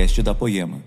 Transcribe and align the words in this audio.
podcast 0.00 0.22
da 0.22 0.34
Poema. 0.34 0.82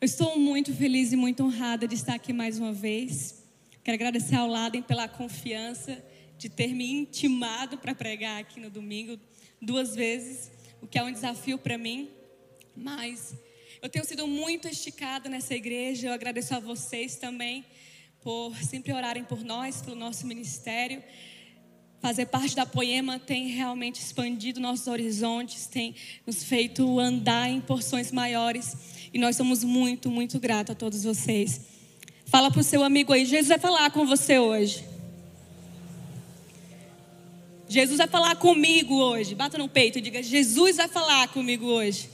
Eu 0.00 0.04
estou 0.04 0.38
muito 0.38 0.72
feliz 0.72 1.12
e 1.12 1.16
muito 1.16 1.42
honrada 1.42 1.88
de 1.88 1.96
estar 1.96 2.14
aqui 2.14 2.32
mais 2.32 2.60
uma 2.60 2.72
vez. 2.72 3.44
Quero 3.82 3.96
agradecer 3.96 4.36
ao 4.36 4.46
Laden 4.46 4.82
pela 4.82 5.08
confiança 5.08 6.00
de 6.38 6.48
ter 6.48 6.68
me 6.68 6.88
intimado 6.92 7.76
para 7.78 7.92
pregar 7.92 8.40
aqui 8.40 8.60
no 8.60 8.70
domingo 8.70 9.18
duas 9.60 9.96
vezes, 9.96 10.52
o 10.80 10.86
que 10.86 10.96
é 10.96 11.02
um 11.02 11.10
desafio 11.10 11.58
para 11.58 11.76
mim, 11.76 12.08
mas 12.76 13.34
eu 13.82 13.88
tenho 13.88 14.04
sido 14.04 14.24
muito 14.28 14.68
esticada 14.68 15.28
nessa 15.28 15.56
igreja. 15.56 16.06
Eu 16.06 16.12
agradeço 16.12 16.54
a 16.54 16.60
vocês 16.60 17.16
também 17.16 17.64
por 18.22 18.54
sempre 18.62 18.92
orarem 18.92 19.24
por 19.24 19.42
nós, 19.42 19.82
pelo 19.82 19.96
nosso 19.96 20.24
ministério. 20.24 21.02
Fazer 22.00 22.26
parte 22.26 22.54
da 22.54 22.64
Poema 22.64 23.18
tem 23.18 23.48
realmente 23.48 24.00
expandido 24.00 24.60
nossos 24.60 24.86
horizontes, 24.86 25.66
tem 25.66 25.94
nos 26.24 26.44
feito 26.44 26.98
andar 27.00 27.50
em 27.50 27.60
porções 27.60 28.12
maiores. 28.12 28.76
E 29.12 29.18
nós 29.18 29.36
somos 29.36 29.64
muito, 29.64 30.10
muito 30.10 30.38
gratos 30.38 30.72
a 30.72 30.74
todos 30.74 31.02
vocês. 31.02 31.60
Fala 32.26 32.50
para 32.50 32.60
o 32.60 32.64
seu 32.64 32.84
amigo 32.84 33.12
aí, 33.12 33.24
Jesus 33.24 33.48
vai 33.48 33.58
falar 33.58 33.90
com 33.90 34.06
você 34.06 34.38
hoje. 34.38 34.84
Jesus 37.68 37.98
vai 37.98 38.06
falar 38.06 38.36
comigo 38.36 38.94
hoje. 38.94 39.34
Bata 39.34 39.58
no 39.58 39.68
peito 39.68 39.98
e 39.98 40.00
diga: 40.00 40.22
Jesus 40.22 40.76
vai 40.76 40.88
falar 40.88 41.28
comigo 41.28 41.66
hoje. 41.66 42.08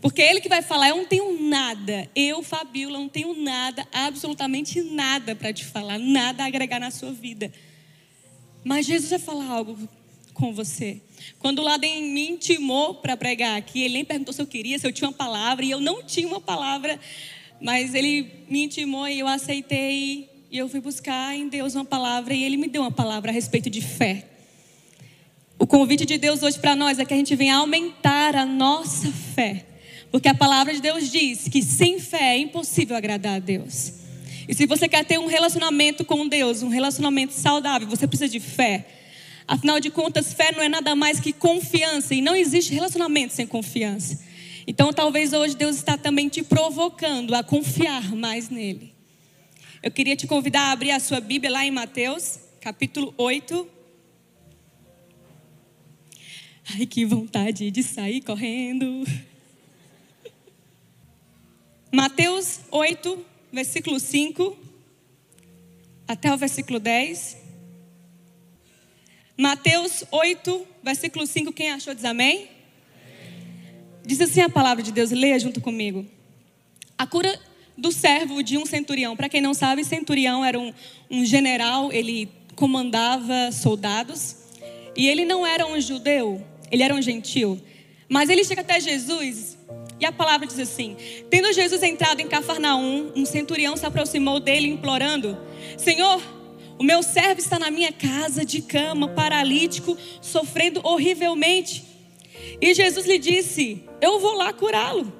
Porque 0.00 0.20
Ele 0.20 0.40
que 0.40 0.48
vai 0.50 0.60
falar, 0.60 0.90
eu 0.90 0.96
não 0.96 1.06
tenho 1.06 1.40
nada. 1.48 2.10
Eu, 2.14 2.42
Fabiola, 2.42 2.98
não 2.98 3.08
tenho 3.08 3.34
nada, 3.42 3.88
absolutamente 3.90 4.82
nada 4.82 5.34
para 5.34 5.50
te 5.50 5.64
falar, 5.64 5.98
nada 5.98 6.44
a 6.44 6.46
agregar 6.46 6.78
na 6.78 6.90
sua 6.90 7.10
vida. 7.10 7.50
Mas 8.64 8.86
Jesus 8.86 9.10
vai 9.10 9.18
falar 9.18 9.46
algo 9.46 9.78
com 10.32 10.52
você. 10.52 11.00
Quando 11.38 11.60
o 11.60 11.62
Laden 11.62 12.08
me 12.08 12.28
intimou 12.28 12.94
para 12.94 13.16
pregar 13.16 13.56
aqui, 13.56 13.82
ele 13.82 13.94
nem 13.94 14.04
perguntou 14.04 14.32
se 14.32 14.42
eu 14.42 14.46
queria, 14.46 14.78
se 14.78 14.86
eu 14.86 14.92
tinha 14.92 15.08
uma 15.08 15.14
palavra, 15.14 15.64
e 15.64 15.70
eu 15.70 15.80
não 15.80 16.02
tinha 16.02 16.26
uma 16.26 16.40
palavra, 16.40 16.98
mas 17.60 17.94
ele 17.94 18.44
me 18.48 18.64
intimou 18.64 19.06
e 19.06 19.20
eu 19.20 19.28
aceitei, 19.28 20.28
e 20.50 20.58
eu 20.58 20.68
fui 20.68 20.80
buscar 20.80 21.36
em 21.36 21.48
Deus 21.48 21.74
uma 21.74 21.84
palavra, 21.84 22.34
e 22.34 22.42
ele 22.42 22.56
me 22.56 22.68
deu 22.68 22.82
uma 22.82 22.90
palavra 22.90 23.30
a 23.30 23.34
respeito 23.34 23.70
de 23.70 23.80
fé. 23.80 24.26
O 25.58 25.66
convite 25.66 26.04
de 26.04 26.18
Deus 26.18 26.42
hoje 26.42 26.58
para 26.58 26.74
nós 26.74 26.98
é 26.98 27.04
que 27.04 27.14
a 27.14 27.16
gente 27.16 27.34
venha 27.36 27.56
aumentar 27.56 28.34
a 28.34 28.44
nossa 28.44 29.10
fé, 29.34 29.64
porque 30.10 30.28
a 30.28 30.34
palavra 30.34 30.74
de 30.74 30.80
Deus 30.80 31.10
diz 31.10 31.48
que 31.48 31.62
sem 31.62 31.98
fé 31.98 32.34
é 32.34 32.38
impossível 32.38 32.96
agradar 32.96 33.36
a 33.36 33.38
Deus. 33.38 34.03
E 34.48 34.54
se 34.54 34.66
você 34.66 34.88
quer 34.88 35.04
ter 35.04 35.18
um 35.18 35.26
relacionamento 35.26 36.04
com 36.04 36.28
Deus, 36.28 36.62
um 36.62 36.68
relacionamento 36.68 37.32
saudável, 37.32 37.88
você 37.88 38.06
precisa 38.06 38.28
de 38.28 38.40
fé. 38.40 38.86
Afinal 39.46 39.78
de 39.80 39.90
contas, 39.90 40.32
fé 40.32 40.52
não 40.52 40.62
é 40.62 40.68
nada 40.68 40.94
mais 40.94 41.20
que 41.20 41.32
confiança 41.32 42.14
e 42.14 42.22
não 42.22 42.34
existe 42.34 42.72
relacionamento 42.72 43.32
sem 43.32 43.46
confiança. 43.46 44.22
Então, 44.66 44.92
talvez 44.92 45.32
hoje 45.32 45.54
Deus 45.54 45.76
está 45.76 45.98
também 45.98 46.28
te 46.28 46.42
provocando 46.42 47.34
a 47.34 47.42
confiar 47.42 48.14
mais 48.14 48.48
nele. 48.48 48.94
Eu 49.82 49.90
queria 49.90 50.16
te 50.16 50.26
convidar 50.26 50.62
a 50.62 50.72
abrir 50.72 50.90
a 50.90 51.00
sua 51.00 51.20
Bíblia 51.20 51.52
lá 51.52 51.66
em 51.66 51.70
Mateus, 51.70 52.38
capítulo 52.60 53.12
8. 53.18 53.68
Ai, 56.72 56.86
que 56.86 57.04
vontade 57.04 57.70
de 57.70 57.82
sair 57.82 58.22
correndo. 58.22 59.04
Mateus 61.92 62.60
8, 62.70 63.24
versículo 63.54 64.00
5 64.00 64.58
até 66.06 66.32
o 66.32 66.36
versículo 66.36 66.80
10. 66.80 67.38
Mateus 69.36 70.04
8, 70.10 70.66
versículo 70.82 71.26
5, 71.26 71.52
quem 71.52 71.70
achou 71.70 71.94
diz 71.94 72.04
amém? 72.04 72.48
Diz 74.04 74.20
assim 74.20 74.42
a 74.42 74.48
palavra 74.48 74.82
de 74.82 74.92
Deus, 74.92 75.10
leia 75.10 75.38
junto 75.38 75.60
comigo. 75.60 76.04
A 76.98 77.06
cura 77.06 77.40
do 77.78 77.90
servo 77.90 78.42
de 78.42 78.58
um 78.58 78.66
centurião. 78.66 79.16
Para 79.16 79.28
quem 79.28 79.40
não 79.40 79.54
sabe, 79.54 79.84
centurião 79.84 80.44
era 80.44 80.58
um, 80.58 80.72
um 81.10 81.24
general, 81.24 81.92
ele 81.92 82.28
comandava 82.54 83.50
soldados. 83.50 84.36
E 84.96 85.08
ele 85.08 85.24
não 85.24 85.46
era 85.46 85.66
um 85.66 85.80
judeu, 85.80 86.44
ele 86.70 86.82
era 86.82 86.94
um 86.94 87.02
gentil. 87.02 87.60
Mas 88.08 88.28
ele 88.28 88.44
chega 88.44 88.60
até 88.60 88.78
Jesus 88.80 89.56
e 90.04 90.06
a 90.06 90.12
palavra 90.12 90.46
diz 90.46 90.58
assim: 90.58 90.96
Tendo 91.30 91.52
Jesus 91.52 91.82
entrado 91.82 92.20
em 92.20 92.28
Cafarnaum, 92.28 93.10
um 93.16 93.24
centurião 93.24 93.76
se 93.76 93.86
aproximou 93.86 94.38
dele 94.38 94.68
implorando: 94.68 95.36
Senhor, 95.78 96.22
o 96.78 96.84
meu 96.84 97.02
servo 97.02 97.40
está 97.40 97.58
na 97.58 97.70
minha 97.70 97.90
casa 97.90 98.44
de 98.44 98.60
cama, 98.60 99.08
paralítico, 99.08 99.96
sofrendo 100.20 100.80
horrivelmente. 100.84 101.84
E 102.60 102.74
Jesus 102.74 103.06
lhe 103.06 103.18
disse: 103.18 103.82
Eu 104.00 104.20
vou 104.20 104.34
lá 104.34 104.52
curá-lo. 104.52 105.10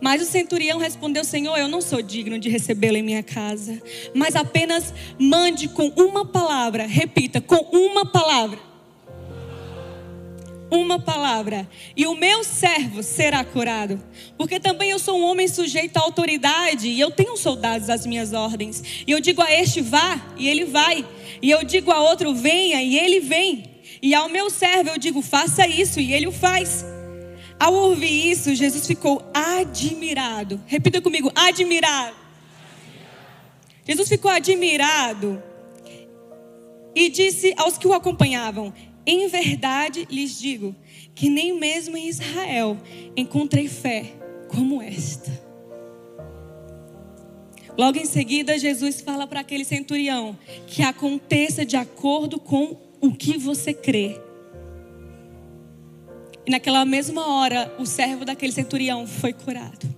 Mas 0.00 0.22
o 0.22 0.24
centurião 0.24 0.78
respondeu: 0.78 1.24
Senhor, 1.24 1.56
eu 1.58 1.68
não 1.68 1.82
sou 1.82 2.00
digno 2.00 2.38
de 2.38 2.48
recebê-lo 2.48 2.96
em 2.96 3.02
minha 3.02 3.22
casa, 3.22 3.82
mas 4.14 4.34
apenas 4.34 4.94
mande 5.18 5.68
com 5.68 5.88
uma 5.88 6.24
palavra, 6.24 6.86
repita, 6.86 7.40
com 7.40 7.56
uma 7.76 8.06
palavra 8.06 8.71
uma 10.72 10.98
palavra, 10.98 11.68
e 11.94 12.06
o 12.06 12.14
meu 12.14 12.42
servo 12.42 13.02
será 13.02 13.44
curado. 13.44 14.02
Porque 14.38 14.58
também 14.58 14.90
eu 14.90 14.98
sou 14.98 15.20
um 15.20 15.24
homem 15.24 15.46
sujeito 15.46 15.98
à 15.98 16.00
autoridade, 16.00 16.88
e 16.88 16.98
eu 16.98 17.10
tenho 17.10 17.36
soldados 17.36 17.90
às 17.90 18.06
minhas 18.06 18.32
ordens. 18.32 19.04
E 19.06 19.10
eu 19.10 19.20
digo 19.20 19.42
a 19.42 19.52
este 19.52 19.82
vá, 19.82 20.18
e 20.38 20.48
ele 20.48 20.64
vai. 20.64 21.06
E 21.42 21.50
eu 21.50 21.62
digo 21.62 21.90
a 21.90 22.00
outro 22.00 22.34
venha, 22.34 22.82
e 22.82 22.98
ele 22.98 23.20
vem. 23.20 23.70
E 24.00 24.14
ao 24.14 24.30
meu 24.30 24.48
servo 24.48 24.88
eu 24.88 24.98
digo 24.98 25.20
faça 25.20 25.66
isso, 25.68 26.00
e 26.00 26.14
ele 26.14 26.26
o 26.26 26.32
faz. 26.32 26.86
Ao 27.60 27.74
ouvir 27.74 28.30
isso, 28.30 28.54
Jesus 28.54 28.86
ficou 28.86 29.22
admirado. 29.34 30.58
Repita 30.66 31.02
comigo: 31.02 31.30
admirado. 31.34 32.16
Jesus 33.86 34.08
ficou 34.08 34.30
admirado 34.30 35.42
e 36.94 37.08
disse 37.08 37.52
aos 37.56 37.76
que 37.76 37.86
o 37.86 37.92
acompanhavam: 37.92 38.72
em 39.06 39.26
verdade 39.28 40.06
lhes 40.10 40.38
digo 40.38 40.74
que 41.14 41.28
nem 41.28 41.58
mesmo 41.58 41.96
em 41.96 42.08
Israel 42.08 42.76
encontrei 43.16 43.68
fé 43.68 44.12
como 44.48 44.80
esta. 44.80 45.30
Logo 47.76 47.98
em 47.98 48.04
seguida, 48.04 48.58
Jesus 48.58 49.00
fala 49.00 49.26
para 49.26 49.40
aquele 49.40 49.64
centurião 49.64 50.38
que 50.66 50.82
aconteça 50.82 51.64
de 51.64 51.76
acordo 51.76 52.38
com 52.38 52.76
o 53.00 53.12
que 53.12 53.38
você 53.38 53.72
crê. 53.72 54.20
E 56.46 56.50
naquela 56.50 56.84
mesma 56.84 57.26
hora, 57.26 57.74
o 57.78 57.86
servo 57.86 58.24
daquele 58.24 58.52
centurião 58.52 59.06
foi 59.06 59.32
curado. 59.32 59.91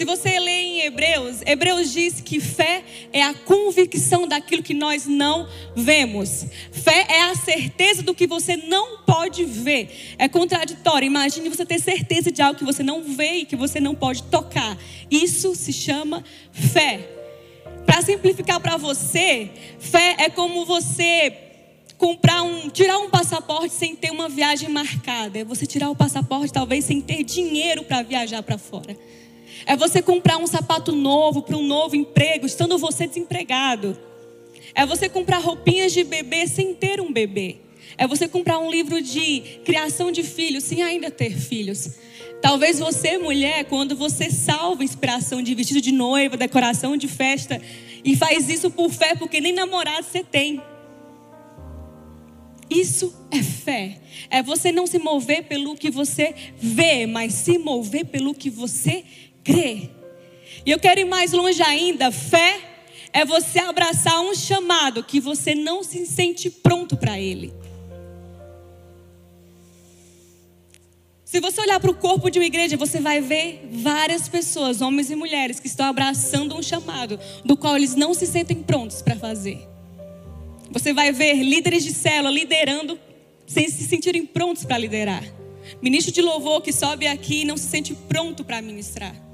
Se 0.00 0.06
você 0.06 0.40
lê 0.40 0.62
em 0.62 0.80
Hebreus, 0.80 1.42
Hebreus 1.44 1.92
diz 1.92 2.22
que 2.22 2.40
fé 2.40 2.82
é 3.12 3.22
a 3.22 3.34
convicção 3.34 4.26
daquilo 4.26 4.62
que 4.62 4.72
nós 4.72 5.06
não 5.06 5.46
vemos. 5.76 6.46
Fé 6.72 7.04
é 7.06 7.22
a 7.24 7.34
certeza 7.34 8.02
do 8.02 8.14
que 8.14 8.26
você 8.26 8.56
não 8.56 9.02
pode 9.02 9.44
ver. 9.44 10.14
É 10.16 10.26
contraditório. 10.26 11.04
Imagine 11.04 11.50
você 11.50 11.66
ter 11.66 11.78
certeza 11.78 12.32
de 12.32 12.40
algo 12.40 12.58
que 12.58 12.64
você 12.64 12.82
não 12.82 13.02
vê 13.02 13.40
e 13.40 13.44
que 13.44 13.54
você 13.54 13.78
não 13.78 13.94
pode 13.94 14.22
tocar. 14.22 14.78
Isso 15.10 15.54
se 15.54 15.70
chama 15.70 16.24
fé. 16.50 17.06
Para 17.84 18.00
simplificar 18.00 18.58
para 18.58 18.78
você, 18.78 19.50
fé 19.78 20.16
é 20.18 20.30
como 20.30 20.64
você 20.64 21.30
comprar 21.98 22.42
um, 22.42 22.70
tirar 22.70 22.96
um 22.96 23.10
passaporte 23.10 23.74
sem 23.74 23.94
ter 23.94 24.10
uma 24.10 24.30
viagem 24.30 24.70
marcada. 24.70 25.40
É 25.40 25.44
você 25.44 25.66
tirar 25.66 25.90
o 25.90 25.94
passaporte 25.94 26.54
talvez 26.54 26.86
sem 26.86 27.02
ter 27.02 27.22
dinheiro 27.22 27.84
para 27.84 28.00
viajar 28.00 28.42
para 28.42 28.56
fora. 28.56 28.96
É 29.66 29.76
você 29.76 30.02
comprar 30.02 30.38
um 30.38 30.46
sapato 30.46 30.92
novo 30.92 31.42
para 31.42 31.56
um 31.56 31.66
novo 31.66 31.96
emprego, 31.96 32.46
estando 32.46 32.78
você 32.78 33.06
desempregado. 33.06 33.96
É 34.74 34.86
você 34.86 35.08
comprar 35.08 35.38
roupinhas 35.38 35.92
de 35.92 36.04
bebê 36.04 36.46
sem 36.46 36.74
ter 36.74 37.00
um 37.00 37.12
bebê. 37.12 37.56
É 37.98 38.06
você 38.06 38.28
comprar 38.28 38.58
um 38.58 38.70
livro 38.70 39.00
de 39.02 39.60
criação 39.64 40.10
de 40.10 40.22
filhos 40.22 40.64
sem 40.64 40.82
ainda 40.82 41.10
ter 41.10 41.36
filhos. 41.38 41.90
Talvez 42.40 42.78
você, 42.78 43.18
mulher, 43.18 43.64
quando 43.64 43.94
você 43.94 44.30
salva 44.30 44.82
inspiração 44.82 45.42
de 45.42 45.54
vestido 45.54 45.80
de 45.80 45.92
noiva, 45.92 46.36
decoração 46.36 46.96
de 46.96 47.06
festa, 47.06 47.60
e 48.02 48.16
faz 48.16 48.48
isso 48.48 48.70
por 48.70 48.90
fé, 48.90 49.14
porque 49.14 49.40
nem 49.40 49.52
namorado 49.52 50.06
você 50.06 50.24
tem. 50.24 50.62
Isso 52.70 53.12
é 53.30 53.42
fé. 53.42 53.98
É 54.30 54.42
você 54.42 54.70
não 54.70 54.86
se 54.86 54.98
mover 54.98 55.42
pelo 55.44 55.74
que 55.74 55.90
você 55.90 56.34
vê, 56.56 57.04
mas 57.04 57.34
se 57.34 57.58
mover 57.58 58.06
pelo 58.06 58.32
que 58.32 58.48
você 58.48 59.04
crer. 59.44 59.90
E 60.64 60.70
eu 60.70 60.78
quero 60.78 61.00
ir 61.00 61.04
mais 61.04 61.32
longe 61.32 61.62
ainda. 61.62 62.10
Fé 62.10 62.60
é 63.12 63.24
você 63.24 63.58
abraçar 63.58 64.20
um 64.20 64.34
chamado 64.34 65.02
que 65.02 65.20
você 65.20 65.54
não 65.54 65.82
se 65.82 66.06
sente 66.06 66.50
pronto 66.50 66.96
para 66.96 67.18
ele. 67.18 67.52
Se 71.24 71.38
você 71.38 71.60
olhar 71.60 71.78
para 71.78 71.92
o 71.92 71.94
corpo 71.94 72.28
de 72.28 72.40
uma 72.40 72.44
igreja, 72.44 72.76
você 72.76 73.00
vai 73.00 73.20
ver 73.20 73.68
várias 73.70 74.28
pessoas, 74.28 74.80
homens 74.80 75.10
e 75.10 75.14
mulheres, 75.14 75.60
que 75.60 75.68
estão 75.68 75.86
abraçando 75.86 76.56
um 76.56 76.62
chamado 76.62 77.20
do 77.44 77.56
qual 77.56 77.76
eles 77.76 77.94
não 77.94 78.12
se 78.12 78.26
sentem 78.26 78.60
prontos 78.60 79.00
para 79.00 79.14
fazer. 79.14 79.64
Você 80.72 80.92
vai 80.92 81.12
ver 81.12 81.34
líderes 81.34 81.84
de 81.84 81.92
célula 81.92 82.32
liderando 82.32 82.98
sem 83.46 83.68
se 83.68 83.84
sentirem 83.84 84.26
prontos 84.26 84.64
para 84.64 84.78
liderar. 84.78 85.22
Ministro 85.80 86.12
de 86.12 86.20
louvor 86.20 86.62
que 86.62 86.72
sobe 86.72 87.06
aqui 87.06 87.42
e 87.42 87.44
não 87.44 87.56
se 87.56 87.68
sente 87.68 87.94
pronto 87.94 88.44
para 88.44 88.60
ministrar. 88.60 89.29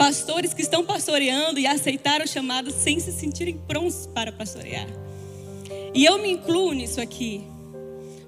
Pastores 0.00 0.54
que 0.54 0.62
estão 0.62 0.82
pastoreando 0.82 1.60
e 1.60 1.66
aceitaram 1.66 2.24
o 2.24 2.26
chamado 2.26 2.70
sem 2.70 2.98
se 2.98 3.12
sentirem 3.12 3.58
prontos 3.58 4.06
para 4.06 4.32
pastorear. 4.32 4.86
E 5.92 6.06
eu 6.06 6.16
me 6.16 6.30
incluo 6.30 6.72
nisso 6.72 7.02
aqui. 7.02 7.44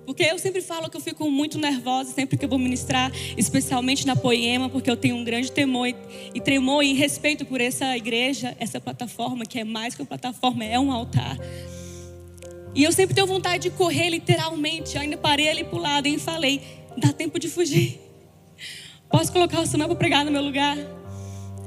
Porque 0.05 0.23
eu 0.23 0.39
sempre 0.39 0.61
falo 0.61 0.91
que 0.91 0.99
eu 0.99 1.01
fico 1.01 1.31
muito 1.31 1.59
nervosa 1.59 2.13
sempre 2.13 2.37
que 2.37 2.45
eu 2.45 2.49
vou 2.51 2.59
ministrar, 2.59 3.11
especialmente 3.39 4.07
na 4.07 4.15
Poema, 4.15 4.69
porque 4.69 4.91
eu 4.91 4.99
tenho 4.99 5.17
um 5.17 5.25
grande 5.25 5.51
temor 5.51 5.89
e, 5.89 5.97
e 6.35 6.43
tremor 6.43 6.83
e 6.83 6.93
respeito 6.93 7.47
por 7.47 7.59
essa 7.59 7.97
igreja, 7.97 8.55
essa 8.61 8.79
plataforma, 8.79 9.47
que 9.47 9.59
é 9.59 9.65
mais 9.65 9.95
que 9.95 10.03
uma 10.03 10.09
plataforma, 10.09 10.63
é 10.67 10.79
um 10.79 10.93
altar. 10.93 11.39
E 12.75 12.85
eu 12.85 12.93
sempre 12.93 13.15
tenho 13.15 13.27
vontade 13.27 13.63
de 13.63 13.71
correr 13.71 14.11
literalmente. 14.11 14.97
Eu 14.97 15.01
ainda 15.01 15.17
parei 15.17 15.49
ali 15.49 15.65
pro 15.65 15.79
lado 15.79 16.07
e 16.07 16.19
falei: 16.19 16.61
dá 16.99 17.15
tempo 17.15 17.39
de 17.39 17.49
fugir. 17.49 17.99
Posso 19.09 19.33
colocar 19.33 19.63
o 19.63 19.67
Samuel 19.67 19.89
para 19.89 19.97
pregar 19.97 20.23
no 20.23 20.31
meu 20.31 20.43
lugar? 20.43 20.77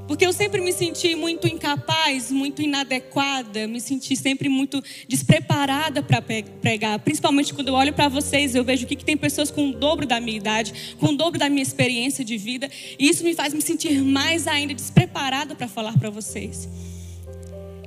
Porque 0.07 0.25
eu 0.25 0.31
sempre 0.31 0.61
me 0.61 0.71
senti 0.71 1.15
muito 1.15 1.47
incapaz, 1.47 2.29
muito 2.31 2.61
inadequada, 2.61 3.67
me 3.67 3.81
senti 3.81 4.15
sempre 4.15 4.47
muito 4.47 4.83
despreparada 5.07 6.03
para 6.03 6.21
pregar. 6.21 6.99
Principalmente 6.99 7.53
quando 7.53 7.69
eu 7.69 7.73
olho 7.73 7.91
para 7.91 8.07
vocês, 8.07 8.53
eu 8.53 8.63
vejo 8.63 8.85
que 8.85 8.95
tem 8.97 9.17
pessoas 9.17 9.49
com 9.49 9.69
o 9.69 9.73
dobro 9.73 10.05
da 10.05 10.19
minha 10.19 10.37
idade, 10.37 10.95
com 10.99 11.07
o 11.07 11.17
dobro 11.17 11.39
da 11.39 11.49
minha 11.49 11.63
experiência 11.63 12.23
de 12.23 12.37
vida. 12.37 12.69
E 12.99 13.09
isso 13.09 13.23
me 13.23 13.33
faz 13.33 13.53
me 13.53 13.61
sentir 13.61 13.99
mais 14.03 14.47
ainda 14.47 14.73
despreparada 14.75 15.55
para 15.55 15.67
falar 15.67 15.97
para 15.97 16.11
vocês. 16.11 16.69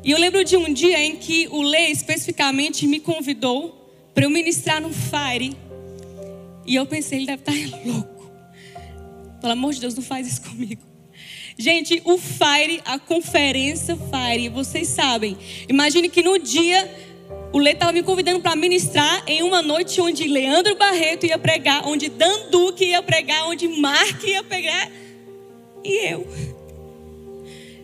E 0.03 0.11
eu 0.11 0.19
lembro 0.19 0.43
de 0.45 0.57
um 0.57 0.73
dia 0.73 1.01
em 1.05 1.17
que 1.17 1.47
o 1.49 1.63
Lê 1.63 1.89
especificamente 1.89 2.87
me 2.87 2.99
convidou 2.99 3.93
para 4.13 4.25
eu 4.25 4.31
ministrar 4.31 4.81
no 4.81 4.91
Fire. 4.91 5.57
E 6.67 6.75
eu 6.75 6.85
pensei, 6.85 7.19
ele 7.19 7.27
deve 7.27 7.43
estar 7.43 7.79
louco. 7.87 8.31
Pelo 9.41 9.53
amor 9.53 9.73
de 9.73 9.81
Deus, 9.81 9.95
não 9.95 10.03
faz 10.03 10.27
isso 10.27 10.43
comigo. 10.43 10.88
Gente, 11.61 12.01
o 12.05 12.17
Fire, 12.17 12.81
a 12.85 13.01
conferência 13.01 13.97
Fire, 13.97 14.49
vocês 14.49 14.87
sabem. 14.87 15.37
Imagine 15.69 16.09
que 16.09 16.23
no 16.23 16.39
dia 16.39 16.89
o 17.53 17.59
Lê 17.59 17.73
estava 17.73 17.91
me 17.91 18.01
convidando 18.05 18.39
para 18.39 18.55
ministrar 18.55 19.25
em 19.27 19.43
uma 19.43 19.61
noite 19.61 20.01
onde 20.01 20.29
Leandro 20.29 20.77
Barreto 20.77 21.27
ia 21.27 21.37
pregar, 21.37 21.85
onde 21.85 22.09
Dan 22.09 22.49
Duque 22.49 22.85
ia 22.85 23.03
pregar, 23.03 23.49
onde 23.49 23.67
Mark 23.67 24.23
ia 24.23 24.45
pregar 24.45 24.89
e 25.83 26.13
eu. 26.13 26.29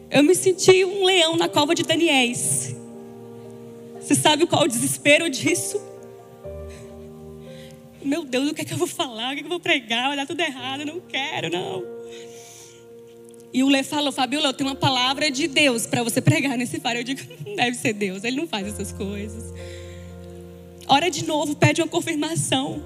Eu 0.09 0.23
me 0.23 0.37
senti 0.37 0.85
um 0.85 1.05
leão 1.05 1.37
na 1.37 1.49
cova 1.49 1.75
de 1.75 1.83
Daniéis. 1.83 2.77
Você 4.01 4.15
sabe 4.15 4.47
qual 4.47 4.63
o 4.63 4.69
desespero 4.69 5.29
disso? 5.29 5.83
Meu 8.01 8.23
Deus, 8.23 8.53
o 8.53 8.55
que 8.55 8.63
é 8.63 8.65
que 8.65 8.73
eu 8.73 8.79
vou 8.79 8.87
falar? 8.87 9.33
O 9.33 9.35
que 9.35 9.39
é 9.39 9.43
que 9.43 9.47
eu 9.47 9.51
vou 9.51 9.59
pregar? 9.59 10.07
Vai 10.07 10.17
dar 10.17 10.27
tudo 10.27 10.41
errado, 10.41 10.83
eu 10.83 10.87
não 10.87 11.01
quero, 11.01 11.51
não. 11.51 11.94
E 13.55 13.63
o 13.63 13.69
Lê 13.69 13.85
falou, 13.85 14.11
Fabiola, 14.11 14.49
eu 14.49 14.53
tenho 14.53 14.69
uma 14.69 14.75
palavra 14.75 15.31
de 15.31 15.47
Deus 15.47 15.87
para 15.87 16.03
você 16.03 16.21
pregar 16.21 16.59
nesse 16.59 16.81
faro. 16.81 16.99
Eu 16.99 17.05
digo, 17.05 17.21
não 17.47 17.55
deve 17.55 17.77
ser 17.77 17.93
Deus, 17.93 18.25
ele 18.25 18.37
não 18.37 18.49
faz 18.49 18.67
essas 18.67 18.91
coisas. 18.91 19.55
Ora 20.89 21.09
de 21.09 21.25
novo, 21.25 21.55
pede 21.55 21.81
uma 21.81 21.87
confirmação. 21.87 22.83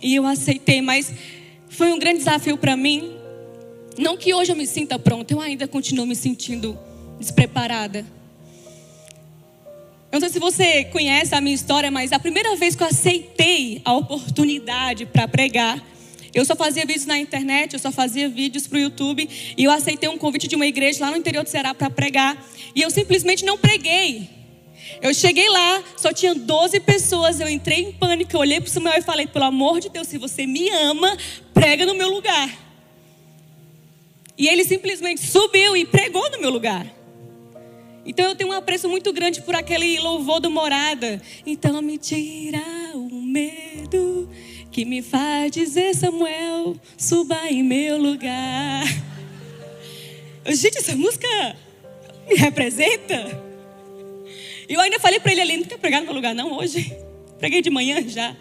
E 0.00 0.14
eu 0.14 0.24
aceitei, 0.24 0.80
mas 0.80 1.12
foi 1.68 1.92
um 1.92 1.98
grande 1.98 2.20
desafio 2.20 2.56
para 2.56 2.74
mim. 2.78 3.12
Não 3.98 4.16
que 4.16 4.32
hoje 4.32 4.52
eu 4.52 4.56
me 4.56 4.66
sinta 4.66 4.98
pronta, 4.98 5.34
eu 5.34 5.40
ainda 5.40 5.68
continuo 5.68 6.06
me 6.06 6.16
sentindo 6.16 6.78
despreparada. 7.20 8.06
Eu 10.10 10.18
não 10.18 10.20
sei 10.20 10.30
se 10.30 10.38
você 10.38 10.84
conhece 10.84 11.34
a 11.34 11.42
minha 11.42 11.54
história, 11.54 11.90
mas 11.90 12.10
a 12.10 12.18
primeira 12.18 12.56
vez 12.56 12.74
que 12.74 12.82
eu 12.82 12.86
aceitei 12.86 13.82
a 13.84 13.92
oportunidade 13.92 15.04
para 15.04 15.28
pregar, 15.28 15.84
eu 16.34 16.44
só 16.44 16.54
fazia 16.54 16.84
vídeos 16.84 17.06
na 17.06 17.18
internet, 17.18 17.72
eu 17.72 17.78
só 17.78 17.90
fazia 17.90 18.28
vídeos 18.28 18.66
para 18.66 18.76
o 18.76 18.80
YouTube. 18.80 19.28
E 19.56 19.64
eu 19.64 19.70
aceitei 19.70 20.08
um 20.08 20.18
convite 20.18 20.46
de 20.46 20.56
uma 20.56 20.66
igreja 20.66 21.04
lá 21.04 21.10
no 21.10 21.16
interior 21.16 21.42
do 21.42 21.48
Ceará 21.48 21.74
para 21.74 21.90
pregar. 21.90 22.42
E 22.74 22.82
eu 22.82 22.90
simplesmente 22.90 23.44
não 23.44 23.56
preguei. 23.56 24.28
Eu 25.00 25.12
cheguei 25.14 25.48
lá, 25.48 25.82
só 25.96 26.12
tinha 26.12 26.34
12 26.34 26.80
pessoas. 26.80 27.40
Eu 27.40 27.48
entrei 27.48 27.80
em 27.80 27.92
pânico. 27.92 28.34
Eu 28.34 28.40
olhei 28.40 28.60
para 28.60 28.68
o 28.68 28.70
Samuel 28.70 28.98
e 28.98 29.02
falei: 29.02 29.26
pelo 29.26 29.44
amor 29.44 29.80
de 29.80 29.88
Deus, 29.88 30.06
se 30.06 30.18
você 30.18 30.46
me 30.46 30.68
ama, 30.70 31.16
prega 31.54 31.86
no 31.86 31.94
meu 31.94 32.08
lugar. 32.08 32.66
E 34.36 34.46
ele 34.48 34.64
simplesmente 34.64 35.20
subiu 35.20 35.76
e 35.76 35.84
pregou 35.84 36.30
no 36.30 36.40
meu 36.40 36.50
lugar. 36.50 36.86
Então 38.06 38.24
eu 38.24 38.34
tenho 38.34 38.50
um 38.50 38.52
apreço 38.54 38.88
muito 38.88 39.12
grande 39.12 39.42
por 39.42 39.54
aquele 39.54 39.98
louvor 39.98 40.40
do 40.40 40.50
morada. 40.50 41.20
Então 41.44 41.82
me 41.82 41.98
tira 41.98 42.62
o 42.94 43.20
medo 43.20 44.17
que 44.78 44.84
me 44.84 45.02
faz 45.02 45.50
dizer, 45.50 45.92
Samuel, 45.92 46.76
suba 46.96 47.50
em 47.50 47.64
meu 47.64 48.00
lugar. 48.00 48.84
Gente, 50.46 50.78
essa 50.78 50.94
música 50.94 51.26
me 52.28 52.36
representa. 52.36 53.42
Eu 54.68 54.78
ainda 54.80 55.00
falei 55.00 55.18
para 55.18 55.32
ele 55.32 55.40
ali, 55.40 55.56
não 55.56 55.64
quer 55.64 55.78
pregar 55.78 55.98
no 55.98 56.06
meu 56.06 56.14
lugar 56.14 56.32
não 56.32 56.52
hoje. 56.56 56.96
Preguei 57.40 57.60
de 57.60 57.70
manhã 57.70 58.08
já. 58.08 58.36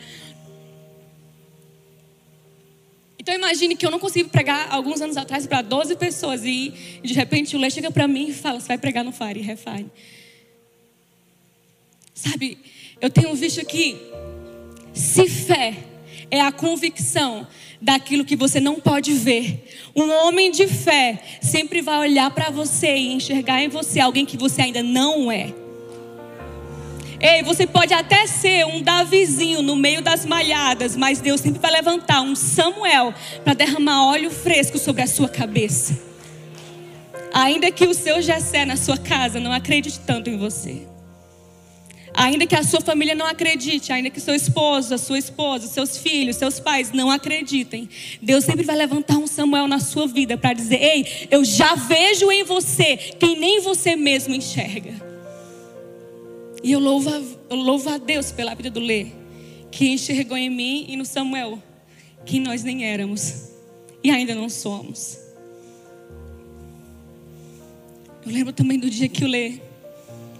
Então 3.17 3.33
imagine 3.33 3.75
que 3.75 3.83
eu 3.83 3.89
não 3.89 3.97
consigo 3.97 4.29
pregar 4.29 4.67
alguns 4.69 5.01
anos 5.01 5.17
atrás 5.17 5.47
para 5.47 5.63
12 5.63 5.95
pessoas 5.95 6.45
e 6.45 6.71
de 7.03 7.15
repente 7.15 7.55
o 7.55 7.59
Lê 7.59 7.71
chega 7.71 7.89
para 7.89 8.07
mim 8.07 8.27
e 8.27 8.33
fala, 8.33 8.59
você 8.59 8.67
vai 8.67 8.77
pregar 8.77 9.03
no 9.03 9.11
Fire, 9.11 9.41
Refine. 9.41 9.89
Sabe, 12.13 12.59
eu 13.01 13.09
tenho 13.09 13.33
visto 13.33 13.65
que 13.65 13.97
se 14.93 15.27
fé 15.27 15.96
é 16.29 16.41
a 16.41 16.51
convicção 16.51 17.47
daquilo 17.81 18.25
que 18.25 18.35
você 18.35 18.59
não 18.59 18.75
pode 18.75 19.13
ver. 19.13 19.69
Um 19.95 20.09
homem 20.09 20.51
de 20.51 20.67
fé 20.67 21.21
sempre 21.41 21.81
vai 21.81 21.99
olhar 21.99 22.29
para 22.31 22.49
você 22.49 22.95
e 22.95 23.13
enxergar 23.13 23.61
em 23.61 23.69
você 23.69 23.99
alguém 23.99 24.25
que 24.25 24.37
você 24.37 24.63
ainda 24.63 24.83
não 24.83 25.31
é. 25.31 25.53
Ei, 27.19 27.41
você 27.41 27.65
pode 27.65 27.93
até 27.93 28.27
ser 28.27 28.65
um 28.65 28.81
Davizinho 28.81 29.63
no 29.63 29.75
meio 29.75 30.03
das 30.03 30.23
malhadas, 30.23 30.95
mas 30.95 31.19
Deus 31.19 31.41
sempre 31.41 31.59
vai 31.59 31.71
levantar 31.71 32.21
um 32.21 32.35
Samuel 32.35 33.13
para 33.43 33.55
derramar 33.55 34.05
óleo 34.05 34.29
fresco 34.29 34.77
sobre 34.77 35.01
a 35.01 35.07
sua 35.07 35.27
cabeça. 35.27 35.99
Ainda 37.33 37.71
que 37.71 37.85
o 37.85 37.93
seu 37.93 38.21
Jessé 38.21 38.65
na 38.65 38.75
sua 38.75 38.97
casa 38.97 39.39
não 39.39 39.51
acredite 39.51 39.99
tanto 39.99 40.29
em 40.29 40.37
você. 40.37 40.87
Ainda 42.19 42.47
que 42.47 42.55
a 42.55 42.63
sua 42.63 42.81
família 42.81 43.13
não 43.13 43.27
acredite, 43.27 43.93
ainda 43.93 44.09
que 44.09 44.19
seu 44.19 44.33
esposo, 44.33 44.91
a 44.91 44.97
sua 44.97 45.19
esposa, 45.19 45.67
seus 45.67 45.99
filhos, 45.99 46.35
seus 46.35 46.59
pais 46.59 46.91
não 46.91 47.11
acreditem, 47.11 47.87
Deus 48.19 48.43
sempre 48.43 48.65
vai 48.65 48.75
levantar 48.75 49.19
um 49.19 49.27
Samuel 49.27 49.67
na 49.67 49.79
sua 49.79 50.07
vida 50.07 50.35
para 50.35 50.53
dizer: 50.53 50.81
Ei, 50.81 51.27
eu 51.29 51.45
já 51.45 51.75
vejo 51.75 52.31
em 52.31 52.43
você 52.43 52.97
quem 52.97 53.39
nem 53.39 53.61
você 53.61 53.95
mesmo 53.95 54.33
enxerga. 54.33 54.95
E 56.63 56.71
eu 56.71 56.79
louvo, 56.79 57.07
eu 57.51 57.55
louvo 57.55 57.87
a 57.87 57.99
Deus 57.99 58.31
pela 58.31 58.55
vida 58.55 58.71
do 58.71 58.79
Lê, 58.79 59.11
que 59.69 59.87
enxergou 59.89 60.35
em 60.35 60.49
mim 60.49 60.87
e 60.89 60.97
no 60.97 61.05
Samuel, 61.05 61.61
que 62.25 62.39
nós 62.39 62.63
nem 62.63 62.83
éramos 62.83 63.51
e 64.03 64.09
ainda 64.09 64.33
não 64.33 64.49
somos. 64.49 65.19
Eu 68.25 68.31
lembro 68.31 68.51
também 68.51 68.79
do 68.79 68.89
dia 68.89 69.07
que 69.07 69.23
o 69.23 69.27
Lê 69.27 69.67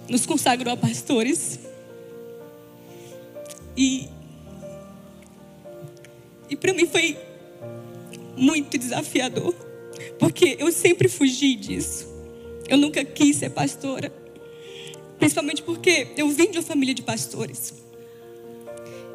nos 0.09 0.25
consagrou 0.25 0.73
a 0.73 0.77
pastores. 0.77 1.59
E, 3.75 4.07
e 6.49 6.55
para 6.55 6.73
mim 6.73 6.87
foi 6.87 7.17
muito 8.35 8.77
desafiador, 8.77 9.53
porque 10.19 10.55
eu 10.59 10.71
sempre 10.71 11.07
fugi 11.07 11.55
disso. 11.55 12.07
Eu 12.67 12.77
nunca 12.77 13.03
quis 13.03 13.37
ser 13.37 13.49
pastora, 13.49 14.11
principalmente 15.17 15.61
porque 15.61 16.07
eu 16.17 16.29
vim 16.29 16.51
de 16.51 16.57
uma 16.57 16.63
família 16.63 16.93
de 16.93 17.01
pastores. 17.01 17.73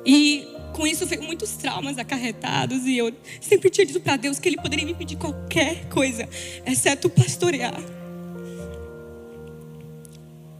E 0.05 0.49
com 0.73 0.87
isso 0.87 1.07
veio 1.07 1.23
muitos 1.23 1.51
traumas 1.53 1.99
acarretados 1.99 2.85
e 2.87 2.97
eu 2.97 3.13
sempre 3.41 3.71
tinha 3.71 3.87
dito 3.87 4.01
para 4.01 4.17
Deus 4.17 4.39
que 4.39 4.49
Ele 4.49 4.57
poderia 4.57 4.85
me 4.85 4.95
pedir 4.95 5.17
qualquer 5.17 5.89
coisa, 5.89 6.29
exceto 6.67 7.09
pastorear. 7.11 8.02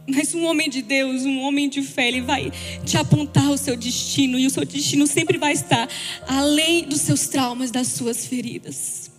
Mas 0.07 0.35
um 0.35 0.45
homem 0.45 0.69
de 0.69 0.81
Deus, 0.81 1.23
um 1.23 1.39
homem 1.41 1.69
de 1.69 1.81
fé, 1.81 2.09
ele 2.09 2.21
vai 2.21 2.51
te 2.85 2.97
apontar 2.97 3.49
o 3.49 3.57
seu 3.57 3.77
destino 3.77 4.37
e 4.37 4.45
o 4.45 4.49
seu 4.49 4.65
destino 4.65 5.07
sempre 5.07 5.37
vai 5.37 5.53
estar 5.53 5.87
além 6.27 6.83
dos 6.83 7.01
seus 7.01 7.27
traumas, 7.27 7.71
das 7.71 7.87
suas 7.87 8.25
feridas. 8.25 9.11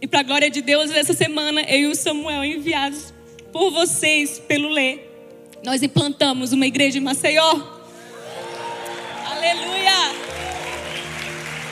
E 0.00 0.06
para 0.06 0.20
a 0.20 0.22
glória 0.22 0.50
de 0.50 0.62
Deus, 0.62 0.90
essa 0.90 1.12
semana 1.12 1.60
eu 1.62 1.80
e 1.80 1.86
o 1.86 1.94
Samuel 1.94 2.44
enviados 2.44 3.12
por 3.52 3.70
vocês, 3.70 4.38
pelo 4.38 4.68
Lê, 4.68 4.98
nós 5.62 5.82
implantamos 5.82 6.52
uma 6.52 6.66
igreja 6.66 6.98
em 6.98 7.02
Maceió. 7.02 7.62
Aleluia! 9.26 9.92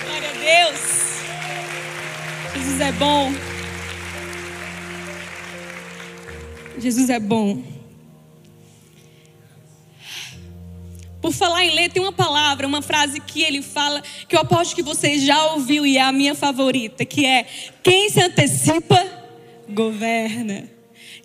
Glória 0.04 0.28
a 0.28 0.68
Deus. 0.68 0.80
Jesus 2.54 2.80
é 2.80 2.92
bom. 2.92 3.49
Jesus 6.80 7.10
é 7.10 7.20
bom. 7.20 7.62
Por 11.20 11.32
falar 11.32 11.64
em 11.64 11.74
ler, 11.74 11.90
tem 11.90 12.02
uma 12.02 12.12
palavra, 12.12 12.66
uma 12.66 12.80
frase 12.80 13.20
que 13.20 13.42
ele 13.42 13.60
fala, 13.60 14.02
que 14.26 14.34
eu 14.34 14.40
aposto 14.40 14.74
que 14.74 14.82
você 14.82 15.18
já 15.18 15.52
ouviu 15.52 15.84
e 15.84 15.98
é 15.98 16.02
a 16.02 16.12
minha 16.12 16.34
favorita, 16.34 17.04
que 17.04 17.26
é: 17.26 17.46
quem 17.82 18.08
se 18.08 18.22
antecipa, 18.22 19.06
governa. 19.68 20.70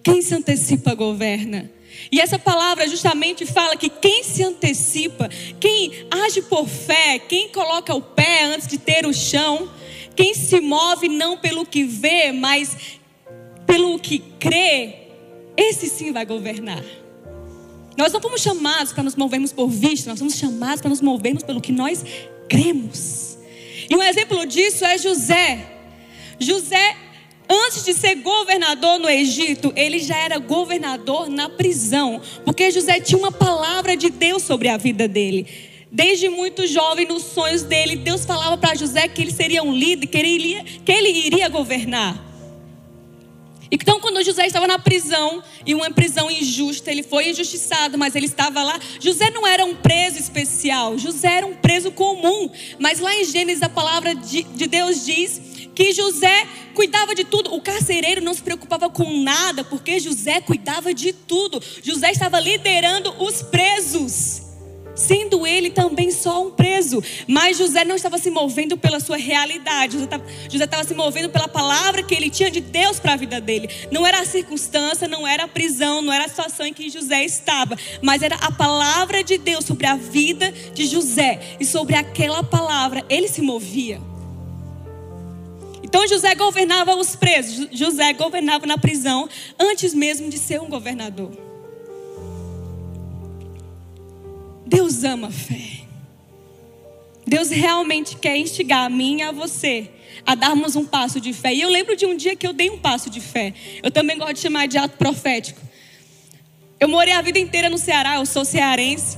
Quem 0.03 0.21
se 0.21 0.35
antecipa, 0.35 0.93
governa. 0.93 1.71
E 2.11 2.19
essa 2.19 2.37
palavra 2.37 2.87
justamente 2.87 3.45
fala 3.45 3.75
que 3.75 3.89
quem 3.89 4.23
se 4.23 4.43
antecipa, 4.43 5.29
quem 5.59 5.91
age 6.11 6.41
por 6.43 6.67
fé, 6.67 7.17
quem 7.17 7.49
coloca 7.49 7.95
o 7.95 8.01
pé 8.01 8.43
antes 8.43 8.67
de 8.67 8.77
ter 8.77 9.05
o 9.05 9.13
chão, 9.13 9.69
quem 10.15 10.33
se 10.33 10.59
move 10.61 11.09
não 11.09 11.37
pelo 11.37 11.65
que 11.65 11.83
vê, 11.83 12.31
mas 12.31 12.77
pelo 13.65 13.97
que 13.97 14.19
crê, 14.39 15.04
esse 15.57 15.87
sim 15.87 16.11
vai 16.11 16.25
governar. 16.25 16.83
Nós 17.97 18.11
não 18.11 18.21
fomos 18.21 18.41
chamados 18.41 18.91
para 18.91 19.03
nos 19.03 19.15
movermos 19.15 19.53
por 19.53 19.69
vista, 19.69 20.09
nós 20.09 20.19
somos 20.19 20.35
chamados 20.35 20.81
para 20.81 20.89
nos 20.89 21.01
movermos 21.01 21.43
pelo 21.43 21.61
que 21.61 21.71
nós 21.71 22.03
cremos. 22.49 23.37
E 23.89 23.95
um 23.95 24.03
exemplo 24.03 24.45
disso 24.45 24.83
é 24.83 24.97
José. 24.97 25.65
José, 26.37 26.95
antes 27.49 27.85
de 27.85 27.93
ser 27.93 28.15
governador 28.15 28.99
no 28.99 29.09
Egito, 29.09 29.71
ele 29.75 29.99
já 29.99 30.17
era 30.17 30.37
governador 30.37 31.29
na 31.29 31.47
prisão, 31.47 32.21
porque 32.43 32.69
José 32.71 32.99
tinha 32.99 33.17
uma 33.17 33.31
palavra 33.31 33.95
de 33.95 34.09
Deus 34.09 34.43
sobre 34.43 34.67
a 34.67 34.75
vida 34.75 35.07
dele. 35.07 35.47
Desde 35.89 36.27
muito 36.27 36.67
jovem, 36.67 37.07
nos 37.07 37.23
sonhos 37.23 37.63
dele, 37.63 37.95
Deus 37.95 38.25
falava 38.25 38.57
para 38.57 38.75
José 38.75 39.07
que 39.07 39.21
ele 39.21 39.31
seria 39.31 39.63
um 39.63 39.73
líder, 39.73 40.07
que 40.07 40.17
ele 40.17 40.27
iria, 40.27 40.65
que 40.83 40.91
ele 40.91 41.09
iria 41.09 41.47
governar. 41.47 42.34
Então, 43.71 43.99
quando 43.99 44.23
José 44.23 44.45
estava 44.45 44.67
na 44.67 44.77
prisão, 44.77 45.43
e 45.65 45.73
uma 45.73 45.89
prisão 45.91 46.29
injusta, 46.29 46.91
ele 46.91 47.03
foi 47.03 47.29
injustiçado, 47.29 47.97
mas 47.97 48.15
ele 48.15 48.25
estava 48.25 48.63
lá. 48.63 48.79
José 48.99 49.29
não 49.31 49.45
era 49.45 49.65
um 49.65 49.75
preso 49.75 50.19
especial, 50.19 50.97
José 50.97 51.37
era 51.37 51.45
um 51.45 51.55
preso 51.55 51.91
comum. 51.91 52.49
Mas 52.79 52.99
lá 52.99 53.13
em 53.15 53.25
Gênesis, 53.25 53.63
a 53.63 53.69
palavra 53.69 54.13
de, 54.13 54.43
de 54.43 54.67
Deus 54.67 55.05
diz 55.05 55.41
que 55.73 55.91
José 55.91 56.47
cuidava 56.73 57.13
de 57.13 57.25
tudo. 57.25 57.53
O 57.53 57.61
carcereiro 57.61 58.21
não 58.21 58.33
se 58.33 58.41
preocupava 58.41 58.89
com 58.89 59.21
nada, 59.21 59.63
porque 59.63 59.99
José 59.99 60.39
cuidava 60.41 60.93
de 60.93 61.11
tudo. 61.11 61.61
José 61.83 62.11
estava 62.11 62.39
liderando 62.39 63.13
os 63.21 63.41
presos 63.41 64.44
sendo 64.95 65.45
ele 65.45 65.69
também 65.69 66.11
só 66.11 66.43
um 66.43 66.51
preso. 66.51 67.03
Mas 67.27 67.57
José 67.57 67.83
não 67.83 67.95
estava 67.95 68.17
se 68.17 68.29
movendo 68.29 68.77
pela 68.77 68.99
sua 68.99 69.17
realidade, 69.17 69.97
José 70.49 70.65
estava 70.65 70.83
se 70.83 70.93
movendo 70.93 71.29
pela 71.29 71.47
palavra 71.47 72.03
que 72.03 72.15
ele 72.15 72.29
tinha 72.29 72.49
de 72.49 72.61
Deus 72.61 72.99
para 72.99 73.13
a 73.13 73.17
vida 73.17 73.41
dele. 73.41 73.69
Não 73.91 74.05
era 74.05 74.21
a 74.21 74.25
circunstância, 74.25 75.07
não 75.07 75.27
era 75.27 75.43
a 75.43 75.47
prisão, 75.47 76.01
não 76.01 76.13
era 76.13 76.25
a 76.25 76.29
situação 76.29 76.65
em 76.65 76.73
que 76.73 76.89
José 76.89 77.23
estava, 77.23 77.77
mas 78.01 78.21
era 78.21 78.35
a 78.35 78.51
palavra 78.51 79.23
de 79.23 79.37
Deus 79.37 79.65
sobre 79.65 79.85
a 79.85 79.95
vida 79.95 80.51
de 80.73 80.85
José. 80.85 81.57
E 81.59 81.65
sobre 81.65 81.95
aquela 81.95 82.43
palavra 82.43 83.03
ele 83.09 83.27
se 83.27 83.41
movia. 83.41 83.99
Então 85.83 86.07
José 86.07 86.35
governava 86.35 86.95
os 86.95 87.15
presos, 87.15 87.67
José 87.71 88.11
governava 88.13 88.65
na 88.65 88.77
prisão 88.77 89.29
antes 89.59 89.93
mesmo 89.93 90.29
de 90.29 90.37
ser 90.37 90.59
um 90.59 90.67
governador. 90.67 91.44
Deus 94.65 95.03
ama 95.03 95.27
a 95.27 95.31
fé. 95.31 95.85
Deus 97.27 97.49
realmente 97.49 98.17
quer 98.17 98.37
instigar 98.37 98.85
a 98.85 98.89
mim 98.89 99.19
e 99.19 99.21
a 99.23 99.31
você 99.31 99.89
a 100.25 100.35
darmos 100.35 100.75
um 100.75 100.85
passo 100.85 101.19
de 101.19 101.33
fé. 101.33 101.53
E 101.53 101.61
eu 101.61 101.69
lembro 101.69 101.95
de 101.95 102.05
um 102.05 102.15
dia 102.15 102.35
que 102.35 102.45
eu 102.45 102.53
dei 102.53 102.69
um 102.69 102.77
passo 102.77 103.09
de 103.09 103.19
fé. 103.19 103.53
Eu 103.83 103.91
também 103.91 104.17
gosto 104.17 104.33
de 104.33 104.39
chamar 104.39 104.67
de 104.67 104.77
ato 104.77 104.97
profético. 104.97 105.61
Eu 106.79 106.87
morei 106.87 107.13
a 107.13 107.21
vida 107.21 107.39
inteira 107.39 107.69
no 107.69 107.77
Ceará, 107.77 108.15
eu 108.15 108.25
sou 108.25 108.45
cearense. 108.45 109.17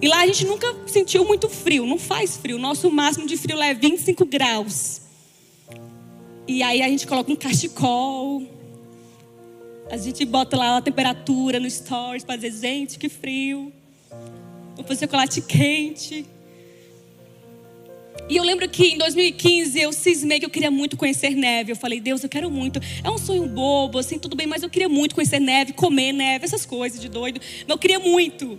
E 0.00 0.08
lá 0.08 0.20
a 0.20 0.26
gente 0.26 0.44
nunca 0.44 0.66
sentiu 0.86 1.24
muito 1.24 1.48
frio, 1.48 1.86
não 1.86 1.98
faz 1.98 2.36
frio. 2.36 2.58
Nosso 2.58 2.90
máximo 2.90 3.26
de 3.26 3.36
frio 3.36 3.56
lá 3.56 3.66
é 3.66 3.74
25 3.74 4.24
graus. 4.26 5.02
E 6.46 6.62
aí 6.62 6.82
a 6.82 6.88
gente 6.88 7.06
coloca 7.06 7.30
um 7.32 7.36
cachecol. 7.36 8.42
A 9.90 9.96
gente 9.96 10.24
bota 10.24 10.56
lá 10.56 10.76
a 10.76 10.82
temperatura 10.82 11.60
no 11.60 11.70
stories 11.70 12.24
para 12.24 12.36
dizer, 12.36 12.68
gente, 12.68 12.98
que 12.98 13.08
frio 13.08 13.72
vou 14.76 14.84
fazer 14.84 15.06
chocolate 15.06 15.40
quente. 15.40 16.26
E 18.28 18.36
eu 18.36 18.44
lembro 18.44 18.68
que 18.68 18.88
em 18.88 18.98
2015 18.98 19.80
eu 19.80 19.92
cismei 19.92 20.40
que 20.40 20.46
eu 20.46 20.50
queria 20.50 20.70
muito 20.70 20.96
conhecer 20.96 21.30
neve. 21.30 21.72
Eu 21.72 21.76
falei, 21.76 22.00
Deus, 22.00 22.22
eu 22.22 22.28
quero 22.28 22.50
muito. 22.50 22.80
É 23.02 23.10
um 23.10 23.18
sonho 23.18 23.46
bobo, 23.46 23.98
assim, 23.98 24.18
tudo 24.18 24.36
bem, 24.36 24.46
mas 24.46 24.62
eu 24.62 24.70
queria 24.70 24.88
muito 24.88 25.14
conhecer 25.14 25.38
neve, 25.38 25.72
comer 25.72 26.12
neve, 26.12 26.44
essas 26.44 26.66
coisas 26.66 27.00
de 27.00 27.08
doido. 27.08 27.40
Mas 27.40 27.68
eu 27.68 27.78
queria 27.78 28.00
muito. 28.00 28.58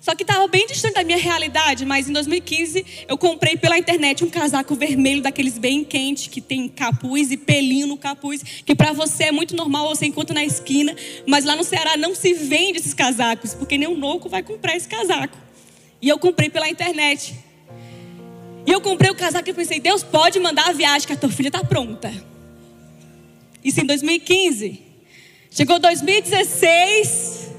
Só 0.00 0.14
que 0.14 0.22
estava 0.22 0.46
bem 0.46 0.66
distante 0.66 0.94
da 0.94 1.02
minha 1.02 1.18
realidade, 1.18 1.84
mas 1.84 2.08
em 2.08 2.12
2015 2.12 2.86
eu 3.08 3.18
comprei 3.18 3.56
pela 3.56 3.76
internet 3.76 4.24
um 4.24 4.30
casaco 4.30 4.74
vermelho 4.76 5.20
daqueles 5.20 5.58
bem 5.58 5.82
quentes, 5.82 6.28
que 6.28 6.40
tem 6.40 6.68
capuz 6.68 7.32
e 7.32 7.36
pelinho 7.36 7.88
no 7.88 7.96
capuz, 7.96 8.42
que 8.64 8.74
para 8.76 8.92
você 8.92 9.24
é 9.24 9.32
muito 9.32 9.56
normal, 9.56 9.88
você 9.88 10.06
encontra 10.06 10.34
na 10.34 10.44
esquina, 10.44 10.94
mas 11.26 11.44
lá 11.44 11.56
no 11.56 11.64
Ceará 11.64 11.96
não 11.96 12.14
se 12.14 12.32
vende 12.32 12.78
esses 12.78 12.94
casacos, 12.94 13.54
porque 13.54 13.76
nenhum 13.76 13.98
louco 13.98 14.28
vai 14.28 14.42
comprar 14.42 14.76
esse 14.76 14.86
casaco. 14.86 15.36
E 16.00 16.08
eu 16.08 16.18
comprei 16.18 16.48
pela 16.48 16.68
internet. 16.68 17.34
E 18.64 18.70
eu 18.70 18.80
comprei 18.80 19.10
o 19.10 19.16
casaco 19.16 19.50
e 19.50 19.52
pensei, 19.52 19.80
Deus 19.80 20.04
pode 20.04 20.38
mandar 20.38 20.68
a 20.68 20.72
viagem, 20.72 21.08
que 21.08 21.12
a 21.12 21.16
tua 21.16 21.30
filha 21.30 21.48
está 21.48 21.64
pronta. 21.64 22.12
Isso 23.64 23.80
em 23.80 23.84
2015. 23.84 24.80
Chegou 25.50 25.80
2016, 25.80 27.50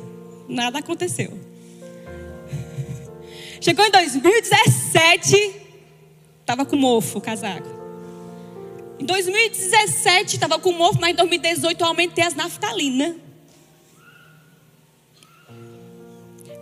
nada 0.47 0.79
aconteceu. 0.79 1.48
Chegou 3.61 3.85
em 3.85 3.91
2017, 3.91 5.55
estava 6.39 6.65
com 6.65 6.77
mofo 6.77 7.17
o 7.17 7.21
casaco. 7.21 7.67
Em 8.97 9.05
2017 9.05 10.35
estava 10.35 10.57
com 10.57 10.71
mofo, 10.71 10.97
mas 10.99 11.11
em 11.11 11.15
2018 11.15 11.81
eu 11.81 11.87
aumentei 11.87 12.23
as 12.23 12.33
naftalinas. 12.33 13.15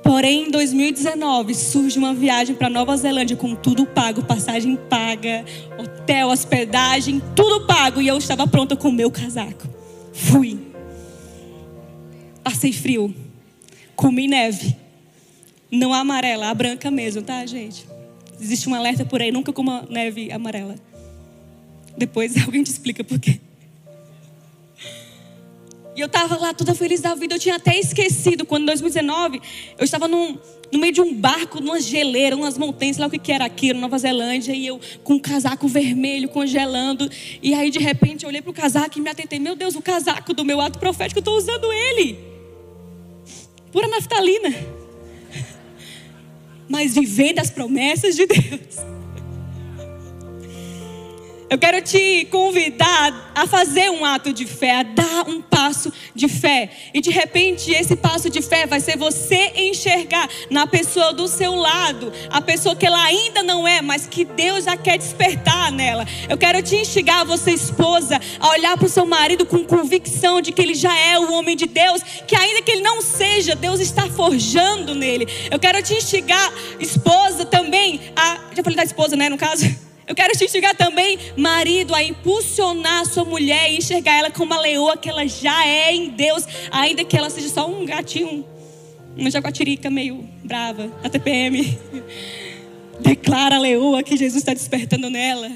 Porém, 0.03 0.47
em 0.47 0.51
2019 0.51 1.53
surge 1.53 1.99
uma 1.99 2.13
viagem 2.13 2.55
para 2.55 2.69
Nova 2.69 2.95
Zelândia 2.95 3.35
com 3.35 3.53
tudo 3.53 3.85
pago, 3.85 4.23
passagem 4.23 4.75
paga, 4.75 5.43
hotel, 5.77 6.29
hospedagem, 6.29 7.21
tudo 7.35 7.67
pago. 7.67 8.01
E 8.01 8.07
eu 8.07 8.17
estava 8.17 8.47
pronta 8.47 8.75
com 8.75 8.87
o 8.89 8.93
meu 8.93 9.11
casaco. 9.11 9.67
Fui. 10.13 10.57
Passei 12.43 12.71
frio. 12.71 13.13
Comi 13.95 14.27
neve. 14.27 14.87
Não 15.71 15.93
a 15.93 16.00
amarela, 16.00 16.50
a 16.50 16.53
branca 16.53 16.89
mesmo, 16.89 17.21
tá, 17.21 17.45
gente? 17.45 17.86
Existe 18.39 18.69
um 18.69 18.75
alerta 18.75 19.03
por 19.03 19.21
aí, 19.21 19.31
nunca 19.31 19.51
coma 19.51 19.86
neve 19.89 20.31
amarela. 20.31 20.75
Depois 21.97 22.38
alguém 22.45 22.63
te 22.63 22.71
explica 22.71 23.03
por 23.03 23.19
quê. 23.19 23.39
E 25.95 26.00
eu 26.00 26.05
estava 26.05 26.38
lá 26.38 26.53
toda 26.53 26.75
feliz 26.75 27.01
da 27.01 27.15
vida. 27.15 27.33
Eu 27.33 27.39
tinha 27.39 27.55
até 27.55 27.77
esquecido 27.77 28.45
quando 28.45 28.63
em 28.63 28.65
2019 28.67 29.41
eu 29.79 29.83
estava 29.83 30.07
num, 30.07 30.38
no 30.71 30.77
meio 30.77 30.93
de 30.93 31.01
um 31.01 31.12
barco, 31.12 31.59
numa 31.59 31.81
geleira, 31.81 32.36
umas 32.36 32.55
montanhas, 32.55 32.97
lá 32.97 33.07
o 33.07 33.09
que, 33.09 33.17
que 33.17 33.31
era 33.31 33.43
aquilo, 33.43 33.79
Nova 33.79 33.97
Zelândia, 33.97 34.53
e 34.53 34.67
eu 34.67 34.79
com 35.03 35.15
um 35.15 35.19
casaco 35.19 35.67
vermelho 35.67 36.29
congelando. 36.29 37.09
E 37.41 37.55
aí 37.55 37.71
de 37.71 37.79
repente 37.79 38.24
eu 38.24 38.29
olhei 38.29 38.43
para 38.43 38.51
o 38.51 38.53
casaco 38.53 39.00
e 39.00 39.01
me 39.01 39.09
atentei: 39.09 39.39
Meu 39.39 39.55
Deus, 39.55 39.75
o 39.75 39.81
casaco 39.81 40.36
do 40.36 40.45
meu 40.45 40.62
ato 40.62 40.77
profético, 40.77 41.17
eu 41.17 41.21
estou 41.21 41.36
usando 41.36 41.74
ele. 41.74 42.19
Pura 43.71 43.88
naftalina 43.88 44.76
mas 46.67 46.93
vivendo 46.93 47.39
as 47.39 47.50
promessas 47.50 48.15
de 48.15 48.25
Deus. 48.25 48.96
Eu 51.49 51.57
quero 51.57 51.81
te 51.81 52.25
convidar 52.29 53.31
a 53.33 53.47
fazer 53.47 53.89
um 53.89 54.03
ato 54.03 54.33
de 54.33 54.45
fé, 54.45 54.79
a 54.79 54.83
dar 54.83 55.29
um 55.29 55.41
passo 55.41 55.93
de 56.13 56.27
fé. 56.27 56.69
E 56.93 56.99
de 56.99 57.09
repente, 57.09 57.71
esse 57.71 57.95
passo 57.95 58.29
de 58.29 58.41
fé 58.41 58.65
vai 58.65 58.81
ser 58.81 58.97
você 58.97 59.53
enxergar 59.55 60.27
na 60.49 60.67
pessoa 60.67 61.13
do 61.13 61.25
seu 61.25 61.55
lado, 61.55 62.11
a 62.29 62.41
pessoa 62.41 62.75
que 62.75 62.85
ela 62.85 63.01
ainda 63.01 63.43
não 63.43 63.65
é, 63.65 63.81
mas 63.81 64.05
que 64.05 64.25
Deus 64.25 64.65
já 64.65 64.75
quer 64.75 64.97
despertar 64.97 65.71
nela. 65.71 66.05
Eu 66.27 66.37
quero 66.37 66.61
te 66.61 66.75
instigar, 66.75 67.25
você 67.25 67.51
esposa, 67.51 68.19
a 68.41 68.49
olhar 68.49 68.75
para 68.75 68.87
o 68.87 68.89
seu 68.89 69.05
marido 69.05 69.45
com 69.45 69.63
convicção 69.63 70.41
de 70.41 70.51
que 70.51 70.61
ele 70.61 70.75
já 70.75 70.97
é 70.97 71.17
o 71.17 71.31
homem 71.31 71.55
de 71.55 71.65
Deus, 71.65 72.01
que 72.27 72.35
ainda 72.35 72.61
que 72.61 72.71
ele 72.71 72.81
não 72.81 73.01
seja, 73.01 73.55
Deus 73.55 73.79
está 73.79 74.09
forjando 74.09 74.93
nele. 74.93 75.25
Eu 75.49 75.59
quero 75.59 75.81
te 75.81 75.93
instigar, 75.93 76.51
esposa, 76.77 77.45
também, 77.45 78.01
a. 78.17 78.37
Já 78.53 78.63
falei 78.63 78.75
da 78.75 78.83
esposa, 78.83 79.15
né, 79.15 79.29
no 79.29 79.37
caso? 79.37 79.87
Eu 80.07 80.15
quero 80.15 80.31
te 80.37 80.45
instigar 80.45 80.73
também, 80.73 81.19
marido, 81.35 81.93
a 81.93 82.01
impulsionar 82.01 83.01
a 83.01 83.05
sua 83.05 83.25
mulher 83.25 83.69
e 83.69 83.77
enxergar 83.77 84.13
ela 84.13 84.31
como 84.31 84.53
a 84.53 84.61
leoa 84.61 84.95
que 84.95 85.09
ela 85.09 85.27
já 85.27 85.67
é 85.67 85.93
em 85.93 86.11
Deus, 86.11 86.47
ainda 86.71 87.03
que 87.03 87.17
ela 87.17 87.29
seja 87.29 87.49
só 87.49 87.69
um 87.69 87.85
gatinho, 87.85 88.45
uma 89.17 89.29
jaguatirica 89.29 89.89
meio 89.89 90.23
brava, 90.45 90.89
a 91.03 91.09
TPM. 91.09 91.77
Declara 93.01 93.57
a 93.57 93.59
leoa 93.59 94.01
que 94.01 94.15
Jesus 94.15 94.37
está 94.37 94.53
despertando 94.53 95.09
nela. 95.09 95.51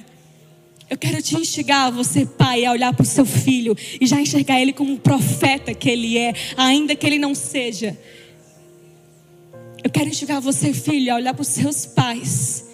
Eu 0.90 0.98
quero 0.98 1.22
te 1.22 1.38
instigar, 1.38 1.90
você 1.90 2.26
pai, 2.26 2.66
a 2.66 2.72
olhar 2.74 2.94
para 2.94 3.04
o 3.04 3.06
seu 3.06 3.26
filho 3.26 3.74
e 4.02 4.06
já 4.06 4.20
enxergar 4.20 4.60
ele 4.60 4.74
como 4.74 4.92
um 4.92 4.98
profeta 4.98 5.74
que 5.74 5.90
ele 5.90 6.18
é, 6.18 6.34
ainda 6.58 6.94
que 6.94 7.08
ele 7.08 7.18
não 7.18 7.34
seja. 7.34 7.98
Eu 9.82 9.90
quero 9.90 10.10
enxergar 10.10 10.42
você, 10.42 10.74
filho, 10.74 11.14
a 11.14 11.16
olhar 11.16 11.34
para 11.34 11.42
os 11.42 11.48
seus 11.48 11.86
pais 11.86 12.70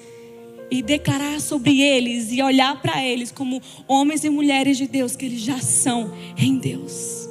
e 0.69 0.81
declarar 0.81 1.39
sobre 1.39 1.81
eles 1.81 2.31
e 2.31 2.41
olhar 2.41 2.81
para 2.81 3.03
eles 3.03 3.31
como 3.31 3.61
homens 3.87 4.23
e 4.23 4.29
mulheres 4.29 4.77
de 4.77 4.87
Deus 4.87 5.15
que 5.15 5.25
eles 5.25 5.41
já 5.41 5.59
são 5.59 6.13
em 6.37 6.57
Deus. 6.57 7.29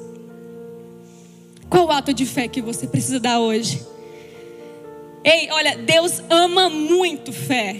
Qual 1.68 1.86
o 1.86 1.90
ato 1.90 2.14
de 2.14 2.24
fé 2.24 2.48
que 2.48 2.62
você 2.62 2.86
precisa 2.86 3.20
dar 3.20 3.40
hoje? 3.40 3.84
Ei, 5.24 5.48
olha, 5.50 5.76
Deus 5.76 6.22
ama 6.30 6.70
muito 6.70 7.32
fé. 7.32 7.76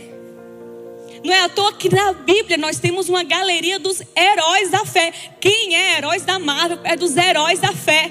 Não 1.25 1.33
é 1.33 1.45
à 1.45 1.49
toa 1.49 1.73
que 1.73 1.93
na 1.93 2.13
Bíblia 2.13 2.57
nós 2.57 2.79
temos 2.79 3.09
uma 3.09 3.23
galeria 3.23 3.79
dos 3.79 4.03
heróis 4.17 4.71
da 4.71 4.85
fé. 4.85 5.13
Quem 5.41 5.75
é 5.75 5.99
heróis 5.99 6.25
da 6.25 6.39
Marvel? 6.39 6.79
É 6.85 6.97
dos 6.97 7.17
heróis 7.17 7.59
da 7.59 7.73
fé. 7.73 8.11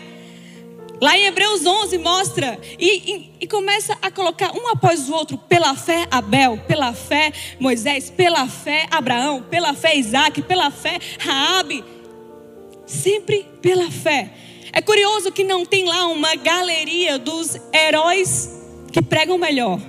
Lá 1.02 1.18
em 1.18 1.26
Hebreus 1.26 1.66
11 1.66 1.98
mostra 1.98 2.60
e, 2.80 2.88
e, 2.88 3.32
e, 3.42 3.48
começa 3.48 3.98
a 4.02 4.10
colocar 4.10 4.52
um 4.54 4.68
após 4.70 5.10
o 5.10 5.14
outro, 5.14 5.38
pela 5.38 5.76
fé 5.76 6.08
Abel, 6.10 6.58
pela 6.68 6.94
fé 6.94 7.34
Moisés, 7.60 8.10
pela 8.10 8.48
fé 8.48 8.88
Abraão, 8.90 9.44
pela 9.44 9.74
fé 9.74 9.96
Isaac, 9.96 10.42
pela 10.44 10.72
fé 10.72 11.00
Raabe, 11.20 11.84
sempre 12.86 13.46
pela 13.62 13.92
fé. 13.92 14.32
É 14.72 14.82
curioso 14.82 15.32
que 15.32 15.44
não 15.44 15.66
tem 15.66 15.86
lá 15.86 16.08
uma 16.08 16.36
galeria 16.36 17.18
dos 17.18 17.58
heróis 17.74 18.52
que 18.92 19.02
pregam 19.02 19.38
melhor 19.38 19.80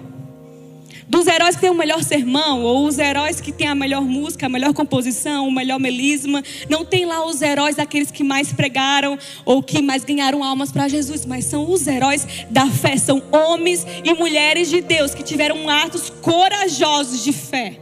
dos 1.09 1.27
heróis 1.27 1.55
que 1.55 1.61
têm 1.61 1.71
o 1.71 1.75
melhor 1.75 2.03
sermão, 2.03 2.63
ou 2.63 2.87
os 2.87 2.99
heróis 2.99 3.41
que 3.41 3.53
têm 3.53 3.69
a 3.69 3.75
melhor 3.75 4.03
música, 4.03 4.47
a 4.47 4.49
melhor 4.49 4.75
composição, 4.75 5.47
o 5.47 5.53
melhor 5.53 5.79
melisma. 5.79 6.43
Não 6.69 6.85
tem 6.85 7.05
lá 7.05 7.25
os 7.25 7.41
heróis 7.43 7.77
daqueles 7.77 8.11
que 8.11 8.25
mais 8.25 8.53
pregaram 8.53 9.19
ou 9.45 9.63
que 9.63 9.81
mais 9.81 10.05
ganharam 10.05 10.43
almas 10.43 10.73
para 10.73 10.89
Jesus, 10.89 11.25
mas 11.25 11.45
são 11.45 11.71
os 11.71 11.87
heróis 11.87 12.27
da 12.51 12.67
fé. 12.67 12.97
São 12.97 13.23
homens 13.31 13.87
e 14.05 14.13
mulheres 14.15 14.69
de 14.69 14.81
Deus 14.81 15.15
que 15.15 15.23
tiveram 15.23 15.69
atos 15.71 16.11
corajosos 16.11 17.23
de 17.23 17.33
fé. 17.33 17.79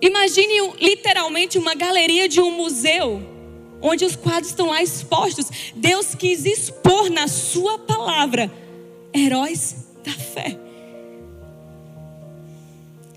Imagine 0.00 0.72
literalmente 0.80 1.58
uma 1.58 1.74
galeria 1.74 2.28
de 2.28 2.40
um 2.40 2.52
museu, 2.52 3.22
onde 3.82 4.04
os 4.04 4.14
quadros 4.14 4.50
estão 4.50 4.68
lá 4.68 4.82
expostos. 4.82 5.46
Deus 5.74 6.14
quis 6.14 6.44
expor 6.44 7.10
na 7.10 7.26
Sua 7.26 7.78
palavra 7.78 8.52
heróis 9.12 9.86
da 10.04 10.12
fé. 10.12 10.65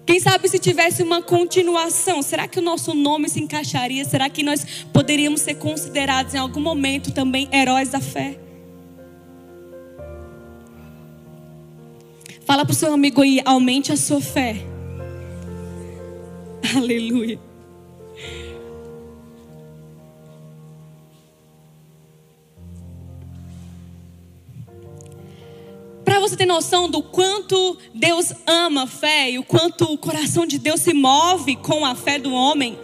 Quem 0.09 0.19
sabe 0.19 0.49
se 0.49 0.57
tivesse 0.57 1.03
uma 1.03 1.21
continuação, 1.21 2.23
será 2.23 2.47
que 2.47 2.57
o 2.57 2.63
nosso 2.63 2.95
nome 2.95 3.29
se 3.29 3.39
encaixaria? 3.39 4.03
Será 4.03 4.27
que 4.27 4.41
nós 4.41 4.65
poderíamos 4.91 5.41
ser 5.41 5.53
considerados 5.53 6.33
em 6.33 6.39
algum 6.39 6.59
momento 6.59 7.11
também 7.11 7.47
heróis 7.53 7.89
da 7.89 8.01
fé? 8.01 8.39
Fala 12.43 12.65
para 12.65 12.71
o 12.71 12.75
seu 12.75 12.91
amigo 12.91 13.21
aí, 13.21 13.39
aumente 13.45 13.91
a 13.91 13.95
sua 13.95 14.19
fé. 14.19 14.55
Aleluia. 16.75 17.39
Para 26.09 26.19
você 26.19 26.35
ter 26.35 26.47
noção 26.47 26.89
do 26.89 27.03
quanto 27.03 27.77
Deus 27.93 28.33
ama 28.47 28.85
a 28.85 28.87
fé 28.87 29.29
e 29.29 29.37
o 29.37 29.43
quanto 29.43 29.83
o 29.93 29.95
coração 29.95 30.43
de 30.43 30.57
Deus 30.57 30.81
se 30.81 30.91
move 30.91 31.55
com 31.57 31.85
a 31.85 31.93
fé 31.93 32.17
do 32.17 32.33
homem, 32.33 32.79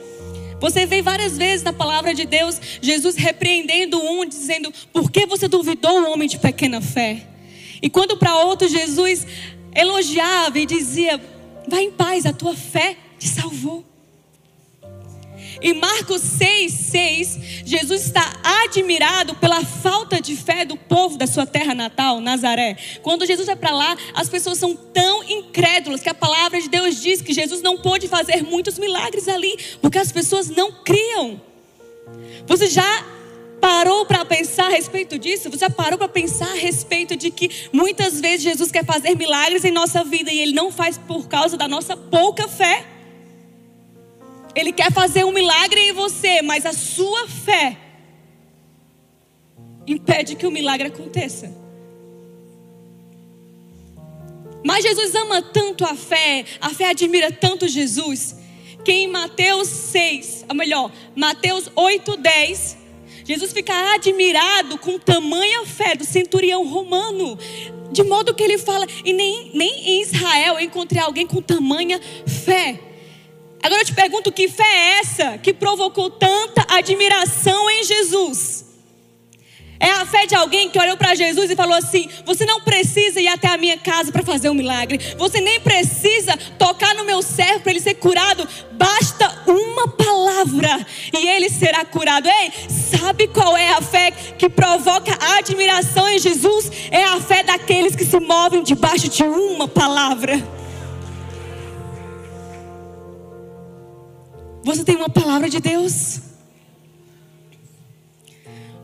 você 0.61 0.85
vê 0.85 1.01
várias 1.01 1.35
vezes 1.35 1.63
na 1.63 1.73
palavra 1.73 2.13
de 2.13 2.23
Deus 2.23 2.61
Jesus 2.79 3.15
repreendendo 3.15 3.99
um, 3.99 4.27
dizendo: 4.27 4.71
Por 4.93 5.09
que 5.09 5.25
você 5.25 5.47
duvidou, 5.47 6.01
um 6.01 6.13
homem 6.13 6.29
de 6.29 6.37
pequena 6.37 6.79
fé? 6.81 7.27
E 7.81 7.89
quando 7.89 8.15
para 8.15 8.37
outro 8.43 8.67
Jesus 8.67 9.25
elogiava 9.73 10.59
e 10.59 10.67
dizia: 10.67 11.19
Vá 11.67 11.81
em 11.81 11.89
paz, 11.89 12.27
a 12.27 12.31
tua 12.31 12.55
fé 12.55 12.95
te 13.17 13.27
salvou. 13.27 13.83
Em 15.61 15.73
Marcos 15.73 16.21
6, 16.21 16.71
6, 16.71 17.39
Jesus 17.65 18.05
está 18.05 18.33
admirado 18.63 19.35
pela 19.35 19.63
falta 19.63 20.19
de 20.19 20.35
fé 20.35 20.65
do 20.65 20.75
povo 20.75 21.17
da 21.17 21.27
sua 21.27 21.45
terra 21.45 21.73
natal, 21.73 22.19
Nazaré. 22.19 22.77
Quando 23.01 23.25
Jesus 23.25 23.47
vai 23.47 23.55
para 23.55 23.71
lá, 23.71 23.97
as 24.13 24.27
pessoas 24.27 24.57
são 24.57 24.75
tão 24.75 25.23
incrédulas 25.23 26.01
que 26.01 26.09
a 26.09 26.13
palavra 26.13 26.61
de 26.61 26.69
Deus 26.69 27.01
diz 27.01 27.21
que 27.21 27.33
Jesus 27.33 27.61
não 27.61 27.77
pôde 27.77 28.07
fazer 28.07 28.43
muitos 28.43 28.77
milagres 28.77 29.27
ali, 29.27 29.57
porque 29.81 29.97
as 29.97 30.11
pessoas 30.11 30.49
não 30.49 30.71
criam. 30.71 31.41
Você 32.47 32.67
já 32.67 33.05
parou 33.59 34.05
para 34.05 34.23
pensar 34.25 34.65
a 34.65 34.69
respeito 34.69 35.17
disso? 35.17 35.49
Você 35.49 35.59
já 35.59 35.69
parou 35.69 35.97
para 35.97 36.07
pensar 36.07 36.49
a 36.51 36.55
respeito 36.55 37.15
de 37.15 37.31
que 37.31 37.49
muitas 37.71 38.21
vezes 38.21 38.43
Jesus 38.43 38.71
quer 38.71 38.85
fazer 38.85 39.15
milagres 39.15 39.65
em 39.65 39.71
nossa 39.71 40.03
vida 40.03 40.31
e 40.31 40.39
ele 40.39 40.53
não 40.53 40.71
faz 40.71 40.97
por 40.97 41.27
causa 41.27 41.57
da 41.57 41.67
nossa 41.67 41.97
pouca 41.97 42.47
fé? 42.47 42.94
Ele 44.55 44.71
quer 44.71 44.91
fazer 44.91 45.25
um 45.25 45.31
milagre 45.31 45.79
em 45.81 45.91
você, 45.91 46.41
mas 46.41 46.65
a 46.65 46.73
sua 46.73 47.27
fé 47.27 47.77
impede 49.85 50.35
que 50.35 50.47
o 50.47 50.51
milagre 50.51 50.87
aconteça. 50.87 51.53
Mas 54.63 54.83
Jesus 54.83 55.13
ama 55.13 55.41
tanto 55.41 55.85
a 55.85 55.95
fé, 55.95 56.43
a 56.59 56.69
fé 56.69 56.89
admira 56.89 57.31
tanto 57.31 57.67
Jesus, 57.67 58.35
que 58.83 58.91
em 58.91 59.07
Mateus 59.07 59.67
6, 59.67 60.45
ou 60.49 60.55
melhor, 60.55 60.91
Mateus 61.15 61.69
8, 61.75 62.17
10, 62.17 62.77
Jesus 63.25 63.53
fica 63.53 63.93
admirado 63.93 64.77
com 64.79 64.97
tamanha 64.97 65.65
fé 65.65 65.95
do 65.95 66.03
centurião 66.03 66.67
romano, 66.67 67.37
de 67.91 68.03
modo 68.03 68.33
que 68.33 68.41
ele 68.41 68.57
fala, 68.57 68.87
e 69.03 69.13
nem, 69.13 69.51
nem 69.53 69.89
em 69.89 70.01
Israel 70.01 70.55
eu 70.55 70.61
encontrei 70.61 71.01
alguém 71.01 71.27
com 71.27 71.41
tamanha 71.41 71.99
fé. 72.25 72.79
Agora 73.65 73.81
eu 73.81 73.85
te 73.85 73.93
pergunto: 73.93 74.31
que 74.31 74.47
fé 74.47 74.63
é 74.63 74.99
essa 74.99 75.39
que 75.39 75.51
provocou 75.51 76.07
tanta 76.11 76.67
admiração 76.69 77.67
em 77.71 77.83
Jesus? 77.83 78.63
É 79.79 79.89
a 79.89 80.05
fé 80.05 80.27
de 80.27 80.35
alguém 80.35 80.69
que 80.69 80.79
olhou 80.79 80.95
para 80.95 81.15
Jesus 81.15 81.49
e 81.49 81.55
falou 81.55 81.75
assim: 81.75 82.07
Você 82.27 82.45
não 82.45 82.61
precisa 82.61 83.19
ir 83.19 83.27
até 83.27 83.47
a 83.47 83.57
minha 83.57 83.75
casa 83.75 84.11
para 84.11 84.21
fazer 84.21 84.51
um 84.51 84.53
milagre. 84.53 84.99
Você 85.17 85.41
nem 85.41 85.59
precisa 85.59 86.37
tocar 86.59 86.93
no 86.93 87.05
meu 87.05 87.23
servo 87.23 87.61
para 87.61 87.71
ele 87.71 87.81
ser 87.81 87.95
curado. 87.95 88.47
Basta 88.73 89.43
uma 89.47 89.87
palavra 89.87 90.85
e 91.11 91.27
ele 91.27 91.49
será 91.49 91.83
curado. 91.85 92.29
Ei, 92.29 92.51
sabe 92.69 93.27
qual 93.29 93.57
é 93.57 93.73
a 93.73 93.81
fé 93.81 94.11
que 94.11 94.47
provoca 94.47 95.17
admiração 95.39 96.07
em 96.07 96.19
Jesus? 96.19 96.69
É 96.91 97.03
a 97.03 97.19
fé 97.19 97.41
daqueles 97.41 97.95
que 97.95 98.05
se 98.05 98.19
movem 98.19 98.61
debaixo 98.61 99.09
de 99.09 99.23
uma 99.23 99.67
palavra. 99.67 100.54
Você 104.65 104.83
tem 104.83 104.95
uma 104.95 105.09
palavra 105.09 105.47
de 105.47 105.59
Deus? 105.59 106.21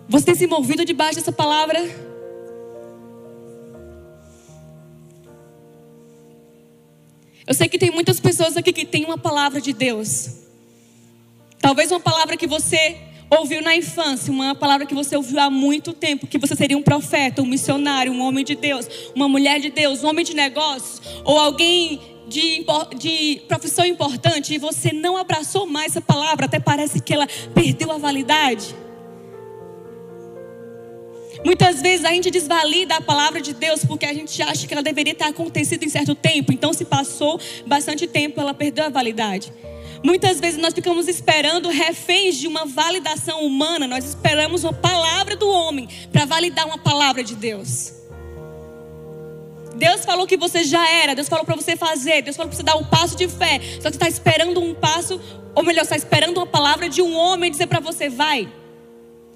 Você 0.07 0.25
tem 0.25 0.35
se 0.35 0.45
movido 0.45 0.85
debaixo 0.85 1.15
dessa 1.15 1.31
palavra? 1.31 1.79
Eu 7.47 7.55
sei 7.55 7.67
que 7.67 7.79
tem 7.79 7.89
muitas 7.89 8.19
pessoas 8.19 8.55
aqui 8.55 8.71
que 8.71 8.85
têm 8.85 9.05
uma 9.05 9.17
palavra 9.17 9.59
de 9.59 9.73
Deus. 9.73 10.41
Talvez 11.57 11.91
uma 11.91 11.99
palavra 11.99 12.37
que 12.37 12.45
você 12.45 12.97
ouviu 13.27 13.63
na 13.63 13.75
infância, 13.75 14.31
uma 14.31 14.53
palavra 14.53 14.85
que 14.85 14.93
você 14.93 15.15
ouviu 15.15 15.39
há 15.39 15.49
muito 15.49 15.93
tempo, 15.93 16.27
que 16.27 16.37
você 16.37 16.55
seria 16.55 16.77
um 16.77 16.83
profeta, 16.83 17.41
um 17.41 17.47
missionário, 17.47 18.13
um 18.13 18.21
homem 18.21 18.45
de 18.45 18.53
Deus, 18.53 18.87
uma 19.15 19.27
mulher 19.27 19.59
de 19.59 19.71
Deus, 19.71 20.03
um 20.03 20.09
homem 20.09 20.23
de 20.23 20.35
negócios, 20.35 21.01
ou 21.25 21.39
alguém 21.39 21.99
de, 22.31 22.65
de 22.97 23.41
profissão 23.47 23.85
importante 23.85 24.53
e 24.53 24.57
você 24.57 24.93
não 24.93 25.17
abraçou 25.17 25.67
mais 25.67 25.91
essa 25.91 26.01
palavra, 26.01 26.45
até 26.45 26.59
parece 26.59 27.01
que 27.01 27.13
ela 27.13 27.27
perdeu 27.53 27.91
a 27.91 27.97
validade. 27.97 28.73
Muitas 31.43 31.81
vezes 31.81 32.05
a 32.05 32.11
gente 32.11 32.31
desvalida 32.31 32.95
a 32.95 33.01
palavra 33.01 33.41
de 33.41 33.53
Deus 33.53 33.83
porque 33.83 34.05
a 34.05 34.13
gente 34.13 34.41
acha 34.41 34.65
que 34.65 34.73
ela 34.73 34.83
deveria 34.83 35.13
ter 35.13 35.25
acontecido 35.25 35.83
em 35.83 35.89
certo 35.89 36.15
tempo. 36.15 36.53
Então, 36.53 36.71
se 36.71 36.85
passou 36.85 37.39
bastante 37.65 38.07
tempo, 38.07 38.39
ela 38.39 38.53
perdeu 38.53 38.85
a 38.85 38.89
validade. 38.89 39.51
Muitas 40.03 40.39
vezes 40.39 40.59
nós 40.59 40.73
ficamos 40.73 41.07
esperando 41.07 41.69
reféns 41.69 42.37
de 42.37 42.47
uma 42.47 42.65
validação 42.65 43.45
humana, 43.45 43.87
nós 43.87 44.05
esperamos 44.05 44.63
uma 44.63 44.73
palavra 44.73 45.35
do 45.35 45.47
homem 45.47 45.87
para 46.11 46.25
validar 46.25 46.65
uma 46.65 46.77
palavra 46.77 47.23
de 47.23 47.35
Deus. 47.35 48.00
Deus 49.81 50.05
falou 50.05 50.27
que 50.27 50.37
você 50.37 50.63
já 50.63 50.87
era, 50.87 51.15
Deus 51.15 51.27
falou 51.27 51.43
para 51.43 51.55
você 51.55 51.75
fazer, 51.75 52.21
Deus 52.21 52.35
falou 52.35 52.47
para 52.49 52.55
você 52.55 52.61
dar 52.61 52.75
um 52.75 52.83
passo 52.83 53.17
de 53.17 53.27
fé. 53.27 53.59
Só 53.81 53.89
que 53.89 53.97
você 53.97 54.05
está 54.05 54.07
esperando 54.07 54.61
um 54.61 54.75
passo, 54.75 55.19
ou 55.55 55.63
melhor, 55.63 55.81
está 55.81 55.95
esperando 55.95 56.37
uma 56.37 56.45
palavra 56.45 56.87
de 56.87 57.01
um 57.01 57.15
homem 57.15 57.49
dizer 57.49 57.65
para 57.65 57.79
você: 57.79 58.07
vai, 58.07 58.47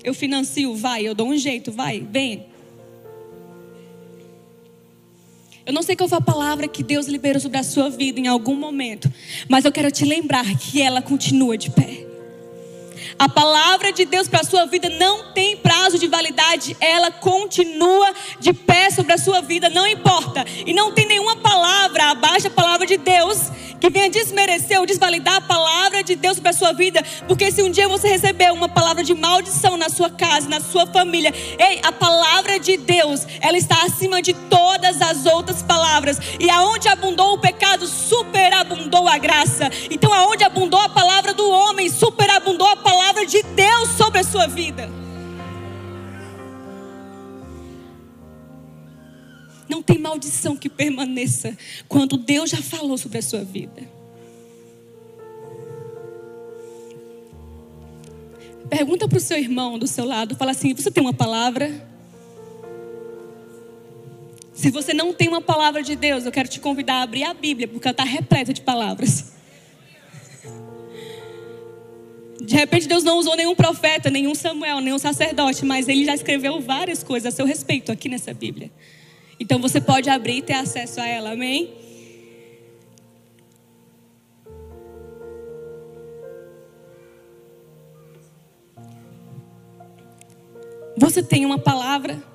eu 0.03 0.13
financio, 0.13 0.75
vai, 0.75 1.01
eu 1.01 1.15
dou 1.15 1.29
um 1.29 1.35
jeito, 1.35 1.71
vai, 1.71 1.99
vem. 1.99 2.45
Eu 5.65 5.73
não 5.73 5.81
sei 5.81 5.95
qual 5.95 6.07
foi 6.07 6.19
a 6.19 6.21
palavra 6.21 6.67
que 6.67 6.83
Deus 6.83 7.07
liberou 7.07 7.41
sobre 7.41 7.57
a 7.57 7.63
sua 7.63 7.89
vida 7.89 8.19
em 8.19 8.27
algum 8.27 8.53
momento, 8.53 9.11
mas 9.49 9.65
eu 9.65 9.71
quero 9.71 9.89
te 9.89 10.05
lembrar 10.05 10.45
que 10.59 10.79
ela 10.79 11.01
continua 11.01 11.57
de 11.57 11.71
pé. 11.71 12.04
A 13.17 13.29
palavra 13.29 13.93
de 13.93 14.03
Deus 14.03 14.27
para 14.27 14.41
a 14.41 14.43
sua 14.43 14.65
vida 14.65 14.89
não 14.89 15.31
tem 15.31 15.55
prazo 15.55 15.97
de 15.97 16.05
validade, 16.07 16.75
ela 16.81 17.09
continua 17.11 18.13
de 18.41 18.51
pé 18.51 18.89
sobre 18.91 19.13
a 19.13 19.17
sua 19.17 19.41
vida, 19.41 19.69
não 19.69 19.87
importa. 19.87 20.43
E 20.65 20.73
não 20.73 20.91
tem 20.91 21.07
nenhuma 21.07 21.37
palavra 21.37 22.11
abaixo 22.11 22.49
da 22.49 22.49
palavra 22.49 22.85
de 22.85 22.97
Deus 22.97 23.49
que 23.79 23.89
venha 23.89 24.09
desmerecer 24.09 24.79
ou 24.79 24.85
desvalidar 24.85 25.35
a 25.35 25.41
palavra 25.41 26.03
de 26.03 26.15
Deus 26.15 26.39
para 26.39 26.51
a 26.51 26.53
sua 26.53 26.73
vida, 26.73 27.03
porque 27.27 27.51
se 27.51 27.61
um 27.61 27.69
dia 27.69 27.87
você 27.87 28.07
receber 28.07 28.51
uma 28.51 28.67
palavra 28.67 29.03
de 29.03 29.13
maldição 29.13 29.77
na 29.77 29.89
sua 29.89 30.09
casa, 30.09 30.49
na 30.49 30.59
sua 30.59 30.85
família, 30.87 31.33
ei, 31.59 31.81
a 31.83 31.91
palavra 31.91 32.59
de 32.59 32.77
Deus, 32.77 33.25
ela 33.41 33.57
está 33.57 33.83
acima 33.83 34.21
de 34.21 34.33
todas 34.33 35.01
as 35.01 35.25
outras 35.25 35.61
palavras. 35.61 36.19
E 36.39 36.49
aonde 36.49 36.87
abundou 36.87 37.33
o 37.33 37.37
pecado, 37.37 37.87
superabundou 37.87 39.07
a 39.07 39.17
graça. 39.17 39.69
Então 39.89 40.13
aonde 40.13 40.43
abundou 40.43 40.79
a 40.79 40.89
palavra 40.89 41.33
do 41.33 41.49
homem, 41.49 41.89
superabundou 41.89 42.67
a 42.67 42.75
palavra 42.75 43.25
de 43.25 43.41
Deus 43.43 43.89
sobre 43.89 44.19
a 44.19 44.23
sua 44.23 44.47
vida. 44.47 45.04
Não 49.75 49.83
tem 49.83 49.97
maldição 49.97 50.55
que 50.55 50.69
permaneça 50.69 51.53
quando 51.89 52.15
Deus 52.15 52.49
já 52.49 52.61
falou 52.61 52.97
sobre 52.97 53.17
a 53.17 53.21
sua 53.21 53.43
vida. 53.43 53.83
Pergunta 58.69 59.05
para 59.05 59.17
o 59.17 59.19
seu 59.19 59.37
irmão 59.37 59.77
do 59.77 59.85
seu 59.85 60.05
lado, 60.05 60.33
fala 60.33 60.51
assim: 60.51 60.73
você 60.73 60.89
tem 60.89 61.03
uma 61.03 61.13
palavra? 61.13 61.85
Se 64.53 64.71
você 64.71 64.93
não 64.93 65.13
tem 65.13 65.27
uma 65.27 65.41
palavra 65.41 65.83
de 65.83 65.93
Deus, 65.97 66.25
eu 66.25 66.31
quero 66.31 66.47
te 66.47 66.61
convidar 66.61 66.99
a 66.99 67.01
abrir 67.01 67.25
a 67.25 67.33
Bíblia, 67.33 67.67
porque 67.67 67.85
ela 67.85 67.91
está 67.91 68.05
repleta 68.05 68.53
de 68.53 68.61
palavras. 68.61 69.33
De 72.41 72.55
repente 72.55 72.87
Deus 72.87 73.03
não 73.03 73.17
usou 73.17 73.35
nenhum 73.35 73.55
profeta, 73.55 74.09
nenhum 74.09 74.33
Samuel, 74.33 74.79
nenhum 74.79 74.99
sacerdote, 74.99 75.65
mas 75.65 75.89
ele 75.89 76.05
já 76.05 76.15
escreveu 76.15 76.61
várias 76.61 77.03
coisas 77.03 77.33
a 77.33 77.35
seu 77.35 77.45
respeito 77.45 77.91
aqui 77.91 78.07
nessa 78.07 78.33
Bíblia. 78.33 78.71
Então 79.39 79.59
você 79.59 79.81
pode 79.81 80.09
abrir 80.09 80.37
e 80.37 80.41
ter 80.41 80.53
acesso 80.53 80.99
a 81.01 81.07
ela, 81.07 81.31
amém? 81.31 81.73
Você 90.97 91.21
tem 91.21 91.45
uma 91.45 91.59
palavra? 91.59 92.34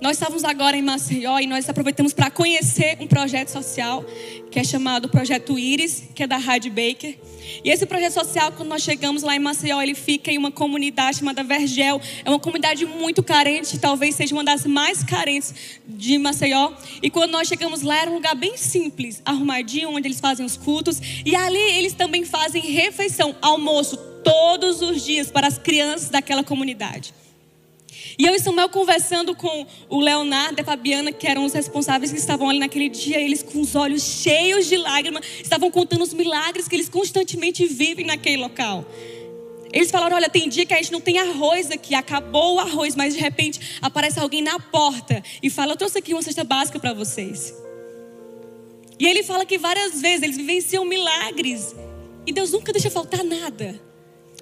Nós 0.00 0.16
estávamos 0.18 0.44
agora 0.44 0.76
em 0.76 0.82
Maceió 0.82 1.38
e 1.38 1.46
nós 1.46 1.68
aproveitamos 1.68 2.12
para 2.12 2.30
conhecer 2.30 2.98
um 3.00 3.06
projeto 3.06 3.48
social 3.48 4.04
que 4.50 4.58
é 4.58 4.64
chamado 4.64 5.08
Projeto 5.08 5.58
Íris, 5.58 6.04
que 6.14 6.22
é 6.22 6.26
da 6.26 6.36
Rádio 6.36 6.70
Baker. 6.70 7.16
E 7.64 7.70
esse 7.70 7.86
projeto 7.86 8.12
social, 8.12 8.52
quando 8.52 8.68
nós 8.68 8.82
chegamos 8.82 9.22
lá 9.22 9.34
em 9.34 9.38
Maceió, 9.38 9.80
ele 9.80 9.94
fica 9.94 10.30
em 10.30 10.36
uma 10.36 10.50
comunidade 10.50 11.18
chamada 11.18 11.42
Vergel. 11.42 12.00
É 12.24 12.28
uma 12.28 12.38
comunidade 12.38 12.84
muito 12.84 13.22
carente, 13.22 13.78
talvez 13.78 14.14
seja 14.14 14.34
uma 14.34 14.44
das 14.44 14.66
mais 14.66 15.02
carentes 15.02 15.54
de 15.86 16.18
Maceió. 16.18 16.72
E 17.02 17.08
quando 17.08 17.30
nós 17.30 17.48
chegamos 17.48 17.80
lá, 17.82 18.02
era 18.02 18.10
um 18.10 18.14
lugar 18.14 18.34
bem 18.34 18.56
simples, 18.56 19.22
arrumadinho, 19.24 19.90
onde 19.90 20.08
eles 20.08 20.20
fazem 20.20 20.44
os 20.44 20.56
cultos. 20.56 21.00
E 21.24 21.34
ali 21.34 21.58
eles 21.58 21.94
também 21.94 22.24
fazem 22.24 22.62
refeição, 22.62 23.34
almoço, 23.40 23.96
todos 24.22 24.82
os 24.82 25.04
dias 25.04 25.30
para 25.30 25.46
as 25.46 25.56
crianças 25.56 26.10
daquela 26.10 26.44
comunidade. 26.44 27.14
E 28.18 28.24
eu 28.24 28.34
e 28.34 28.38
Samuel 28.38 28.68
conversando 28.68 29.34
com 29.34 29.66
o 29.88 30.00
Leonardo 30.00 30.58
e 30.58 30.62
a 30.62 30.64
Fabiana, 30.64 31.12
que 31.12 31.26
eram 31.26 31.44
os 31.44 31.52
responsáveis 31.52 32.10
que 32.10 32.18
estavam 32.18 32.48
ali 32.48 32.58
naquele 32.58 32.88
dia, 32.88 33.20
eles 33.20 33.42
com 33.42 33.60
os 33.60 33.74
olhos 33.74 34.02
cheios 34.02 34.66
de 34.66 34.76
lágrimas, 34.76 35.24
estavam 35.42 35.70
contando 35.70 36.02
os 36.02 36.14
milagres 36.14 36.66
que 36.66 36.74
eles 36.74 36.88
constantemente 36.88 37.66
vivem 37.66 38.06
naquele 38.06 38.38
local. 38.38 38.86
Eles 39.72 39.90
falaram: 39.90 40.16
olha, 40.16 40.30
tem 40.30 40.48
dia 40.48 40.64
que 40.64 40.72
a 40.72 40.78
gente 40.78 40.92
não 40.92 41.00
tem 41.00 41.18
arroz 41.18 41.70
aqui, 41.70 41.94
acabou 41.94 42.54
o 42.54 42.60
arroz, 42.60 42.94
mas 42.94 43.14
de 43.14 43.20
repente 43.20 43.78
aparece 43.82 44.18
alguém 44.18 44.40
na 44.40 44.58
porta 44.58 45.22
e 45.42 45.50
fala: 45.50 45.72
eu 45.72 45.76
trouxe 45.76 45.98
aqui 45.98 46.14
uma 46.14 46.22
cesta 46.22 46.44
básica 46.44 46.78
para 46.80 46.94
vocês. 46.94 47.54
E 48.98 49.06
ele 49.06 49.22
fala 49.22 49.44
que 49.44 49.58
várias 49.58 50.00
vezes 50.00 50.22
eles 50.22 50.36
vivenciam 50.38 50.84
milagres 50.86 51.74
e 52.26 52.32
Deus 52.32 52.50
nunca 52.52 52.72
deixa 52.72 52.90
faltar 52.90 53.22
nada. 53.22 53.85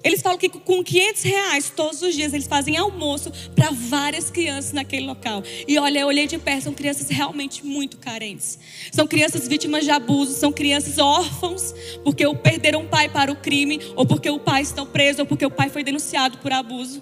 Eles 0.05 0.21
falam 0.21 0.37
que 0.37 0.47
com 0.47 0.83
500 0.83 1.23
reais 1.23 1.73
todos 1.75 2.03
os 2.03 2.13
dias 2.13 2.31
eles 2.31 2.45
fazem 2.45 2.77
almoço 2.77 3.31
para 3.55 3.71
várias 3.71 4.29
crianças 4.29 4.71
naquele 4.71 5.07
local. 5.07 5.41
E 5.67 5.79
olha, 5.79 6.01
eu 6.01 6.07
olhei 6.07 6.27
de 6.27 6.37
perto, 6.37 6.65
são 6.65 6.73
crianças 6.75 7.09
realmente 7.09 7.65
muito 7.65 7.97
carentes. 7.97 8.59
São 8.91 9.07
crianças 9.07 9.47
vítimas 9.47 9.83
de 9.83 9.89
abuso, 9.89 10.33
são 10.33 10.53
crianças 10.53 10.99
órfãos 10.99 11.73
porque 12.03 12.23
perderam 12.35 12.83
o 12.83 12.87
pai 12.87 13.09
para 13.09 13.31
o 13.31 13.35
crime, 13.35 13.79
ou 13.95 14.05
porque 14.05 14.29
o 14.29 14.37
pai 14.37 14.61
está 14.61 14.85
preso, 14.85 15.21
ou 15.21 15.25
porque 15.25 15.43
o 15.43 15.49
pai 15.49 15.71
foi 15.71 15.83
denunciado 15.83 16.37
por 16.37 16.53
abuso. 16.53 17.01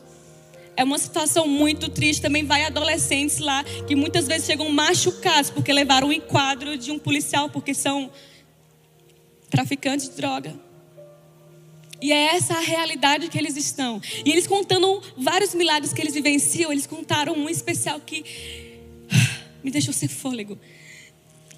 É 0.77 0.83
uma 0.85 0.97
situação 0.97 1.45
muito 1.45 1.89
triste. 1.89 2.21
Também 2.21 2.45
vai 2.45 2.63
adolescentes 2.63 3.39
lá 3.39 3.65
que 3.85 3.97
muitas 3.97 4.27
vezes 4.27 4.47
chegam 4.47 4.69
machucados 4.69 5.49
porque 5.49 5.73
levaram 5.73 6.07
um 6.07 6.13
enquadro 6.13 6.77
de 6.77 6.89
um 6.89 6.97
policial, 6.97 7.49
porque 7.49 7.73
são 7.73 8.09
traficantes 9.49 10.07
de 10.07 10.15
droga. 10.15 10.72
E 12.03 12.11
é 12.11 12.35
essa 12.35 12.55
a 12.55 12.59
realidade 12.59 13.29
que 13.29 13.37
eles 13.37 13.55
estão. 13.55 14.01
E 14.25 14.29
eles 14.29 14.45
contando 14.45 15.01
vários 15.15 15.55
milagres 15.55 15.93
que 15.93 16.01
eles 16.01 16.13
vivenciam, 16.13 16.69
eles 16.69 16.85
contaram 16.85 17.33
um 17.33 17.49
especial 17.49 17.97
que 17.97 18.25
me 19.63 19.71
deixou 19.71 19.93
sem 19.93 20.09
fôlego. 20.09 20.59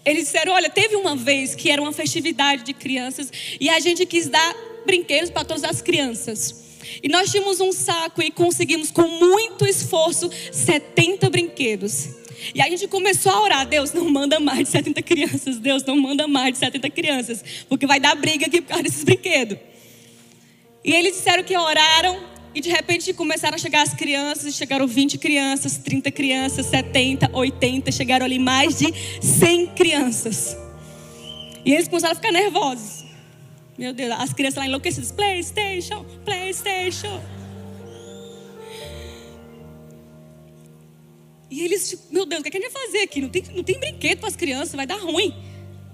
Eles 0.05 0.25
disseram: 0.25 0.53
Olha, 0.53 0.69
teve 0.69 0.95
uma 0.97 1.15
vez 1.15 1.55
que 1.55 1.71
era 1.71 1.81
uma 1.81 1.91
festividade 1.91 2.61
de 2.61 2.75
crianças 2.75 3.31
e 3.59 3.67
a 3.69 3.79
gente 3.79 4.05
quis 4.05 4.27
dar 4.27 4.55
brinquedos 4.85 5.31
para 5.31 5.43
todas 5.43 5.63
as 5.63 5.81
crianças. 5.81 6.63
E 7.01 7.09
nós 7.09 7.31
tínhamos 7.31 7.59
um 7.59 7.71
saco 7.71 8.21
e 8.21 8.29
conseguimos, 8.29 8.91
com 8.91 9.07
muito 9.07 9.65
esforço, 9.65 10.29
70 10.51 11.27
brinquedos. 11.27 12.09
E 12.53 12.61
a 12.61 12.69
gente 12.69 12.87
começou 12.87 13.31
a 13.31 13.41
orar: 13.41 13.65
Deus, 13.65 13.93
não 13.93 14.07
manda 14.11 14.39
mais 14.39 14.59
de 14.59 14.69
70 14.69 15.01
crianças. 15.01 15.57
Deus, 15.57 15.83
não 15.83 15.97
manda 15.97 16.27
mais 16.27 16.53
de 16.53 16.59
70 16.59 16.87
crianças. 16.91 17.43
Porque 17.67 17.87
vai 17.87 17.99
dar 17.99 18.13
briga 18.13 18.45
aqui 18.45 18.61
por 18.61 18.67
causa 18.67 18.83
desses 18.83 19.03
brinquedos. 19.03 19.57
E 20.85 20.93
eles 20.93 21.13
disseram 21.13 21.43
que 21.43 21.57
oraram 21.57 22.23
e 22.53 22.61
de 22.61 22.69
repente 22.69 23.11
começaram 23.11 23.55
a 23.55 23.57
chegar 23.57 23.81
as 23.81 23.95
crianças, 23.95 24.53
chegaram 24.53 24.85
20 24.85 25.17
crianças, 25.17 25.79
30 25.79 26.11
crianças, 26.11 26.67
70, 26.67 27.31
80, 27.33 27.91
chegaram 27.91 28.23
ali 28.23 28.37
mais 28.37 28.77
de 28.77 28.93
100 29.19 29.67
crianças. 29.73 30.55
E 31.65 31.73
eles 31.73 31.87
começaram 31.87 32.11
a 32.11 32.15
ficar 32.15 32.31
nervosos. 32.31 33.03
Meu 33.75 33.93
Deus, 33.93 34.11
as 34.11 34.31
crianças 34.31 34.59
lá 34.59 34.67
enlouquecidas, 34.67 35.11
PlayStation, 35.11 36.05
PlayStation. 36.23 37.19
E 41.49 41.63
eles, 41.63 41.89
tipo, 41.89 42.03
meu 42.13 42.27
Deus, 42.27 42.41
o 42.41 42.43
que, 42.43 42.49
é 42.49 42.51
que 42.51 42.57
a 42.57 42.61
gente 42.61 42.71
vai 42.71 42.83
fazer 42.83 42.99
aqui? 42.99 43.21
Não 43.21 43.29
tem, 43.29 43.43
não 43.55 43.63
tem 43.63 43.79
brinquedo 43.79 44.19
para 44.19 44.29
as 44.29 44.35
crianças, 44.35 44.75
vai 44.75 44.85
dar 44.85 44.99
ruim. 44.99 45.33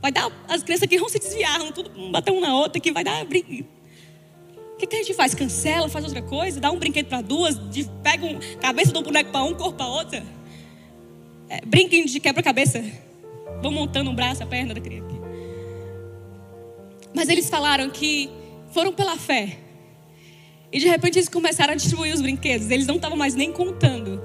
Vai 0.02 0.12
dar, 0.12 0.30
as 0.50 0.62
crianças 0.64 0.84
aqui 0.84 0.98
vão 0.98 1.08
se 1.08 1.18
desviar, 1.18 1.60
vão 1.60 1.72
tudo 1.72 2.12
bater 2.12 2.32
um 2.32 2.42
na 2.42 2.54
outra, 2.58 2.82
que 2.82 2.92
vai 2.92 3.06
dar 3.06 3.24
brinquedo 3.24 3.81
que, 4.82 4.88
que 4.88 4.96
a 4.96 5.00
gente 5.00 5.14
faz? 5.14 5.36
Cancela, 5.36 5.88
faz 5.90 6.06
outra 6.06 6.22
coisa, 6.22 6.60
dá 6.60 6.72
um 6.72 6.78
brinquedo 6.78 7.08
para 7.08 7.22
duas, 7.22 7.60
de, 7.70 7.88
pega 8.02 8.26
um, 8.26 8.40
cabeça 8.60 8.92
do 8.92 9.02
boneco 9.02 9.32
para 9.32 9.44
um, 9.44 9.54
corpo 9.54 9.74
para 9.74 9.88
outra. 9.88 10.24
É, 11.50 11.62
brinquem 11.66 12.06
de 12.06 12.20
quebra-cabeça. 12.20 12.84
Vão 13.62 13.72
montando 13.72 14.10
um 14.10 14.16
braço, 14.16 14.42
a 14.42 14.46
perna 14.46 14.74
da 14.74 14.82
criança. 14.82 15.12
Mas 17.14 17.30
eles 17.30 17.50
falaram 17.50 17.90
que 17.90 18.30
foram 18.72 18.92
pela 18.92 19.18
fé. 19.18 19.58
E 20.72 20.80
de 20.80 20.88
repente 20.88 21.20
eles 21.20 21.30
começaram 21.30 21.74
a 21.74 21.76
distribuir 21.76 22.14
os 22.14 22.22
brinquedos. 22.22 22.72
Eles 22.72 22.88
não 22.88 22.96
estavam 22.96 23.18
mais 23.18 23.36
nem 23.36 23.52
contando. 23.52 24.22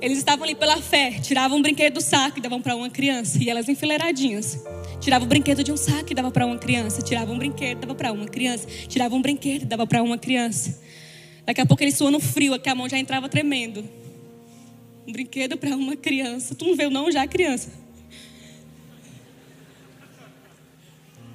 Eles 0.00 0.18
estavam 0.18 0.44
ali 0.44 0.56
pela 0.56 0.78
fé, 0.78 1.12
tiravam 1.12 1.58
um 1.58 1.62
brinquedo 1.62 1.94
do 1.94 2.00
saco 2.00 2.38
e 2.38 2.42
davam 2.42 2.60
para 2.60 2.74
uma 2.74 2.90
criança, 2.90 3.38
e 3.40 3.48
elas 3.48 3.68
enfileiradinhas. 3.68 4.58
Tirava 5.02 5.24
o 5.24 5.28
brinquedo 5.28 5.64
de 5.64 5.72
um 5.72 5.76
saco 5.76 6.12
e 6.12 6.14
dava 6.14 6.30
para 6.30 6.46
uma 6.46 6.56
criança, 6.56 7.02
tirava 7.02 7.32
um 7.32 7.36
brinquedo, 7.36 7.80
dava 7.80 7.92
para 7.92 8.12
uma 8.12 8.26
criança, 8.26 8.68
tirava 8.86 9.16
um 9.16 9.20
brinquedo 9.20 9.66
dava 9.66 9.84
para 9.84 10.00
uma 10.00 10.16
criança. 10.16 10.80
Daqui 11.44 11.60
a 11.60 11.66
pouco 11.66 11.82
ele 11.82 11.90
suando 11.90 12.20
frio, 12.20 12.54
aqui 12.54 12.68
a 12.68 12.74
mão 12.74 12.88
já 12.88 12.96
entrava 12.96 13.28
tremendo. 13.28 13.84
Um 15.04 15.10
brinquedo 15.10 15.58
para 15.58 15.70
uma 15.74 15.96
criança. 15.96 16.54
Tu 16.54 16.64
não 16.64 16.76
viu 16.76 16.88
não 16.88 17.10
já 17.10 17.26
criança? 17.26 17.72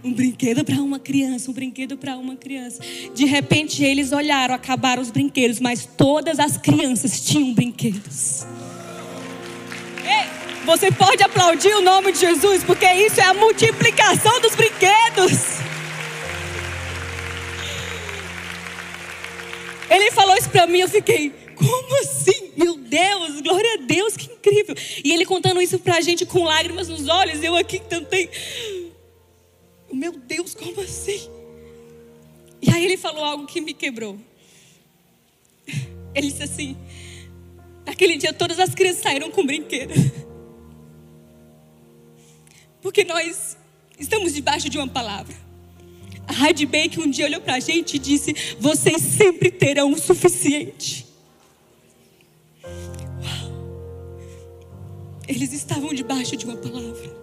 Um 0.01 0.13
brinquedo 0.13 0.63
para 0.63 0.82
uma 0.82 0.97
criança, 0.97 1.51
um 1.51 1.53
brinquedo 1.53 1.97
para 1.97 2.15
uma 2.15 2.38
criança. 2.38 2.82
De 3.13 3.25
repente 3.25 3.84
eles 3.84 4.13
olharam, 4.13 4.56
acabaram 4.56 5.01
os 5.01 5.12
brinquedos, 5.12 5.60
mas 5.60 5.86
todas 5.86 6.39
as 6.39 6.56
crianças 6.56 7.19
tinham 7.19 7.53
brinquedos. 7.53 8.45
Ei, 10.06 10.37
você 10.67 10.91
pode 10.91 11.23
aplaudir 11.23 11.73
o 11.73 11.82
nome 11.82 12.12
de 12.12 12.19
Jesus, 12.19 12.62
porque 12.62 12.86
isso 12.86 13.21
é 13.21 13.23
a 13.23 13.34
multiplicação 13.34 14.41
dos 14.41 14.53
brinquedos. 14.53 15.62
Ele 19.89 20.12
falou 20.12 20.36
isso 20.36 20.49
para 20.49 20.67
mim, 20.67 20.80
eu 20.80 20.89
fiquei, 20.89 21.32
como 21.56 22.01
assim? 22.01 22.51
Meu 22.58 22.75
Deus, 22.75 23.39
glória 23.39 23.75
a 23.75 23.77
Deus, 23.77 24.17
que 24.17 24.25
incrível. 24.25 24.75
E 25.06 25.13
ele 25.13 25.25
contando 25.25 25.62
isso 25.62 25.80
para 25.80 25.95
a 25.95 26.01
gente 26.01 26.25
com 26.25 26.43
lágrimas 26.43 26.89
nos 26.89 27.08
olhos, 27.08 27.41
eu 27.41 27.56
aqui 27.56 27.80
tentei 27.80 28.30
meu 29.89 30.12
Deus, 30.12 30.53
como 30.53 30.82
assim? 30.82 31.30
E 32.62 32.69
aí 32.69 32.84
ele 32.84 32.97
falou 32.97 33.23
algo 33.23 33.47
que 33.47 33.62
me 33.62 33.73
quebrou. 33.73 34.19
Ele 36.13 36.27
disse 36.27 36.43
assim: 36.43 36.77
naquele 37.86 38.17
dia 38.17 38.34
todas 38.34 38.60
as 38.60 38.75
crianças 38.75 39.01
saíram 39.01 39.32
com 39.32 39.45
brinquedo. 39.45 39.93
Porque 42.82 43.04
nós 43.04 43.58
estamos 44.00 44.34
debaixo 44.34 44.70
de 44.70 44.78
uma 44.78 44.88
palavra. 44.88 45.36
A 46.28 46.48
Heidi 46.48 46.66
Baker 46.66 47.00
um 47.00 47.10
dia 47.10 47.26
olhou 47.26 47.42
para 47.42 47.56
a 47.56 47.60
gente 47.60 47.96
e 47.96 48.00
disse: 48.00 48.36
Vocês 48.60 49.02
sempre 49.02 49.50
terão 49.50 49.92
o 49.92 49.98
suficiente. 49.98 51.06
Eles 55.28 55.52
estavam 55.54 55.94
debaixo 55.94 56.36
de 56.36 56.46
uma 56.46 56.58
palavra. 56.58 57.18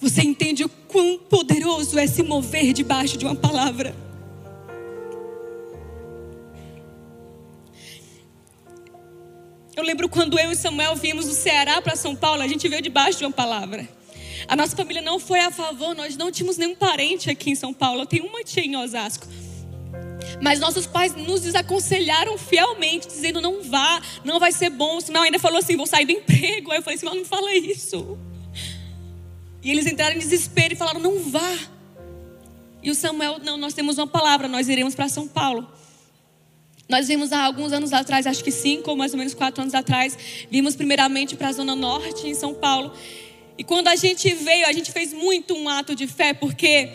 Você 0.00 0.22
entende 0.22 0.64
o 0.64 0.68
quão 0.68 1.18
poderoso 1.18 1.98
é 1.98 2.06
se 2.06 2.22
mover 2.22 2.72
debaixo 2.72 3.18
de 3.18 3.24
uma 3.24 3.34
palavra? 3.34 3.94
Eu 9.78 9.84
lembro 9.84 10.08
quando 10.08 10.36
eu 10.36 10.50
e 10.50 10.56
Samuel 10.56 10.96
vimos 10.96 11.26
do 11.26 11.32
Ceará 11.32 11.80
para 11.80 11.94
São 11.94 12.16
Paulo, 12.16 12.42
a 12.42 12.48
gente 12.48 12.68
veio 12.68 12.82
debaixo 12.82 13.18
de 13.18 13.24
uma 13.24 13.30
palavra. 13.30 13.88
A 14.48 14.56
nossa 14.56 14.74
família 14.74 15.00
não 15.00 15.20
foi 15.20 15.38
a 15.38 15.52
favor, 15.52 15.94
nós 15.94 16.16
não 16.16 16.32
tínhamos 16.32 16.56
nenhum 16.56 16.74
parente 16.74 17.30
aqui 17.30 17.50
em 17.50 17.54
São 17.54 17.72
Paulo. 17.72 18.00
Eu 18.00 18.06
tenho 18.06 18.26
uma 18.26 18.42
tia 18.42 18.64
em 18.64 18.74
Osasco. 18.74 19.28
Mas 20.42 20.58
nossos 20.58 20.84
pais 20.84 21.14
nos 21.14 21.42
desaconselharam 21.42 22.36
fielmente, 22.36 23.06
dizendo: 23.06 23.40
não 23.40 23.62
vá, 23.62 24.02
não 24.24 24.40
vai 24.40 24.50
ser 24.50 24.68
bom. 24.68 24.96
O 24.96 25.00
Samuel 25.00 25.22
ainda 25.22 25.38
falou 25.38 25.60
assim: 25.60 25.76
vou 25.76 25.86
sair 25.86 26.06
do 26.06 26.10
emprego. 26.10 26.72
Aí 26.72 26.78
eu 26.78 26.82
falei: 26.82 26.98
Samuel, 26.98 27.18
não 27.18 27.24
fala 27.24 27.54
isso. 27.54 28.18
E 29.62 29.70
eles 29.70 29.86
entraram 29.86 30.16
em 30.16 30.18
desespero 30.18 30.74
e 30.74 30.76
falaram: 30.76 30.98
não 30.98 31.20
vá. 31.20 31.56
E 32.82 32.90
o 32.90 32.96
Samuel, 32.96 33.38
não, 33.44 33.56
nós 33.56 33.74
temos 33.74 33.96
uma 33.96 34.08
palavra, 34.08 34.48
nós 34.48 34.68
iremos 34.68 34.96
para 34.96 35.08
São 35.08 35.28
Paulo. 35.28 35.70
Nós 36.88 37.06
vimos 37.06 37.32
há 37.32 37.44
alguns 37.44 37.72
anos 37.72 37.92
atrás, 37.92 38.26
acho 38.26 38.42
que 38.42 38.50
cinco 38.50 38.90
ou 38.90 38.96
mais 38.96 39.12
ou 39.12 39.18
menos 39.18 39.34
quatro 39.34 39.60
anos 39.60 39.74
atrás, 39.74 40.16
vimos 40.50 40.74
primeiramente 40.74 41.36
para 41.36 41.48
a 41.48 41.52
Zona 41.52 41.76
Norte, 41.76 42.26
em 42.26 42.34
São 42.34 42.54
Paulo. 42.54 42.92
E 43.58 43.64
quando 43.64 43.88
a 43.88 43.96
gente 43.96 44.32
veio, 44.32 44.66
a 44.66 44.72
gente 44.72 44.90
fez 44.90 45.12
muito 45.12 45.54
um 45.54 45.68
ato 45.68 45.94
de 45.94 46.06
fé, 46.06 46.32
porque 46.32 46.88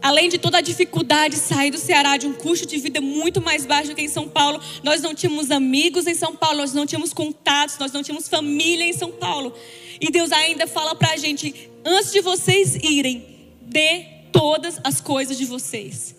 além 0.00 0.28
de 0.28 0.38
toda 0.38 0.58
a 0.58 0.60
dificuldade 0.60 1.34
de 1.34 1.40
sair 1.40 1.72
do 1.72 1.78
Ceará, 1.78 2.16
de 2.16 2.26
um 2.26 2.34
custo 2.34 2.66
de 2.66 2.78
vida 2.78 3.00
muito 3.00 3.42
mais 3.42 3.66
baixo 3.66 3.94
que 3.94 4.02
em 4.02 4.08
São 4.08 4.28
Paulo, 4.28 4.60
nós 4.84 5.02
não 5.02 5.12
tínhamos 5.12 5.50
amigos 5.50 6.06
em 6.06 6.14
São 6.14 6.36
Paulo, 6.36 6.58
nós 6.58 6.72
não 6.72 6.86
tínhamos 6.86 7.12
contatos, 7.12 7.78
nós 7.78 7.90
não 7.90 8.04
tínhamos 8.04 8.28
família 8.28 8.84
em 8.84 8.92
São 8.92 9.10
Paulo. 9.10 9.52
E 10.00 10.10
Deus 10.10 10.30
ainda 10.30 10.66
fala 10.68 10.94
para 10.94 11.12
a 11.12 11.16
gente: 11.16 11.70
antes 11.84 12.12
de 12.12 12.20
vocês 12.20 12.76
irem, 12.76 13.26
dê 13.62 14.04
todas 14.30 14.78
as 14.84 15.00
coisas 15.00 15.36
de 15.36 15.44
vocês. 15.44 16.15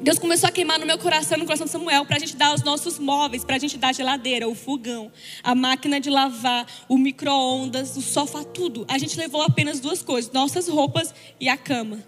Deus 0.00 0.18
começou 0.18 0.48
a 0.48 0.52
queimar 0.52 0.78
no 0.78 0.86
meu 0.86 0.96
coração, 0.96 1.36
no 1.36 1.44
coração 1.44 1.66
de 1.66 1.72
Samuel, 1.72 2.06
para 2.06 2.16
a 2.16 2.18
gente 2.18 2.34
dar 2.34 2.54
os 2.54 2.62
nossos 2.62 2.98
móveis, 2.98 3.44
para 3.44 3.56
a 3.56 3.58
gente 3.58 3.76
dar 3.76 3.88
a 3.88 3.92
geladeira, 3.92 4.48
o 4.48 4.54
fogão, 4.54 5.12
a 5.42 5.54
máquina 5.54 6.00
de 6.00 6.08
lavar, 6.08 6.66
o 6.88 6.96
micro-ondas, 6.96 7.98
o 7.98 8.00
sofá, 8.00 8.42
tudo. 8.42 8.86
A 8.88 8.96
gente 8.96 9.18
levou 9.18 9.42
apenas 9.42 9.78
duas 9.78 10.02
coisas: 10.02 10.32
nossas 10.32 10.68
roupas 10.68 11.12
e 11.38 11.50
a 11.50 11.56
cama. 11.56 12.02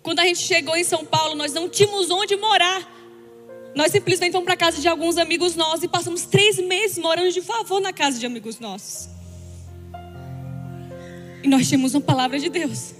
Quando 0.00 0.20
a 0.20 0.24
gente 0.24 0.40
chegou 0.40 0.76
em 0.76 0.84
São 0.84 1.04
Paulo, 1.04 1.34
nós 1.34 1.52
não 1.52 1.68
tínhamos 1.68 2.08
onde 2.10 2.36
morar. 2.36 2.88
Nós 3.74 3.90
simplesmente 3.90 4.30
fomos 4.30 4.44
para 4.44 4.56
casa 4.56 4.80
de 4.80 4.86
alguns 4.86 5.16
amigos 5.16 5.56
nossos 5.56 5.82
e 5.82 5.88
passamos 5.88 6.22
três 6.26 6.58
meses 6.58 6.98
morando 6.98 7.32
de 7.32 7.40
favor 7.40 7.80
na 7.80 7.92
casa 7.92 8.20
de 8.20 8.26
amigos 8.26 8.60
nossos. 8.60 9.08
E 11.44 11.48
nós 11.48 11.68
tínhamos 11.68 11.94
uma 11.94 12.00
palavra 12.00 12.40
de 12.40 12.48
Deus. 12.48 12.94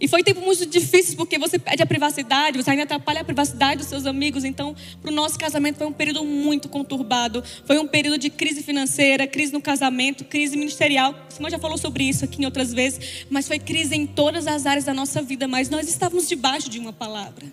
E 0.00 0.08
foi 0.08 0.22
tempo 0.22 0.40
muito 0.40 0.64
difícil 0.66 1.16
porque 1.16 1.38
você 1.38 1.58
pede 1.58 1.82
a 1.82 1.86
privacidade, 1.86 2.62
você 2.62 2.70
ainda 2.70 2.82
atrapalha 2.82 3.20
a 3.20 3.24
privacidade 3.24 3.78
dos 3.78 3.88
seus 3.88 4.06
amigos. 4.06 4.42
Então, 4.42 4.74
para 5.02 5.10
o 5.10 5.14
nosso 5.14 5.38
casamento 5.38 5.76
foi 5.76 5.86
um 5.86 5.92
período 5.92 6.24
muito 6.24 6.68
conturbado. 6.68 7.44
Foi 7.66 7.78
um 7.78 7.86
período 7.86 8.18
de 8.18 8.30
crise 8.30 8.62
financeira, 8.62 9.26
crise 9.26 9.52
no 9.52 9.60
casamento, 9.60 10.24
crise 10.24 10.56
ministerial. 10.56 11.14
Simão 11.28 11.50
já 11.50 11.58
falou 11.58 11.76
sobre 11.76 12.04
isso 12.04 12.24
aqui 12.24 12.42
em 12.42 12.46
outras 12.46 12.72
vezes. 12.72 13.26
Mas 13.30 13.46
foi 13.46 13.58
crise 13.58 13.94
em 13.94 14.06
todas 14.06 14.46
as 14.46 14.64
áreas 14.64 14.84
da 14.84 14.94
nossa 14.94 15.20
vida. 15.20 15.46
Mas 15.46 15.68
nós 15.68 15.88
estávamos 15.88 16.26
debaixo 16.28 16.70
de 16.70 16.78
uma 16.78 16.92
palavra. 16.92 17.46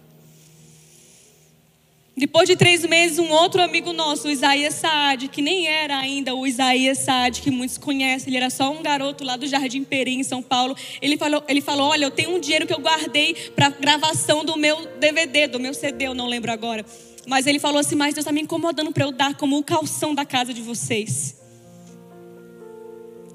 Depois 2.15 2.47
de 2.47 2.55
três 2.55 2.85
meses, 2.85 3.17
um 3.17 3.31
outro 3.31 3.59
amigo 3.59 3.91
nosso, 3.91 4.27
o 4.27 4.31
Isaías 4.31 4.75
Saad, 4.75 5.27
que 5.29 5.41
nem 5.41 5.65
era 5.67 5.97
ainda 5.97 6.35
o 6.35 6.45
Isaías 6.45 6.99
Saad 6.99 7.41
que 7.41 7.49
muitos 7.49 7.79
conhecem, 7.79 8.29
ele 8.29 8.37
era 8.37 8.51
só 8.51 8.71
um 8.71 8.83
garoto 8.83 9.23
lá 9.23 9.35
do 9.35 9.47
Jardim 9.47 9.83
Peri, 9.83 10.13
em 10.13 10.23
São 10.23 10.39
Paulo. 10.39 10.75
Ele 11.01 11.17
falou, 11.17 11.43
ele 11.47 11.59
falou: 11.59 11.89
Olha, 11.89 12.05
eu 12.05 12.11
tenho 12.11 12.35
um 12.35 12.39
dinheiro 12.39 12.67
que 12.67 12.73
eu 12.73 12.79
guardei 12.79 13.33
para 13.55 13.69
gravação 13.69 14.45
do 14.45 14.55
meu 14.55 14.85
DVD, 14.99 15.47
do 15.47 15.59
meu 15.59 15.73
CD, 15.73 16.05
eu 16.05 16.13
não 16.13 16.27
lembro 16.27 16.51
agora. 16.51 16.85
Mas 17.25 17.47
ele 17.47 17.57
falou 17.57 17.79
assim: 17.79 17.95
Mas 17.95 18.13
Deus 18.13 18.23
está 18.23 18.31
me 18.31 18.41
incomodando 18.41 18.91
para 18.91 19.05
eu 19.05 19.11
dar 19.11 19.35
como 19.35 19.57
o 19.57 19.63
calção 19.63 20.13
da 20.13 20.23
casa 20.23 20.53
de 20.53 20.61
vocês. 20.61 21.42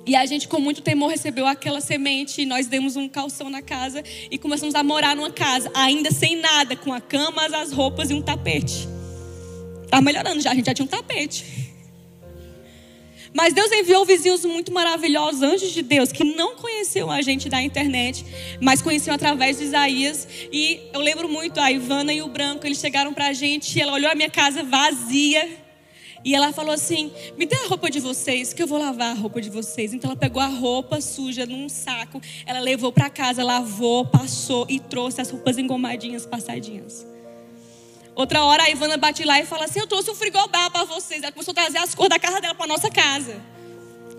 E 0.08 0.16
a 0.16 0.24
gente, 0.24 0.48
com 0.48 0.58
muito 0.58 0.80
temor, 0.80 1.10
recebeu 1.10 1.46
aquela 1.46 1.82
semente. 1.82 2.40
E 2.40 2.46
nós 2.46 2.66
demos 2.66 2.96
um 2.96 3.06
calção 3.06 3.50
na 3.50 3.60
casa 3.60 4.02
e 4.30 4.38
começamos 4.38 4.74
a 4.74 4.82
morar 4.82 5.14
numa 5.14 5.30
casa, 5.30 5.70
ainda 5.74 6.10
sem 6.10 6.36
nada, 6.36 6.74
com 6.74 6.94
a 6.94 6.98
cama, 6.98 7.44
as 7.54 7.72
roupas 7.72 8.08
e 8.08 8.14
um 8.14 8.22
tapete. 8.22 8.88
Tá 9.90 10.00
melhorando 10.00 10.40
já, 10.40 10.52
a 10.52 10.54
gente 10.54 10.64
já 10.64 10.72
tinha 10.72 10.86
um 10.86 10.88
tapete. 10.88 11.44
Mas 13.34 13.52
Deus 13.52 13.70
enviou 13.70 14.06
vizinhos 14.06 14.46
muito 14.46 14.72
maravilhosos, 14.72 15.42
anjos 15.42 15.72
de 15.72 15.82
Deus, 15.82 16.10
que 16.10 16.24
não 16.24 16.56
conheciam 16.56 17.10
a 17.10 17.20
gente 17.20 17.50
da 17.50 17.60
internet, 17.60 18.24
mas 18.62 18.80
conheciam 18.80 19.14
através 19.14 19.58
de 19.58 19.64
Isaías. 19.64 20.26
E 20.50 20.88
eu 20.90 21.00
lembro 21.00 21.28
muito, 21.28 21.60
a 21.60 21.70
Ivana 21.70 22.14
e 22.14 22.22
o 22.22 22.28
Branco, 22.28 22.66
eles 22.66 22.78
chegaram 22.78 23.12
pra 23.12 23.34
gente, 23.34 23.76
e 23.76 23.82
ela 23.82 23.92
olhou 23.92 24.10
a 24.10 24.14
minha 24.14 24.30
casa 24.30 24.62
vazia. 24.62 25.67
E 26.24 26.34
ela 26.34 26.52
falou 26.52 26.72
assim: 26.72 27.12
Me 27.36 27.46
dê 27.46 27.56
a 27.56 27.66
roupa 27.68 27.90
de 27.90 28.00
vocês, 28.00 28.52
que 28.52 28.62
eu 28.62 28.66
vou 28.66 28.78
lavar 28.78 29.10
a 29.10 29.18
roupa 29.18 29.40
de 29.40 29.50
vocês. 29.50 29.92
Então 29.92 30.10
ela 30.10 30.18
pegou 30.18 30.42
a 30.42 30.46
roupa 30.46 31.00
suja 31.00 31.46
num 31.46 31.68
saco, 31.68 32.20
ela 32.46 32.60
levou 32.60 32.92
para 32.92 33.08
casa, 33.08 33.44
lavou, 33.44 34.04
passou 34.04 34.66
e 34.68 34.80
trouxe 34.80 35.20
as 35.20 35.30
roupas 35.30 35.58
engomadinhas, 35.58 36.26
passadinhas. 36.26 37.06
Outra 38.14 38.42
hora 38.42 38.64
a 38.64 38.70
Ivana 38.70 38.96
bate 38.96 39.24
lá 39.24 39.40
e 39.40 39.46
fala 39.46 39.64
assim: 39.66 39.78
Eu 39.78 39.86
trouxe 39.86 40.10
um 40.10 40.14
frigobar 40.14 40.70
para 40.70 40.84
vocês. 40.84 41.22
Ela 41.22 41.30
começou 41.30 41.52
a 41.52 41.54
trazer 41.54 41.78
as 41.78 41.94
cores 41.94 42.10
da 42.10 42.18
casa 42.18 42.40
dela 42.40 42.54
para 42.54 42.66
nossa 42.66 42.90
casa. 42.90 43.40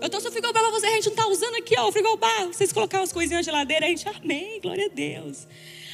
Eu 0.00 0.08
trouxe 0.08 0.28
um 0.28 0.32
frigobar 0.32 0.62
para 0.62 0.72
vocês, 0.72 0.90
a 0.90 0.96
gente 0.96 1.06
não 1.06 1.12
está 1.12 1.26
usando 1.26 1.56
aqui, 1.56 1.78
ó, 1.78 1.88
o 1.88 1.92
frigobar. 1.92 2.46
Vocês 2.46 2.72
colocaram 2.72 3.04
as 3.04 3.12
coisinhas 3.12 3.44
na 3.44 3.52
geladeira, 3.52 3.84
a 3.84 3.88
gente, 3.90 4.08
amém, 4.08 4.58
glória 4.58 4.86
a 4.86 4.88
Deus. 4.88 5.46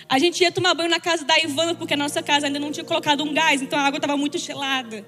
A 0.08 0.20
gente 0.20 0.40
ia 0.40 0.52
tomar 0.52 0.74
banho 0.74 0.88
na 0.88 1.00
casa 1.00 1.24
da 1.24 1.36
Ivana, 1.40 1.74
porque 1.74 1.94
a 1.94 1.96
nossa 1.96 2.22
casa 2.22 2.46
ainda 2.46 2.60
não 2.60 2.70
tinha 2.70 2.84
colocado 2.84 3.24
um 3.24 3.34
gás, 3.34 3.60
então 3.60 3.76
a 3.76 3.82
água 3.82 3.96
estava 3.96 4.16
muito 4.16 4.38
gelada. 4.38 5.04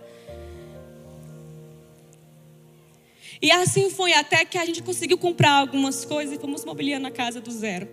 E 3.41 3.51
assim 3.51 3.91
foi 3.91 4.13
até 4.13 4.45
que 4.45 4.59
a 4.59 4.65
gente 4.65 4.83
conseguiu 4.83 5.17
comprar 5.17 5.53
algumas 5.53 6.05
coisas 6.05 6.37
e 6.37 6.41
fomos 6.41 6.65
mobiliando 6.65 7.07
a 7.07 7.11
casa 7.11 7.41
do 7.41 7.51
zero. 7.51 7.89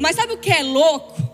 Mas 0.00 0.16
sabe 0.16 0.32
o 0.32 0.38
que 0.38 0.50
é 0.50 0.62
louco? 0.62 1.30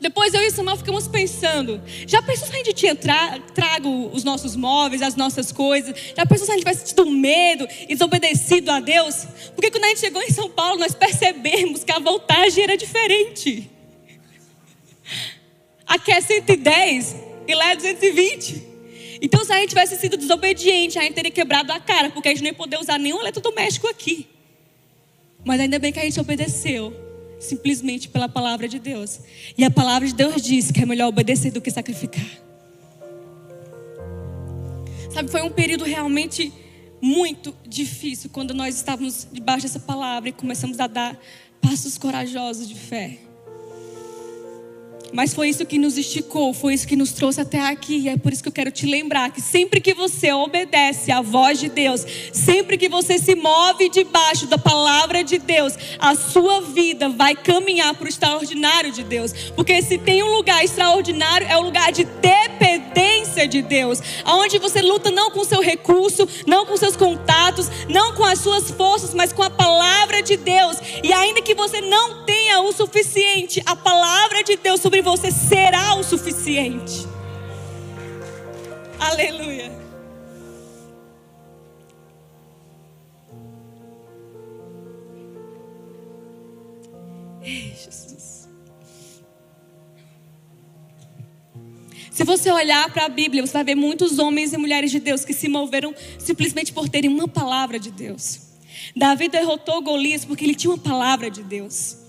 Depois 0.00 0.32
eu 0.32 0.40
e 0.42 0.50
Samuel 0.50 0.76
ficamos 0.76 1.06
pensando: 1.06 1.82
já 2.06 2.22
pensou 2.22 2.46
se 2.46 2.54
a 2.54 2.56
gente 2.56 2.72
tinha 2.72 2.94
tra 2.94 3.38
trago 3.54 4.10
os 4.12 4.24
nossos 4.24 4.56
móveis, 4.56 5.02
as 5.02 5.14
nossas 5.14 5.52
coisas? 5.52 5.94
Já 6.16 6.24
pensou 6.24 6.46
se 6.46 6.52
a 6.52 6.54
gente 6.54 6.64
tivesse 6.64 6.86
tido 6.86 7.04
medo 7.10 7.68
e 7.82 7.94
desobedecido 7.94 8.70
a 8.70 8.80
Deus? 8.80 9.26
Porque 9.54 9.70
quando 9.70 9.84
a 9.84 9.88
gente 9.88 10.00
chegou 10.00 10.22
em 10.22 10.30
São 10.30 10.48
Paulo, 10.48 10.78
nós 10.78 10.94
percebemos 10.94 11.84
que 11.84 11.92
a 11.92 11.98
voltagem 11.98 12.64
era 12.64 12.76
diferente. 12.76 13.70
Aqui 15.86 16.10
é 16.10 16.20
110 16.20 17.16
e 17.46 17.54
lá 17.54 17.72
é 17.72 17.76
220. 17.76 18.71
Então, 19.24 19.44
se 19.44 19.52
a 19.52 19.60
gente 19.60 19.68
tivesse 19.68 19.96
sido 19.96 20.16
desobediente, 20.16 20.98
a 20.98 21.02
gente 21.02 21.14
teria 21.14 21.30
quebrado 21.30 21.70
a 21.70 21.78
cara, 21.78 22.10
porque 22.10 22.28
a 22.28 22.32
gente 22.32 22.42
não 22.42 22.48
ia 22.48 22.54
poder 22.54 22.80
usar 22.80 22.98
nenhum 22.98 23.20
eletrodoméstico 23.20 23.86
aqui. 23.86 24.26
Mas 25.44 25.60
ainda 25.60 25.78
bem 25.78 25.92
que 25.92 26.00
a 26.00 26.02
gente 26.02 26.18
obedeceu, 26.18 26.92
simplesmente 27.38 28.08
pela 28.08 28.28
palavra 28.28 28.66
de 28.66 28.80
Deus. 28.80 29.20
E 29.56 29.64
a 29.64 29.70
palavra 29.70 30.08
de 30.08 30.14
Deus 30.14 30.42
diz 30.42 30.72
que 30.72 30.82
é 30.82 30.86
melhor 30.86 31.06
obedecer 31.06 31.52
do 31.52 31.60
que 31.60 31.70
sacrificar. 31.70 32.26
Sabe, 35.14 35.30
foi 35.30 35.42
um 35.42 35.50
período 35.50 35.84
realmente 35.84 36.52
muito 37.00 37.54
difícil 37.64 38.28
quando 38.28 38.52
nós 38.52 38.74
estávamos 38.74 39.28
debaixo 39.30 39.62
dessa 39.62 39.78
palavra 39.78 40.30
e 40.30 40.32
começamos 40.32 40.80
a 40.80 40.88
dar 40.88 41.16
passos 41.60 41.96
corajosos 41.96 42.68
de 42.68 42.74
fé. 42.74 43.18
Mas 45.12 45.34
foi 45.34 45.50
isso 45.50 45.66
que 45.66 45.78
nos 45.78 45.98
esticou, 45.98 46.54
foi 46.54 46.72
isso 46.72 46.88
que 46.88 46.96
nos 46.96 47.12
trouxe 47.12 47.40
até 47.40 47.60
aqui. 47.60 47.98
E 47.98 48.08
é 48.08 48.16
por 48.16 48.32
isso 48.32 48.42
que 48.42 48.48
eu 48.48 48.52
quero 48.52 48.70
te 48.70 48.86
lembrar 48.86 49.30
que 49.30 49.42
sempre 49.42 49.78
que 49.78 49.92
você 49.92 50.32
obedece 50.32 51.12
à 51.12 51.20
voz 51.20 51.60
de 51.60 51.68
Deus, 51.68 52.06
sempre 52.32 52.78
que 52.78 52.88
você 52.88 53.18
se 53.18 53.34
move 53.34 53.90
debaixo 53.90 54.46
da 54.46 54.56
palavra 54.56 55.22
de 55.22 55.38
Deus, 55.38 55.74
a 55.98 56.14
sua 56.14 56.62
vida 56.62 57.10
vai 57.10 57.34
caminhar 57.34 57.94
para 57.94 58.06
o 58.06 58.08
extraordinário 58.08 58.90
de 58.90 59.02
Deus. 59.02 59.32
Porque 59.54 59.82
se 59.82 59.98
tem 59.98 60.22
um 60.22 60.34
lugar 60.34 60.64
extraordinário, 60.64 61.46
é 61.46 61.56
o 61.56 61.60
um 61.60 61.64
lugar 61.64 61.92
de 61.92 62.04
dependência 62.04 63.46
de 63.46 63.60
Deus, 63.60 64.00
aonde 64.24 64.58
você 64.58 64.80
luta 64.80 65.10
não 65.10 65.30
com 65.30 65.44
seu 65.44 65.60
recurso, 65.60 66.26
não 66.46 66.64
com 66.64 66.76
seus 66.76 66.96
contatos, 66.96 67.70
não 67.88 68.14
com 68.14 68.24
as 68.24 68.38
suas 68.38 68.70
forças, 68.70 69.12
mas 69.12 69.32
com 69.32 69.42
a 69.42 69.50
palavra 69.50 70.22
de 70.22 70.38
Deus. 70.38 70.78
E 71.02 71.12
ainda 71.12 71.42
que 71.42 71.54
você 71.54 71.82
não 71.82 72.24
tenha 72.24 72.60
o 72.62 72.72
suficiente, 72.72 73.62
a 73.66 73.76
palavra 73.76 74.42
de 74.42 74.56
Deus 74.56 74.80
sobre 74.80 75.01
você 75.02 75.30
será 75.30 75.94
o 75.96 76.02
suficiente. 76.02 77.06
Aleluia. 78.98 79.72
Ei, 87.42 87.74
Jesus. 87.74 88.48
Se 92.10 92.24
você 92.24 92.52
olhar 92.52 92.88
para 92.92 93.06
a 93.06 93.08
Bíblia, 93.08 93.44
você 93.44 93.52
vai 93.52 93.64
ver 93.64 93.74
muitos 93.74 94.18
homens 94.18 94.52
e 94.52 94.56
mulheres 94.56 94.90
de 94.90 95.00
Deus 95.00 95.24
que 95.24 95.34
se 95.34 95.48
moveram 95.48 95.94
simplesmente 96.18 96.72
por 96.72 96.88
terem 96.88 97.10
uma 97.10 97.26
palavra 97.26 97.78
de 97.78 97.90
Deus. 97.90 98.52
Davi 98.94 99.28
derrotou 99.28 99.82
Golias 99.82 100.24
porque 100.24 100.44
ele 100.44 100.54
tinha 100.54 100.72
uma 100.72 100.78
palavra 100.78 101.30
de 101.30 101.42
Deus. 101.42 102.01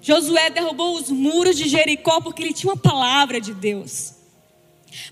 Josué 0.00 0.50
derrubou 0.50 0.96
os 0.96 1.10
muros 1.10 1.56
de 1.56 1.68
Jericó 1.68 2.20
porque 2.20 2.42
ele 2.42 2.52
tinha 2.52 2.72
uma 2.72 2.80
palavra 2.80 3.40
de 3.40 3.52
Deus. 3.52 4.14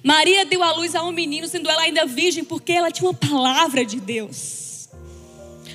Maria 0.02 0.44
deu 0.44 0.62
à 0.62 0.72
luz 0.72 0.94
a 0.94 1.02
um 1.02 1.12
menino, 1.12 1.46
sendo 1.48 1.68
ela 1.68 1.82
ainda 1.82 2.06
virgem, 2.06 2.44
porque 2.44 2.72
ela 2.72 2.90
tinha 2.90 3.08
uma 3.08 3.14
palavra 3.14 3.84
de 3.84 4.00
Deus. 4.00 4.88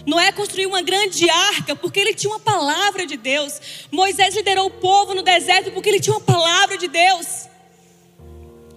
Noé 0.05 0.31
construiu 0.31 0.69
uma 0.69 0.81
grande 0.81 1.29
arca 1.29 1.75
porque 1.75 1.99
ele 1.99 2.13
tinha 2.13 2.31
uma 2.31 2.39
palavra 2.39 3.05
de 3.05 3.17
Deus. 3.17 3.61
Moisés 3.91 4.35
liderou 4.35 4.67
o 4.67 4.71
povo 4.71 5.13
no 5.13 5.21
deserto 5.21 5.71
porque 5.71 5.89
ele 5.89 5.99
tinha 5.99 6.15
uma 6.15 6.21
palavra 6.21 6.77
de 6.77 6.87
Deus. 6.87 7.47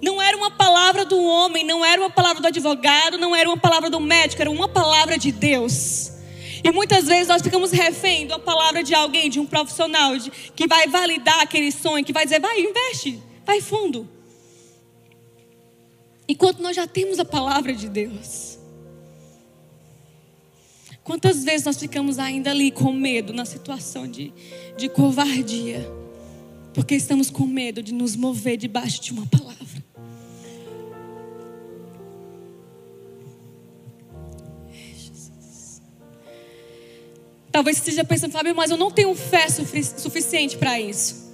Não 0.02 0.20
era 0.20 0.36
uma 0.36 0.50
palavra 0.50 1.04
do 1.04 1.18
homem, 1.22 1.64
não 1.64 1.82
era 1.82 2.00
uma 2.00 2.10
palavra 2.10 2.42
do 2.42 2.48
advogado, 2.48 3.16
não 3.16 3.34
era 3.34 3.48
uma 3.48 3.56
palavra 3.56 3.88
do 3.88 3.98
médico, 3.98 4.42
era 4.42 4.50
uma 4.50 4.68
palavra 4.68 5.16
de 5.16 5.32
Deus. 5.32 6.12
E 6.64 6.72
muitas 6.72 7.04
vezes 7.04 7.28
nós 7.28 7.42
ficamos 7.42 7.70
refém 7.70 8.26
da 8.26 8.38
palavra 8.38 8.82
de 8.82 8.94
alguém, 8.94 9.28
de 9.28 9.38
um 9.38 9.44
profissional, 9.44 10.16
de, 10.16 10.30
que 10.30 10.66
vai 10.66 10.88
validar 10.88 11.42
aquele 11.42 11.70
sonho, 11.70 12.02
que 12.02 12.12
vai 12.12 12.24
dizer, 12.24 12.40
vai, 12.40 12.58
investe, 12.58 13.22
vai 13.44 13.60
fundo. 13.60 14.08
Enquanto 16.26 16.62
nós 16.62 16.74
já 16.74 16.86
temos 16.86 17.18
a 17.18 17.24
palavra 17.24 17.74
de 17.74 17.86
Deus. 17.86 18.58
Quantas 21.02 21.44
vezes 21.44 21.66
nós 21.66 21.76
ficamos 21.76 22.18
ainda 22.18 22.50
ali 22.50 22.70
com 22.70 22.94
medo, 22.94 23.34
na 23.34 23.44
situação 23.44 24.08
de, 24.08 24.32
de 24.74 24.88
covardia, 24.88 25.86
porque 26.72 26.94
estamos 26.94 27.28
com 27.28 27.46
medo 27.46 27.82
de 27.82 27.92
nos 27.92 28.16
mover 28.16 28.56
debaixo 28.56 29.02
de 29.02 29.12
uma 29.12 29.26
palavra. 29.26 29.63
Talvez 37.54 37.76
você 37.76 37.82
esteja 37.82 38.04
pensando, 38.04 38.32
Fábio, 38.32 38.52
mas 38.52 38.68
eu 38.72 38.76
não 38.76 38.90
tenho 38.90 39.14
fé 39.14 39.46
suficiente 39.48 40.58
para 40.58 40.80
isso. 40.80 41.32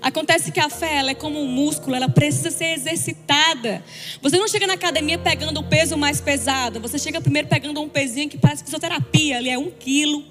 Acontece 0.00 0.50
que 0.50 0.58
a 0.58 0.70
fé 0.70 0.96
ela 0.96 1.10
é 1.10 1.14
como 1.14 1.38
um 1.38 1.46
músculo, 1.46 1.94
ela 1.94 2.08
precisa 2.08 2.50
ser 2.50 2.72
exercitada. 2.72 3.84
Você 4.22 4.38
não 4.38 4.48
chega 4.48 4.66
na 4.66 4.72
academia 4.72 5.18
pegando 5.18 5.60
o 5.60 5.62
peso 5.62 5.98
mais 5.98 6.18
pesado. 6.18 6.80
Você 6.80 6.98
chega 6.98 7.20
primeiro 7.20 7.46
pegando 7.46 7.78
um 7.82 7.90
pezinho 7.90 8.26
que 8.30 8.38
parece 8.38 8.64
fisioterapia. 8.64 9.36
Ali 9.36 9.50
é 9.50 9.58
um 9.58 9.70
quilo, 9.70 10.24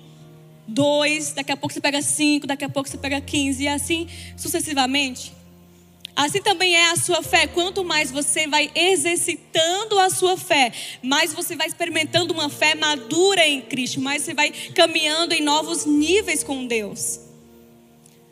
dois, 0.68 1.32
daqui 1.32 1.52
a 1.52 1.58
pouco 1.58 1.72
você 1.76 1.80
pega 1.80 2.02
cinco, 2.02 2.48
daqui 2.48 2.66
a 2.66 2.70
pouco 2.70 2.90
você 2.90 2.98
pega 2.98 3.22
quinze 3.22 3.66
e 3.66 3.68
assim 3.68 4.08
sucessivamente. 4.36 5.32
Assim 6.20 6.42
também 6.42 6.76
é 6.76 6.92
a 6.92 6.98
sua 6.98 7.24
fé. 7.24 7.48
Quanto 7.48 7.82
mais 7.82 8.12
você 8.12 8.46
vai 8.46 8.70
exercitando 8.76 9.98
a 9.98 10.10
sua 10.10 10.36
fé, 10.36 10.70
mais 11.02 11.32
você 11.32 11.56
vai 11.56 11.66
experimentando 11.66 12.34
uma 12.34 12.50
fé 12.50 12.76
madura 12.76 13.48
em 13.48 13.62
Cristo, 13.62 14.02
mais 14.02 14.24
você 14.24 14.34
vai 14.34 14.52
caminhando 14.76 15.34
em 15.34 15.42
novos 15.42 15.86
níveis 15.86 16.44
com 16.44 16.68
Deus. 16.68 17.22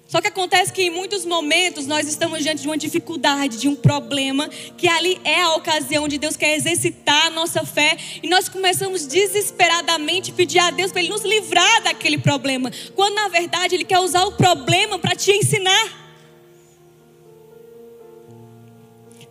Só 0.06 0.20
que 0.20 0.28
acontece 0.28 0.74
que 0.74 0.82
em 0.82 0.90
muitos 0.90 1.24
momentos 1.24 1.88
nós 1.88 2.10
estamos 2.10 2.44
diante 2.44 2.62
de 2.62 2.68
uma 2.68 2.78
dificuldade, 2.78 3.58
de 3.58 3.70
um 3.70 3.76
problema, 3.76 4.50
que 4.78 4.90
ali 4.90 5.18
é 5.24 5.44
a 5.44 5.56
ocasião 5.56 6.04
onde 6.04 6.18
Deus 6.18 6.36
quer 6.36 6.58
exercitar 6.58 7.28
a 7.28 7.30
nossa 7.30 7.66
fé 7.66 7.96
e 8.22 8.28
nós 8.28 8.50
começamos 8.50 9.08
desesperadamente 9.08 10.34
pedir 10.34 10.60
a 10.60 10.72
Deus 10.72 10.92
para 10.92 11.00
Ele 11.00 11.12
nos 11.12 11.24
livrar 11.24 11.84
daquele 11.84 12.18
problema, 12.18 12.70
quando 12.94 13.16
na 13.16 13.30
verdade 13.30 13.76
Ele 13.76 13.86
quer 13.86 14.00
usar 14.00 14.26
o 14.26 14.34
problema 14.34 15.00
para 15.00 15.16
te 15.16 15.32
ensinar. 15.32 16.07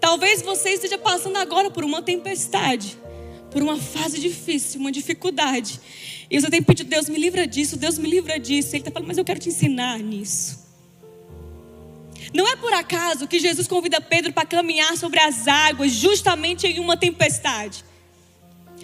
Talvez 0.01 0.43
você 0.43 0.71
esteja 0.71 0.99
passando 0.99 1.37
agora 1.37 1.71
por 1.71 1.85
uma 1.85 2.03
tempestade, 2.03 2.99
por 3.51 3.63
uma 3.63 3.79
fase 3.79 4.21
difícil, 4.21 4.81
uma 4.81 4.93
dificuldade. 4.93 5.81
E 6.31 6.41
você 6.41 6.51
tem 6.51 6.63
pedido, 6.63 6.89
Deus 6.89 7.09
me 7.09 7.19
livra 7.19 7.47
disso, 7.47 7.77
Deus 7.77 7.99
me 7.99 8.09
livra 8.09 8.39
disso. 8.39 8.71
Ele 8.71 8.79
está 8.79 8.91
falando, 8.91 9.09
mas 9.09 9.19
eu 9.19 9.25
quero 9.25 9.41
te 9.41 9.49
ensinar 9.49 9.99
nisso. 9.99 10.67
Não 12.35 12.47
é 12.49 12.57
por 12.57 12.73
acaso 12.73 13.27
que 13.27 13.39
Jesus 13.39 13.67
convida 13.67 14.01
Pedro 14.01 14.33
para 14.33 14.47
caminhar 14.47 14.97
sobre 14.97 15.21
as 15.21 15.47
águas, 15.47 15.93
justamente 15.93 16.67
em 16.67 16.81
uma 16.81 16.97
tempestade. 16.97 17.85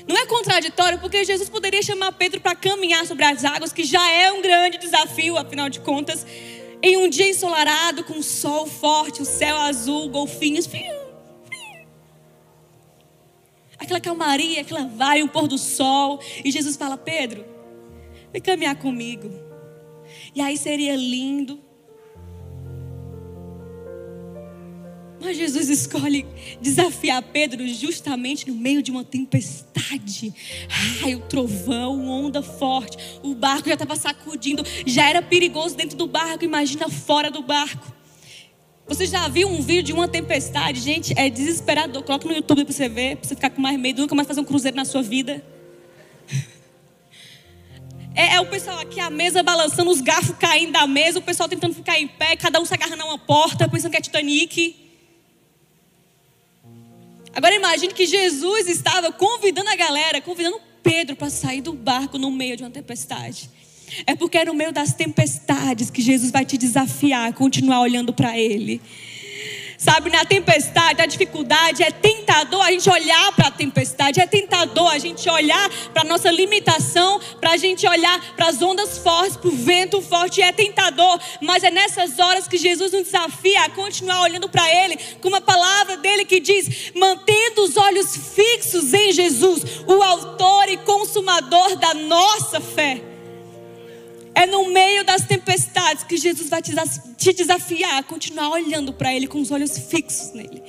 Não 0.06 0.16
é 0.16 0.26
contraditório, 0.26 0.98
porque 0.98 1.24
Jesus 1.24 1.48
poderia 1.48 1.82
chamar 1.82 2.12
Pedro 2.12 2.40
para 2.40 2.54
caminhar 2.54 3.06
sobre 3.06 3.24
as 3.24 3.44
águas, 3.44 3.72
que 3.72 3.84
já 3.84 4.10
é 4.10 4.32
um 4.32 4.42
grande 4.42 4.78
desafio, 4.78 5.36
afinal 5.36 5.68
de 5.68 5.80
contas, 5.80 6.26
em 6.82 6.96
um 6.96 7.08
dia 7.08 7.28
ensolarado, 7.28 8.02
com 8.04 8.20
sol 8.22 8.66
forte, 8.66 9.22
o 9.22 9.24
céu 9.24 9.56
azul, 9.58 10.08
golfinhos. 10.08 10.66
Fiu, 10.66 10.80
aquela 13.82 14.00
calmaria, 14.00 14.60
aquela 14.60 14.86
vai, 14.86 15.22
um 15.22 15.28
pôr 15.28 15.46
do 15.46 15.58
sol. 15.58 16.20
E 16.44 16.50
Jesus 16.50 16.76
fala: 16.76 16.96
Pedro, 16.96 17.44
vem 18.32 18.42
caminhar 18.42 18.76
comigo. 18.76 19.30
E 20.34 20.40
aí 20.40 20.56
seria 20.56 20.96
lindo. 20.96 21.60
Mas 25.20 25.36
Jesus 25.36 25.68
escolhe 25.68 26.26
desafiar 26.60 27.22
Pedro 27.22 27.66
justamente 27.68 28.48
no 28.50 28.56
meio 28.56 28.82
de 28.82 28.90
uma 28.90 29.04
tempestade. 29.04 30.34
Ai, 31.04 31.14
o 31.14 31.20
trovão, 31.20 32.08
onda 32.08 32.42
forte. 32.42 32.98
O 33.22 33.32
barco 33.32 33.68
já 33.68 33.74
estava 33.74 33.94
sacudindo. 33.94 34.64
Já 34.84 35.08
era 35.08 35.22
perigoso 35.22 35.76
dentro 35.76 35.96
do 35.96 36.08
barco. 36.08 36.44
Imagina 36.44 36.88
fora 36.88 37.30
do 37.30 37.40
barco. 37.40 38.01
Você 38.86 39.06
já 39.06 39.28
viu 39.28 39.48
um 39.48 39.62
vídeo 39.62 39.82
de 39.82 39.92
uma 39.92 40.08
tempestade? 40.08 40.80
Gente, 40.80 41.14
é 41.16 41.30
desesperador. 41.30 42.02
Coloca 42.02 42.26
no 42.26 42.34
YouTube 42.34 42.64
para 42.64 42.74
você 42.74 42.88
ver, 42.88 43.16
para 43.16 43.28
você 43.28 43.34
ficar 43.34 43.50
com 43.50 43.60
mais 43.60 43.78
medo, 43.78 44.02
nunca 44.02 44.14
mais 44.14 44.26
fazer 44.26 44.40
um 44.40 44.44
cruzeiro 44.44 44.76
na 44.76 44.84
sua 44.84 45.02
vida. 45.02 45.42
É, 48.14 48.34
é, 48.34 48.40
o 48.42 48.46
pessoal 48.46 48.78
aqui, 48.78 49.00
a 49.00 49.08
mesa 49.08 49.42
balançando, 49.42 49.90
os 49.90 50.02
garfos 50.02 50.36
caindo 50.36 50.72
da 50.72 50.86
mesa, 50.86 51.18
o 51.18 51.22
pessoal 51.22 51.48
tentando 51.48 51.74
ficar 51.74 51.98
em 51.98 52.06
pé, 52.06 52.36
cada 52.36 52.60
um 52.60 52.64
se 52.66 52.74
agarrando 52.74 53.02
a 53.04 53.06
uma 53.06 53.18
porta, 53.18 53.66
pensando 53.66 53.90
que 53.90 53.96
é 53.96 54.02
Titanic. 54.02 54.76
Agora 57.34 57.54
imagine 57.54 57.94
que 57.94 58.04
Jesus 58.04 58.68
estava 58.68 59.10
convidando 59.10 59.70
a 59.70 59.76
galera, 59.76 60.20
convidando 60.20 60.60
Pedro 60.82 61.16
para 61.16 61.30
sair 61.30 61.62
do 61.62 61.72
barco 61.72 62.18
no 62.18 62.30
meio 62.30 62.54
de 62.54 62.62
uma 62.62 62.70
tempestade. 62.70 63.48
É 64.06 64.14
porque 64.14 64.38
é 64.38 64.44
no 64.44 64.54
meio 64.54 64.72
das 64.72 64.92
tempestades 64.94 65.90
que 65.90 66.02
Jesus 66.02 66.30
vai 66.30 66.44
te 66.44 66.56
desafiar 66.56 67.28
a 67.28 67.32
continuar 67.32 67.80
olhando 67.80 68.12
para 68.12 68.38
Ele. 68.38 68.80
Sabe, 69.82 70.10
na 70.10 70.24
tempestade, 70.24 71.02
a 71.02 71.06
dificuldade 71.06 71.82
é 71.82 71.90
tentador 71.90 72.62
a 72.64 72.70
gente 72.70 72.88
olhar 72.88 73.32
para 73.32 73.48
a 73.48 73.50
tempestade, 73.50 74.20
é 74.20 74.26
tentador 74.28 74.92
a 74.92 74.96
gente 74.96 75.28
olhar 75.28 75.68
para 75.92 76.02
a 76.02 76.04
nossa 76.04 76.30
limitação, 76.30 77.20
para 77.40 77.54
a 77.54 77.56
gente 77.56 77.84
olhar 77.84 78.36
para 78.36 78.46
as 78.46 78.62
ondas 78.62 78.98
fortes, 78.98 79.36
para 79.36 79.48
o 79.48 79.56
vento 79.56 80.00
forte, 80.00 80.40
é 80.40 80.52
tentador, 80.52 81.18
mas 81.40 81.64
é 81.64 81.70
nessas 81.72 82.16
horas 82.20 82.46
que 82.46 82.58
Jesus 82.58 82.92
nos 82.92 83.02
desafia 83.02 83.64
a 83.64 83.70
continuar 83.70 84.20
olhando 84.20 84.48
para 84.48 84.72
Ele, 84.72 84.96
com 85.20 85.26
uma 85.26 85.40
palavra 85.40 85.96
dele 85.96 86.24
que 86.24 86.38
diz: 86.38 86.92
mantendo 86.94 87.64
os 87.64 87.76
olhos 87.76 88.16
fixos 88.16 88.94
em 88.94 89.10
Jesus, 89.10 89.82
o 89.84 90.00
Autor 90.00 90.68
e 90.68 90.76
Consumador 90.76 91.74
da 91.74 91.92
nossa 91.92 92.60
fé. 92.60 93.11
É 94.34 94.46
no 94.46 94.70
meio 94.70 95.04
das 95.04 95.22
tempestades 95.22 96.04
que 96.04 96.16
Jesus 96.16 96.48
vai 96.48 96.62
te 96.62 97.32
desafiar 97.32 97.98
a 97.98 98.02
continuar 98.02 98.50
olhando 98.50 98.92
para 98.92 99.14
Ele 99.14 99.26
com 99.26 99.40
os 99.40 99.50
olhos 99.50 99.76
fixos 99.78 100.32
nele. 100.32 100.62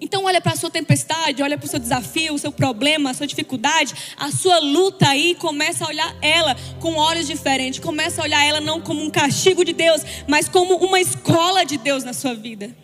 Então 0.00 0.24
olha 0.24 0.40
para 0.40 0.52
a 0.52 0.56
sua 0.56 0.70
tempestade, 0.70 1.42
olha 1.42 1.58
para 1.58 1.66
o 1.66 1.68
seu 1.68 1.78
desafio, 1.78 2.34
o 2.34 2.38
seu 2.38 2.50
problema, 2.50 3.10
a 3.10 3.14
sua 3.14 3.26
dificuldade, 3.26 3.94
a 4.16 4.30
sua 4.32 4.58
luta 4.58 5.08
aí, 5.08 5.34
começa 5.34 5.84
a 5.84 5.88
olhar 5.88 6.16
ela 6.22 6.56
com 6.80 6.94
olhos 6.94 7.26
diferentes, 7.26 7.78
começa 7.78 8.20
a 8.20 8.24
olhar 8.24 8.42
ela 8.42 8.60
não 8.60 8.80
como 8.80 9.02
um 9.02 9.10
castigo 9.10 9.64
de 9.64 9.74
Deus, 9.74 10.02
mas 10.26 10.48
como 10.48 10.76
uma 10.76 10.98
escola 10.98 11.64
de 11.64 11.76
Deus 11.76 12.02
na 12.02 12.14
sua 12.14 12.34
vida. 12.34 12.74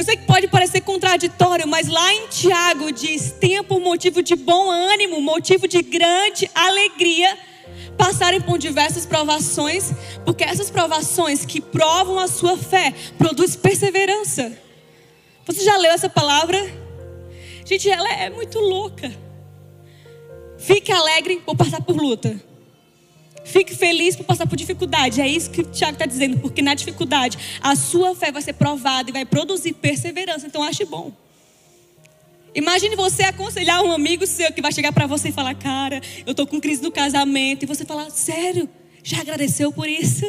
Eu 0.00 0.04
sei 0.04 0.16
que 0.16 0.24
pode 0.24 0.48
parecer 0.48 0.80
contraditório, 0.80 1.68
mas 1.68 1.86
lá 1.86 2.14
em 2.14 2.26
Tiago 2.28 2.90
diz: 2.90 3.32
tenha 3.32 3.62
por 3.62 3.78
motivo 3.80 4.22
de 4.22 4.34
bom 4.34 4.70
ânimo, 4.70 5.20
motivo 5.20 5.68
de 5.68 5.82
grande 5.82 6.50
alegria, 6.54 7.38
passarem 7.98 8.40
por 8.40 8.56
diversas 8.56 9.04
provações, 9.04 9.92
porque 10.24 10.42
essas 10.42 10.70
provações 10.70 11.44
que 11.44 11.60
provam 11.60 12.18
a 12.18 12.28
sua 12.28 12.56
fé 12.56 12.94
produzem 13.18 13.60
perseverança. 13.60 14.58
Você 15.44 15.62
já 15.62 15.76
leu 15.76 15.92
essa 15.92 16.08
palavra? 16.08 16.56
Gente, 17.66 17.90
ela 17.90 18.10
é 18.10 18.30
muito 18.30 18.58
louca. 18.58 19.14
Fique 20.56 20.90
alegre 20.90 21.42
por 21.44 21.54
passar 21.54 21.82
por 21.82 21.94
luta. 21.94 22.40
Fique 23.44 23.74
feliz 23.74 24.16
por 24.16 24.24
passar 24.24 24.46
por 24.46 24.56
dificuldade. 24.56 25.20
É 25.20 25.26
isso 25.26 25.50
que 25.50 25.62
o 25.62 25.64
Tiago 25.64 25.94
está 25.94 26.06
dizendo, 26.06 26.38
porque 26.38 26.62
na 26.62 26.74
dificuldade 26.74 27.38
a 27.60 27.74
sua 27.74 28.14
fé 28.14 28.30
vai 28.30 28.42
ser 28.42 28.52
provada 28.52 29.10
e 29.10 29.12
vai 29.12 29.24
produzir 29.24 29.72
perseverança. 29.72 30.46
Então 30.46 30.62
ache 30.62 30.84
bom. 30.84 31.12
Imagine 32.54 32.96
você 32.96 33.22
aconselhar 33.22 33.82
um 33.82 33.92
amigo 33.92 34.26
seu 34.26 34.52
que 34.52 34.60
vai 34.60 34.72
chegar 34.72 34.92
para 34.92 35.06
você 35.06 35.28
e 35.28 35.32
falar: 35.32 35.54
Cara, 35.54 36.00
eu 36.26 36.32
estou 36.32 36.46
com 36.46 36.60
crise 36.60 36.82
no 36.82 36.90
casamento. 36.90 37.62
E 37.62 37.66
você 37.66 37.84
falar: 37.84 38.10
Sério? 38.10 38.68
Já 39.02 39.20
agradeceu 39.20 39.72
por 39.72 39.88
isso? 39.88 40.24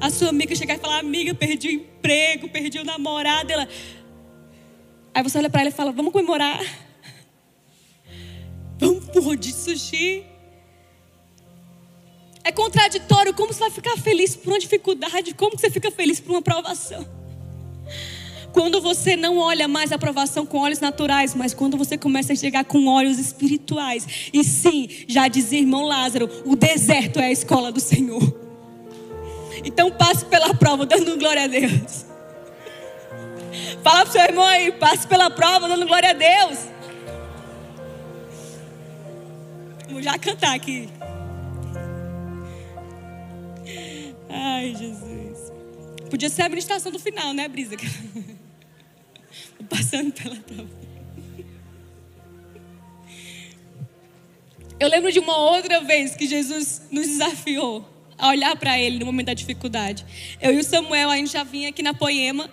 A 0.00 0.10
sua 0.10 0.28
amiga 0.28 0.54
chegar 0.54 0.76
e 0.76 0.78
falar: 0.78 0.98
Amiga, 0.98 1.34
perdi 1.34 1.68
o 1.68 1.72
emprego, 1.72 2.48
perdi 2.48 2.78
o 2.78 2.84
namorado. 2.84 3.52
Ela... 3.52 3.68
Aí 5.14 5.22
você 5.22 5.38
olha 5.38 5.50
para 5.50 5.62
ela 5.62 5.70
e 5.70 5.72
fala: 5.72 5.92
Vamos 5.92 6.12
comemorar. 6.12 6.60
Vamos 8.78 9.04
por 9.06 9.22
rodízio 9.22 9.76
sushi. 9.76 10.24
É 12.48 12.52
contraditório. 12.52 13.34
Como 13.34 13.52
você 13.52 13.60
vai 13.60 13.70
ficar 13.70 13.94
feliz 13.98 14.34
por 14.34 14.54
uma 14.54 14.58
dificuldade? 14.58 15.34
Como 15.34 15.58
você 15.58 15.68
fica 15.68 15.90
feliz 15.90 16.18
por 16.18 16.32
uma 16.32 16.40
provação? 16.40 17.06
Quando 18.54 18.80
você 18.80 19.16
não 19.16 19.36
olha 19.36 19.68
mais 19.68 19.92
a 19.92 19.96
aprovação 19.96 20.46
com 20.46 20.56
olhos 20.56 20.80
naturais, 20.80 21.34
mas 21.34 21.52
quando 21.52 21.76
você 21.76 21.98
começa 21.98 22.32
a 22.32 22.36
chegar 22.36 22.64
com 22.64 22.86
olhos 22.86 23.18
espirituais. 23.18 24.30
E 24.32 24.42
sim, 24.42 24.88
já 25.06 25.28
dizia 25.28 25.58
irmão 25.58 25.84
Lázaro, 25.84 26.26
o 26.46 26.56
deserto 26.56 27.20
é 27.20 27.26
a 27.26 27.30
escola 27.30 27.70
do 27.70 27.80
Senhor. 27.80 28.34
Então 29.62 29.90
passe 29.90 30.24
pela 30.24 30.54
prova 30.54 30.86
dando 30.86 31.18
glória 31.18 31.44
a 31.44 31.46
Deus. 31.46 32.06
Fala 33.84 34.04
pro 34.04 34.12
seu 34.12 34.22
irmão 34.22 34.46
aí, 34.46 34.72
passe 34.72 35.06
pela 35.06 35.28
prova 35.28 35.68
dando 35.68 35.86
glória 35.86 36.10
a 36.10 36.14
Deus. 36.14 36.58
Vamos 39.86 40.02
já 40.02 40.18
cantar 40.18 40.54
aqui. 40.54 40.88
Ai, 44.28 44.74
Jesus. 44.74 45.52
Podia 46.10 46.28
ser 46.28 46.42
a 46.42 46.44
administração 46.46 46.90
do 46.90 46.98
final, 46.98 47.32
né, 47.32 47.48
Brisa? 47.48 47.76
Passando 49.68 50.12
pela 50.12 50.36
prova. 50.36 50.88
Eu 54.80 54.88
lembro 54.88 55.10
de 55.10 55.18
uma 55.18 55.36
outra 55.36 55.80
vez 55.80 56.14
que 56.14 56.26
Jesus 56.26 56.82
nos 56.90 57.06
desafiou 57.06 57.86
a 58.16 58.28
olhar 58.28 58.56
para 58.56 58.78
Ele 58.78 58.98
no 58.98 59.06
momento 59.06 59.26
da 59.26 59.34
dificuldade. 59.34 60.04
Eu 60.40 60.54
e 60.54 60.58
o 60.58 60.64
Samuel, 60.64 61.10
a 61.10 61.16
gente 61.16 61.32
já 61.32 61.42
vinha 61.42 61.68
aqui 61.68 61.82
na 61.82 61.94
Poema 61.94 62.48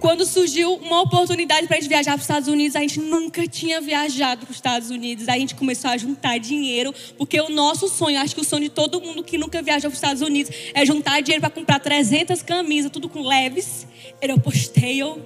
quando 0.00 0.24
surgiu 0.24 0.74
uma 0.76 1.02
oportunidade 1.02 1.66
para 1.66 1.76
a 1.76 1.80
gente 1.80 1.88
viajar 1.88 2.12
para 2.12 2.18
os 2.18 2.22
Estados 2.22 2.48
Unidos, 2.48 2.74
a 2.74 2.80
gente 2.80 2.98
nunca 2.98 3.46
tinha 3.46 3.80
viajado 3.82 4.46
para 4.46 4.50
os 4.50 4.56
Estados 4.56 4.90
Unidos. 4.90 5.28
A 5.28 5.38
gente 5.38 5.54
começou 5.54 5.90
a 5.90 5.96
juntar 5.98 6.38
dinheiro, 6.38 6.94
porque 7.18 7.38
o 7.38 7.50
nosso 7.50 7.86
sonho, 7.86 8.18
acho 8.18 8.34
que 8.34 8.40
o 8.40 8.44
sonho 8.44 8.62
de 8.62 8.70
todo 8.70 9.00
mundo 9.00 9.22
que 9.22 9.36
nunca 9.36 9.60
viajou 9.60 9.90
para 9.90 9.94
os 9.94 9.98
Estados 9.98 10.22
Unidos, 10.22 10.50
é 10.72 10.86
juntar 10.86 11.20
dinheiro 11.20 11.42
para 11.42 11.50
comprar 11.50 11.78
300 11.78 12.42
camisas, 12.42 12.90
tudo 12.90 13.10
com 13.10 13.22
leves, 13.22 13.86
Aeropostale, 14.22 15.02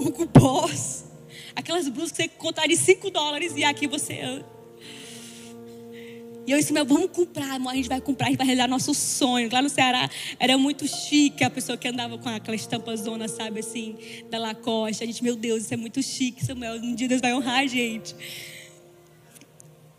Hugo 0.00 0.26
Boss, 0.26 1.04
aquelas 1.54 1.86
blusas 1.86 2.12
que 2.12 2.22
você 2.22 2.28
contaria 2.28 2.76
5 2.76 3.10
dólares 3.10 3.52
e 3.54 3.62
aqui 3.62 3.86
você. 3.86 4.42
E 6.46 6.52
eu 6.52 6.58
disse, 6.58 6.72
meu, 6.72 6.86
vamos 6.86 7.10
comprar, 7.10 7.56
amor, 7.56 7.72
a 7.72 7.74
gente 7.74 7.88
vai 7.88 8.00
comprar, 8.00 8.26
a 8.26 8.30
gente 8.30 8.38
vai 8.38 8.46
realizar 8.46 8.68
nosso 8.68 8.94
sonho. 8.94 9.48
Lá 9.52 9.60
no 9.60 9.68
Ceará 9.68 10.08
era 10.38 10.56
muito 10.56 10.86
chique 10.86 11.42
a 11.42 11.50
pessoa 11.50 11.76
que 11.76 11.88
andava 11.88 12.16
com 12.18 12.28
aquela 12.28 12.54
estampa 12.54 12.96
zona, 12.96 13.26
sabe, 13.26 13.60
assim, 13.60 13.96
da 14.30 14.38
Lacoste. 14.38 15.02
A 15.02 15.06
gente, 15.06 15.24
meu 15.24 15.34
Deus, 15.34 15.64
isso 15.64 15.74
é 15.74 15.76
muito 15.76 16.00
chique, 16.00 16.44
Samuel. 16.44 16.74
Um 16.74 16.94
dia 16.94 17.08
Deus 17.08 17.20
vai 17.20 17.34
honrar 17.34 17.60
a 17.60 17.66
gente. 17.66 18.14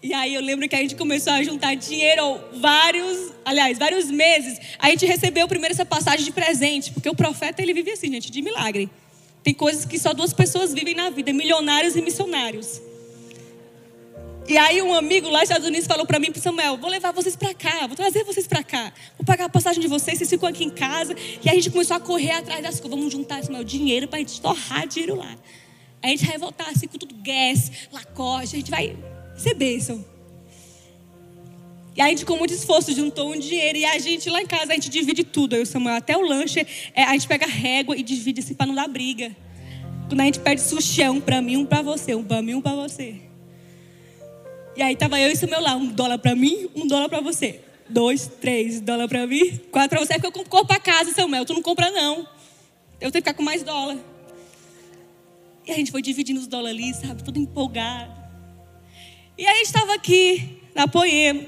E 0.02 0.14
aí 0.14 0.36
eu 0.36 0.42
lembro 0.42 0.70
que 0.70 0.76
a 0.76 0.80
gente 0.80 0.96
começou 0.96 1.34
a 1.34 1.44
juntar 1.44 1.76
dinheiro 1.76 2.40
vários, 2.62 3.34
aliás, 3.44 3.78
vários 3.78 4.10
meses. 4.10 4.58
A 4.80 4.90
gente 4.90 5.06
recebeu 5.06 5.50
primeiro 5.50 5.74
essa 5.74 5.86
passagem 5.86 6.24
de 6.24 6.32
presente, 6.32 6.94
porque 6.94 7.10
o 7.10 7.16
profeta 7.16 7.62
ele 7.62 7.74
vive 7.74 7.92
assim, 7.92 8.10
gente, 8.10 8.32
de 8.32 8.42
milagre. 8.42 8.90
Tem 9.44 9.54
coisas 9.54 9.84
que 9.84 10.00
só 10.00 10.14
duas 10.14 10.32
pessoas 10.32 10.74
vivem 10.74 10.96
na 10.96 11.10
vida, 11.10 11.34
milionários 11.34 11.98
e 11.98 12.02
missionários. 12.02 12.82
E 14.48 14.58
aí 14.58 14.82
um 14.82 14.94
amigo 14.94 15.28
lá 15.28 15.40
nos 15.40 15.50
Estados 15.50 15.68
Unidos 15.68 15.86
falou 15.86 16.06
para 16.06 16.20
mim, 16.20 16.32
Samuel, 16.36 16.78
vou 16.78 16.90
levar 16.90 17.12
vocês 17.12 17.36
para 17.36 17.54
cá, 17.54 17.86
vou 17.86 17.98
trazer 17.98 18.24
vocês 18.24 18.48
para 18.48 18.64
cá, 18.64 18.94
vou 19.18 19.26
pagar 19.26 19.46
a 19.46 19.50
passagem 19.50 19.82
de 19.82 19.90
vocês, 19.90 20.18
vocês 20.18 20.30
ficam 20.30 20.48
aqui 20.48 20.64
em 20.64 20.70
casa. 20.70 21.14
E 21.44 21.50
a 21.50 21.54
gente 21.54 21.70
começou 21.70 21.98
a 21.98 22.00
correr 22.00 22.32
atrás 22.32 22.64
das 22.64 22.80
coisas, 22.80 22.98
vamos 22.98 23.12
juntar 23.12 23.44
Samuel, 23.44 23.66
dinheiro 23.66 24.08
para 24.08 24.16
a 24.16 24.20
gente 24.20 24.40
torrar 24.40 24.88
dinheiro 24.88 25.16
lá. 25.16 25.36
A 26.02 26.08
gente 26.08 26.26
vai 26.26 26.38
voltar 26.38 26.70
assim 26.70 26.88
com 26.88 26.98
tudo 26.98 27.14
gás, 27.16 27.90
lacoste, 27.92 28.56
a 28.56 28.60
gente 28.60 28.72
vai 28.72 28.96
ser 29.36 29.54
bênção. 29.54 30.06
E 31.94 32.02
aí 32.02 32.08
a 32.08 32.10
gente 32.12 32.26
com 32.26 32.38
muito 32.38 32.54
esforço 32.54 32.94
juntou 32.94 33.34
um 33.34 33.38
dinheiro 33.38 33.80
e 33.80 33.84
a 33.84 34.00
gente 34.00 34.30
lá 34.30 34.42
em 34.42 34.48
casa 34.48 34.72
a 34.72 34.76
gente 34.76 34.88
divide 34.88 35.26
tudo, 35.26 35.56
aí 35.56 35.62
o 35.62 35.66
Samuel, 35.66 35.98
até 35.98 36.16
o 36.16 36.22
lanche, 36.22 36.66
é, 36.94 37.04
a 37.04 37.12
gente 37.12 37.28
pega 37.28 37.46
régua 37.46 37.98
e 37.98 38.02
divide 38.02 38.40
assim 38.40 38.54
para 38.54 38.68
não 38.68 38.76
dar 38.76 38.88
briga. 38.88 39.36
Quando 40.08 40.22
a 40.22 40.24
gente 40.24 40.40
pede 40.40 40.62
sushi, 40.62 41.02
é 41.02 41.12
um 41.12 41.20
para 41.20 41.42
mim, 41.42 41.58
um 41.58 41.66
para 41.66 41.82
você, 41.82 42.16
um 42.16 42.24
para 42.24 42.42
mim, 42.42 42.54
um 42.54 42.62
para 42.62 42.76
você. 42.76 43.27
E 44.78 44.84
aí 44.84 44.96
tava 44.96 45.20
eu 45.20 45.32
e 45.32 45.36
Samuel 45.36 45.60
lá, 45.60 45.76
um 45.76 45.88
dólar 45.88 46.20
para 46.20 46.36
mim, 46.36 46.70
um 46.76 46.86
dólar 46.86 47.10
para 47.10 47.20
você. 47.20 47.62
Dois, 47.90 48.30
três 48.40 48.80
dólares 48.80 49.10
para 49.10 49.26
mim, 49.26 49.58
quatro 49.72 49.98
para 49.98 50.06
você. 50.06 50.14
É 50.14 50.20
porque 50.20 50.40
eu 50.40 50.46
compro 50.46 50.68
para 50.68 50.80
casa, 50.80 51.12
Samuel. 51.12 51.44
Tu 51.46 51.54
não 51.56 51.64
compra 51.64 51.90
não. 51.90 52.20
Eu 53.02 53.12
tenho 53.12 53.12
que 53.14 53.18
ficar 53.22 53.34
com 53.34 53.42
mais 53.42 53.64
dólar. 53.64 53.98
E 55.66 55.72
a 55.72 55.74
gente 55.74 55.90
foi 55.90 56.04
dividindo 56.04 56.40
os 56.40 56.46
dólares 56.46 56.78
ali, 56.78 56.94
sabe? 56.94 57.24
Tudo 57.24 57.40
empolgado. 57.40 58.14
E 59.36 59.48
aí 59.48 59.52
a 59.52 59.58
gente 59.58 59.66
estava 59.66 59.96
aqui 59.96 60.62
na 60.76 60.88
Poema. 60.88 61.42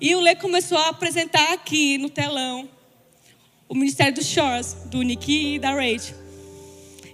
E 0.00 0.14
o 0.14 0.20
Lê 0.20 0.36
começou 0.36 0.78
a 0.78 0.90
apresentar 0.90 1.52
aqui 1.52 1.98
no 1.98 2.08
telão 2.08 2.68
o 3.68 3.74
Ministério 3.74 4.14
dos 4.14 4.26
Shores, 4.26 4.74
do 4.86 5.02
Nick 5.02 5.54
e 5.54 5.58
da 5.58 5.72
Rachel. 5.72 6.16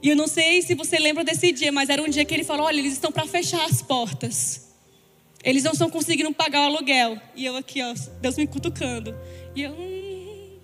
E 0.02 0.10
eu 0.10 0.16
não 0.16 0.28
sei 0.28 0.60
se 0.60 0.74
você 0.74 0.98
lembra 0.98 1.24
desse 1.24 1.52
dia, 1.52 1.72
mas 1.72 1.88
era 1.88 2.02
um 2.02 2.08
dia 2.08 2.22
que 2.22 2.34
ele 2.34 2.44
falou: 2.44 2.66
olha, 2.66 2.78
eles 2.78 2.92
estão 2.92 3.10
para 3.10 3.26
fechar 3.26 3.64
as 3.64 3.80
portas. 3.80 4.65
Eles 5.46 5.62
não 5.62 5.70
estão 5.70 5.88
conseguindo 5.88 6.34
pagar 6.34 6.62
o 6.62 6.64
aluguel. 6.64 7.16
E 7.36 7.46
eu 7.46 7.56
aqui, 7.56 7.80
ó, 7.80 7.94
Deus 8.20 8.36
me 8.36 8.48
cutucando. 8.48 9.16
E 9.54 9.62
eu. 9.62 9.70
Hum. 9.70 10.58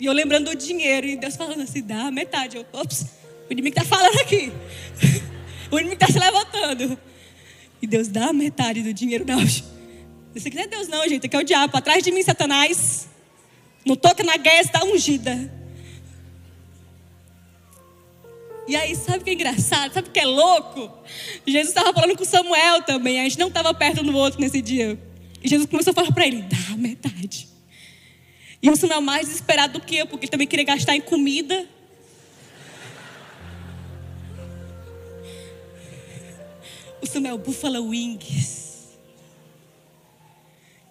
E 0.00 0.06
eu 0.06 0.12
lembrando 0.14 0.48
do 0.48 0.56
dinheiro. 0.56 1.06
E 1.06 1.16
Deus 1.16 1.36
falando 1.36 1.60
assim: 1.60 1.82
dá 1.82 2.10
metade. 2.10 2.56
Eu, 2.56 2.64
ops, 2.72 3.02
o 3.46 3.52
inimigo 3.52 3.78
está 3.78 3.86
falando 3.86 4.18
aqui. 4.20 4.50
o 5.70 5.78
inimigo 5.78 6.02
está 6.02 6.06
se 6.06 6.18
levantando. 6.18 6.98
E 7.82 7.86
Deus 7.86 8.08
dá 8.08 8.32
metade 8.32 8.82
do 8.82 8.94
dinheiro. 8.94 9.26
Não, 9.26 9.42
isso 9.42 9.62
aqui 10.34 10.54
não 10.54 10.62
é 10.62 10.66
Deus, 10.66 10.88
não, 10.88 11.06
gente. 11.06 11.26
Aqui 11.26 11.36
é 11.36 11.40
o 11.40 11.44
diabo. 11.44 11.76
Atrás 11.76 12.02
de 12.02 12.10
mim, 12.10 12.22
Satanás. 12.22 13.06
Não 13.84 13.96
toca 13.96 14.24
na 14.24 14.38
guerra, 14.38 14.62
está 14.62 14.82
ungida. 14.82 15.59
E 18.70 18.76
aí, 18.76 18.94
sabe 18.94 19.18
o 19.18 19.24
que 19.24 19.30
é 19.30 19.32
engraçado? 19.32 19.92
Sabe 19.92 20.10
o 20.10 20.12
que 20.12 20.20
é 20.20 20.24
louco? 20.24 20.92
Jesus 21.44 21.70
estava 21.70 21.92
falando 21.92 22.16
com 22.16 22.24
Samuel 22.24 22.84
também. 22.84 23.18
A 23.18 23.24
gente 23.24 23.36
não 23.36 23.48
estava 23.48 23.74
perto 23.74 24.00
um 24.00 24.04
do 24.04 24.16
outro 24.16 24.40
nesse 24.40 24.62
dia. 24.62 24.96
E 25.42 25.48
Jesus 25.48 25.68
começou 25.68 25.90
a 25.90 25.94
falar 25.94 26.12
para 26.12 26.24
ele: 26.24 26.42
dá 26.42 26.76
metade. 26.76 27.48
E 28.62 28.70
o 28.70 28.76
Samuel 28.76 29.00
mais 29.00 29.26
desesperado 29.26 29.80
do 29.80 29.84
que 29.84 29.96
eu, 29.96 30.06
porque 30.06 30.26
ele 30.26 30.30
também 30.30 30.46
queria 30.46 30.64
gastar 30.64 30.94
em 30.94 31.00
comida. 31.00 31.66
O 37.02 37.06
Samuel, 37.08 37.38
Buffalo 37.38 37.88
Wings. 37.88 38.96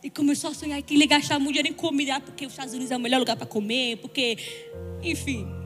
E 0.03 0.09
começou 0.09 0.49
a 0.49 0.53
sonhar 0.53 0.81
que 0.81 0.95
ele 0.95 1.07
gastar 1.07 1.39
muito 1.39 1.53
dinheiro 1.53 1.69
em 1.69 1.73
comida, 1.73 2.19
porque 2.19 2.45
os 2.45 2.51
Estados 2.51 2.73
Unidos 2.73 2.91
é 2.91 2.97
o 2.97 2.99
melhor 2.99 3.19
lugar 3.19 3.37
para 3.37 3.47
comer, 3.47 3.95
porque, 3.99 4.37
enfim. 5.01 5.58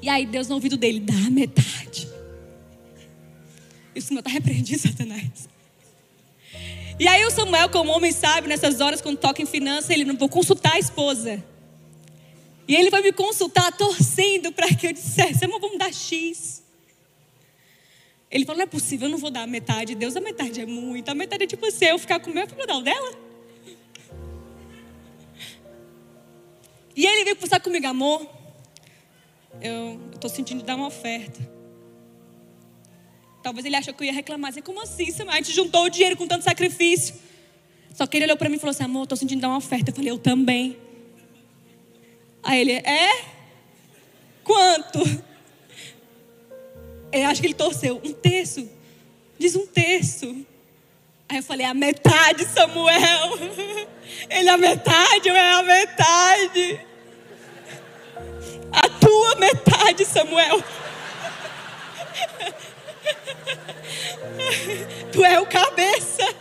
E 0.00 0.08
aí 0.08 0.26
Deus 0.26 0.48
no 0.48 0.54
ouvido 0.54 0.76
dele, 0.76 1.00
dá 1.00 1.14
a 1.14 1.30
metade. 1.30 2.08
Isso 3.94 4.12
não 4.12 4.20
está 4.20 4.30
repreendido, 4.30 4.80
Satanás. 4.88 5.48
E 6.98 7.06
aí 7.06 7.24
o 7.24 7.30
Samuel, 7.30 7.68
como 7.68 7.92
homem 7.92 8.10
sabe, 8.10 8.48
nessas 8.48 8.80
horas 8.80 9.00
quando 9.00 9.18
toca 9.18 9.40
em 9.40 9.46
finanças, 9.46 9.90
ele 9.90 10.04
não 10.04 10.16
vou 10.16 10.28
consultar 10.28 10.74
a 10.74 10.78
esposa. 10.78 11.42
E 12.66 12.74
ele 12.74 12.90
vai 12.90 13.00
me 13.00 13.12
consultar 13.12 13.72
torcendo 13.72 14.52
para 14.52 14.68
que 14.74 14.88
eu 14.88 14.92
dissesse, 14.92 15.44
amor, 15.44 15.60
vamos 15.60 15.78
dar 15.78 15.92
X. 15.92 16.62
Ele 18.30 18.44
falou, 18.44 18.58
não 18.58 18.64
é 18.64 18.66
possível, 18.66 19.06
eu 19.06 19.12
não 19.12 19.18
vou 19.18 19.30
dar 19.30 19.42
a 19.42 19.46
metade. 19.46 19.94
Deus, 19.94 20.14
a 20.16 20.20
metade 20.20 20.60
é 20.60 20.66
muito. 20.66 21.08
A 21.08 21.14
metade 21.14 21.44
é 21.44 21.46
tipo 21.46 21.64
assim, 21.64 21.86
eu 21.86 21.98
ficar 21.98 22.20
com 22.20 22.30
o 22.30 22.34
meu, 22.34 22.44
eu 22.44 22.54
vou 22.54 22.66
dar 22.66 22.76
o 22.76 22.82
dela. 22.82 23.12
E 26.94 27.06
ele 27.06 27.24
veio 27.24 27.36
conversar 27.36 27.60
comigo, 27.60 27.86
amor, 27.86 28.37
eu 29.60 30.00
estou 30.14 30.30
sentindo 30.30 30.62
dar 30.62 30.76
uma 30.76 30.86
oferta. 30.86 31.40
Talvez 33.42 33.64
ele 33.64 33.76
achou 33.76 33.94
que 33.94 34.02
eu 34.02 34.06
ia 34.06 34.12
reclamar. 34.12 34.50
Assim, 34.50 34.62
como 34.62 34.82
assim? 34.82 35.08
A 35.28 35.36
gente 35.36 35.52
juntou 35.52 35.84
o 35.84 35.88
dinheiro 35.88 36.16
com 36.16 36.26
tanto 36.26 36.44
sacrifício. 36.44 37.14
Só 37.94 38.06
que 38.06 38.16
ele 38.16 38.26
olhou 38.26 38.36
para 38.36 38.48
mim 38.48 38.56
e 38.56 38.58
falou 38.58 38.70
assim, 38.70 38.84
amor, 38.84 39.04
estou 39.04 39.16
sentindo 39.16 39.40
dar 39.40 39.48
uma 39.48 39.58
oferta. 39.58 39.90
Eu 39.90 39.94
falei, 39.94 40.10
eu 40.10 40.18
também. 40.18 40.76
Aí 42.42 42.60
ele, 42.60 42.72
é? 42.72 43.24
Quanto? 44.44 45.00
Eu 47.12 47.26
acho 47.26 47.40
que 47.40 47.46
ele 47.46 47.54
torceu. 47.54 48.00
Um 48.04 48.12
terço. 48.12 48.68
Diz 49.38 49.56
um 49.56 49.66
terço. 49.66 50.46
Aí 51.28 51.38
eu 51.38 51.42
falei, 51.42 51.66
a 51.66 51.74
metade, 51.74 52.44
Samuel. 52.46 53.38
Ele, 54.30 54.48
a 54.48 54.56
metade, 54.56 55.28
eu 55.28 55.36
é 55.36 55.52
a 55.52 55.62
metade. 55.62 56.80
A 58.72 58.88
tua 58.88 59.34
metade, 59.36 60.04
Samuel. 60.04 60.62
Tu 65.12 65.24
é 65.24 65.40
o 65.40 65.46
cabeça. 65.46 66.36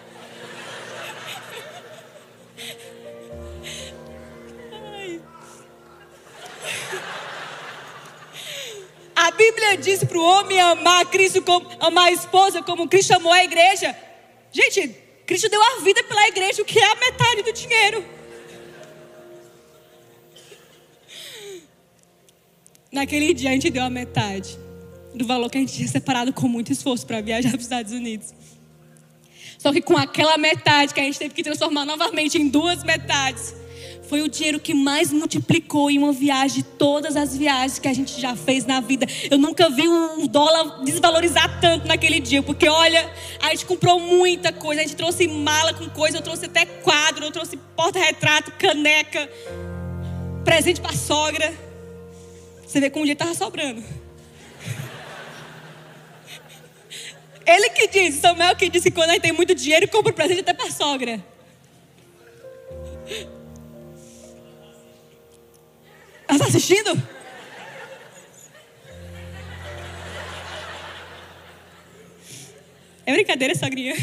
A 9.15 9.31
Bíblia 9.31 9.77
diz 9.77 10.03
para 10.03 10.17
o 10.17 10.23
homem 10.23 10.59
amar 10.61 11.05
Cristo, 11.07 11.41
como, 11.41 11.67
amar 11.79 12.07
a 12.07 12.11
esposa 12.11 12.61
como 12.61 12.87
Cristo 12.87 13.13
amou 13.13 13.31
a 13.31 13.43
igreja. 13.43 13.95
Gente, 14.51 14.95
Cristo 15.25 15.49
deu 15.49 15.61
a 15.61 15.79
vida 15.81 16.03
pela 16.03 16.27
igreja, 16.27 16.61
o 16.61 16.65
que 16.65 16.79
é 16.79 16.85
a 16.85 16.95
metade 16.95 17.41
do 17.43 17.51
dinheiro. 17.51 18.16
Naquele 22.97 23.31
dia 23.31 23.51
a 23.51 23.53
gente 23.53 23.69
deu 23.69 23.83
a 23.83 23.91
metade 23.91 24.57
do 25.13 25.23
valor 25.23 25.51
que 25.51 25.57
a 25.59 25.61
gente 25.61 25.71
tinha 25.71 25.87
separado 25.87 26.33
com 26.33 26.47
muito 26.47 26.71
esforço 26.71 27.05
para 27.05 27.21
viajar 27.21 27.49
para 27.49 27.57
os 27.59 27.63
Estados 27.63 27.91
Unidos. 27.91 28.33
Só 29.59 29.71
que 29.71 29.81
com 29.81 29.95
aquela 29.95 30.35
metade 30.35 30.95
que 30.95 30.99
a 30.99 31.03
gente 31.03 31.19
teve 31.19 31.31
que 31.31 31.43
transformar 31.43 31.85
novamente 31.85 32.41
em 32.41 32.47
duas 32.47 32.83
metades, 32.83 33.53
foi 34.09 34.23
o 34.23 34.27
dinheiro 34.27 34.59
que 34.59 34.73
mais 34.73 35.13
multiplicou 35.13 35.91
em 35.91 35.99
uma 35.99 36.11
viagem 36.11 36.57
de 36.57 36.63
todas 36.63 37.15
as 37.15 37.37
viagens 37.37 37.77
que 37.77 37.87
a 37.87 37.93
gente 37.93 38.19
já 38.19 38.35
fez 38.35 38.65
na 38.65 38.79
vida. 38.79 39.05
Eu 39.29 39.37
nunca 39.37 39.69
vi 39.69 39.87
um 39.87 40.25
dólar 40.25 40.83
desvalorizar 40.83 41.61
tanto 41.61 41.87
naquele 41.87 42.19
dia, 42.19 42.41
porque 42.41 42.67
olha, 42.67 43.07
a 43.43 43.51
gente 43.51 43.67
comprou 43.67 43.99
muita 43.99 44.51
coisa, 44.51 44.81
a 44.81 44.83
gente 44.83 44.95
trouxe 44.95 45.27
mala 45.27 45.71
com 45.71 45.87
coisa, 45.87 46.17
eu 46.17 46.21
trouxe 46.23 46.47
até 46.47 46.65
quadro, 46.65 47.25
eu 47.25 47.31
trouxe 47.31 47.57
porta-retrato, 47.75 48.53
caneca, 48.53 49.29
presente 50.43 50.81
para 50.81 50.93
sogra. 50.93 51.66
Você 52.67 52.81
vê 52.81 52.89
como 52.89 53.03
o 53.03 53.05
dia 53.05 53.13
estava 53.13 53.33
sobrando. 53.33 53.81
Ele 57.45 57.69
que 57.69 57.87
disse, 57.87 58.19
Samuel 58.19 58.57
que 58.57 58.69
disse 58.69 58.91
que 58.91 58.95
quando 58.95 59.11
a 59.11 59.13
gente 59.13 59.21
tem 59.21 59.31
muito 59.31 59.55
dinheiro, 59.55 59.87
compra 59.87 60.11
presente 60.11 60.41
até 60.41 60.53
para 60.53 60.69
sogra. 60.69 61.23
Ela 66.27 66.33
está 66.33 66.45
assistindo? 66.45 67.01
É 73.05 73.13
brincadeira, 73.13 73.55
sogrinha. 73.55 73.95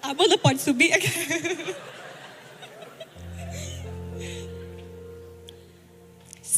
A 0.00 0.14
banda 0.14 0.38
pode 0.38 0.60
subir. 0.60 0.92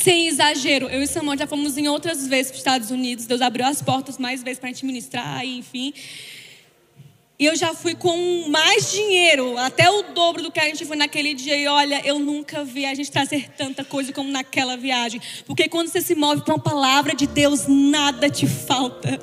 Sem 0.04 0.28
exagero, 0.28 0.86
eu 0.90 1.02
e 1.02 1.06
Samuel 1.06 1.38
já 1.38 1.46
fomos 1.46 1.78
em 1.78 1.88
outras 1.88 2.28
vezes 2.28 2.50
para 2.50 2.56
os 2.56 2.60
Estados 2.60 2.90
Unidos. 2.90 3.24
Deus 3.24 3.40
abriu 3.40 3.64
as 3.64 3.80
portas 3.80 4.18
mais 4.18 4.42
vezes 4.42 4.58
para 4.58 4.68
a 4.68 4.72
gente 4.74 4.84
ministrar, 4.84 5.42
enfim. 5.46 5.94
E 7.38 7.46
eu 7.46 7.56
já 7.56 7.72
fui 7.72 7.94
com 7.94 8.46
mais 8.50 8.92
dinheiro, 8.92 9.56
até 9.56 9.88
o 9.88 10.02
dobro 10.12 10.42
do 10.42 10.52
que 10.52 10.60
a 10.60 10.66
gente 10.66 10.84
foi 10.84 10.94
naquele 10.94 11.32
dia. 11.32 11.56
E 11.56 11.66
olha, 11.66 12.02
eu 12.04 12.18
nunca 12.18 12.62
vi 12.62 12.84
a 12.84 12.94
gente 12.94 13.10
trazer 13.10 13.48
tanta 13.56 13.82
coisa 13.82 14.12
como 14.12 14.30
naquela 14.30 14.76
viagem. 14.76 15.22
Porque 15.46 15.70
quando 15.70 15.88
você 15.88 16.02
se 16.02 16.14
move 16.14 16.42
para 16.42 16.52
uma 16.52 16.62
palavra 16.62 17.14
de 17.14 17.26
Deus, 17.26 17.66
nada 17.66 18.28
te 18.28 18.46
falta. 18.46 19.18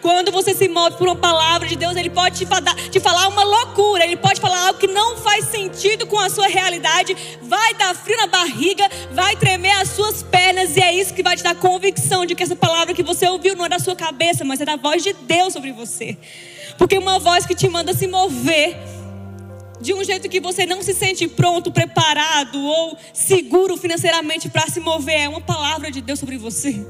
Quando 0.00 0.32
você 0.32 0.54
se 0.54 0.68
move 0.68 0.96
por 0.96 1.06
uma 1.06 1.16
palavra 1.16 1.68
de 1.68 1.76
Deus, 1.76 1.96
Ele 1.96 2.10
pode 2.10 2.38
te, 2.38 2.46
te 2.90 3.00
falar 3.00 3.28
uma 3.28 3.42
loucura, 3.42 4.04
Ele 4.04 4.16
pode 4.16 4.40
falar 4.40 4.66
algo 4.66 4.78
que 4.78 4.86
não 4.86 5.16
faz 5.16 5.46
sentido 5.46 6.06
com 6.06 6.18
a 6.18 6.30
sua 6.30 6.46
realidade, 6.46 7.16
vai 7.42 7.74
dar 7.74 7.94
frio 7.94 8.16
na 8.16 8.26
barriga, 8.26 8.88
vai 9.12 9.36
tremer 9.36 9.72
as 9.72 9.90
suas 9.90 10.22
pernas, 10.22 10.76
e 10.76 10.80
é 10.80 10.94
isso 10.94 11.14
que 11.14 11.22
vai 11.22 11.36
te 11.36 11.42
dar 11.42 11.54
convicção 11.54 12.24
de 12.24 12.34
que 12.34 12.42
essa 12.42 12.56
palavra 12.56 12.94
que 12.94 13.02
você 13.02 13.28
ouviu 13.28 13.54
não 13.54 13.66
é 13.66 13.68
da 13.68 13.78
sua 13.78 13.94
cabeça, 13.94 14.44
mas 14.44 14.60
é 14.60 14.64
da 14.64 14.76
voz 14.76 15.02
de 15.02 15.12
Deus 15.12 15.52
sobre 15.52 15.72
você. 15.72 16.16
Porque 16.78 16.96
uma 16.96 17.18
voz 17.18 17.46
que 17.46 17.54
te 17.54 17.68
manda 17.68 17.92
se 17.92 18.06
mover 18.06 18.76
de 19.80 19.92
um 19.92 20.02
jeito 20.04 20.28
que 20.28 20.40
você 20.40 20.64
não 20.64 20.80
se 20.80 20.94
sente 20.94 21.26
pronto, 21.26 21.72
preparado 21.72 22.58
ou 22.58 22.96
seguro 23.12 23.76
financeiramente 23.76 24.48
para 24.48 24.68
se 24.68 24.78
mover, 24.78 25.22
é 25.22 25.28
uma 25.28 25.40
palavra 25.40 25.90
de 25.90 26.00
Deus 26.00 26.20
sobre 26.20 26.38
você. 26.38 26.86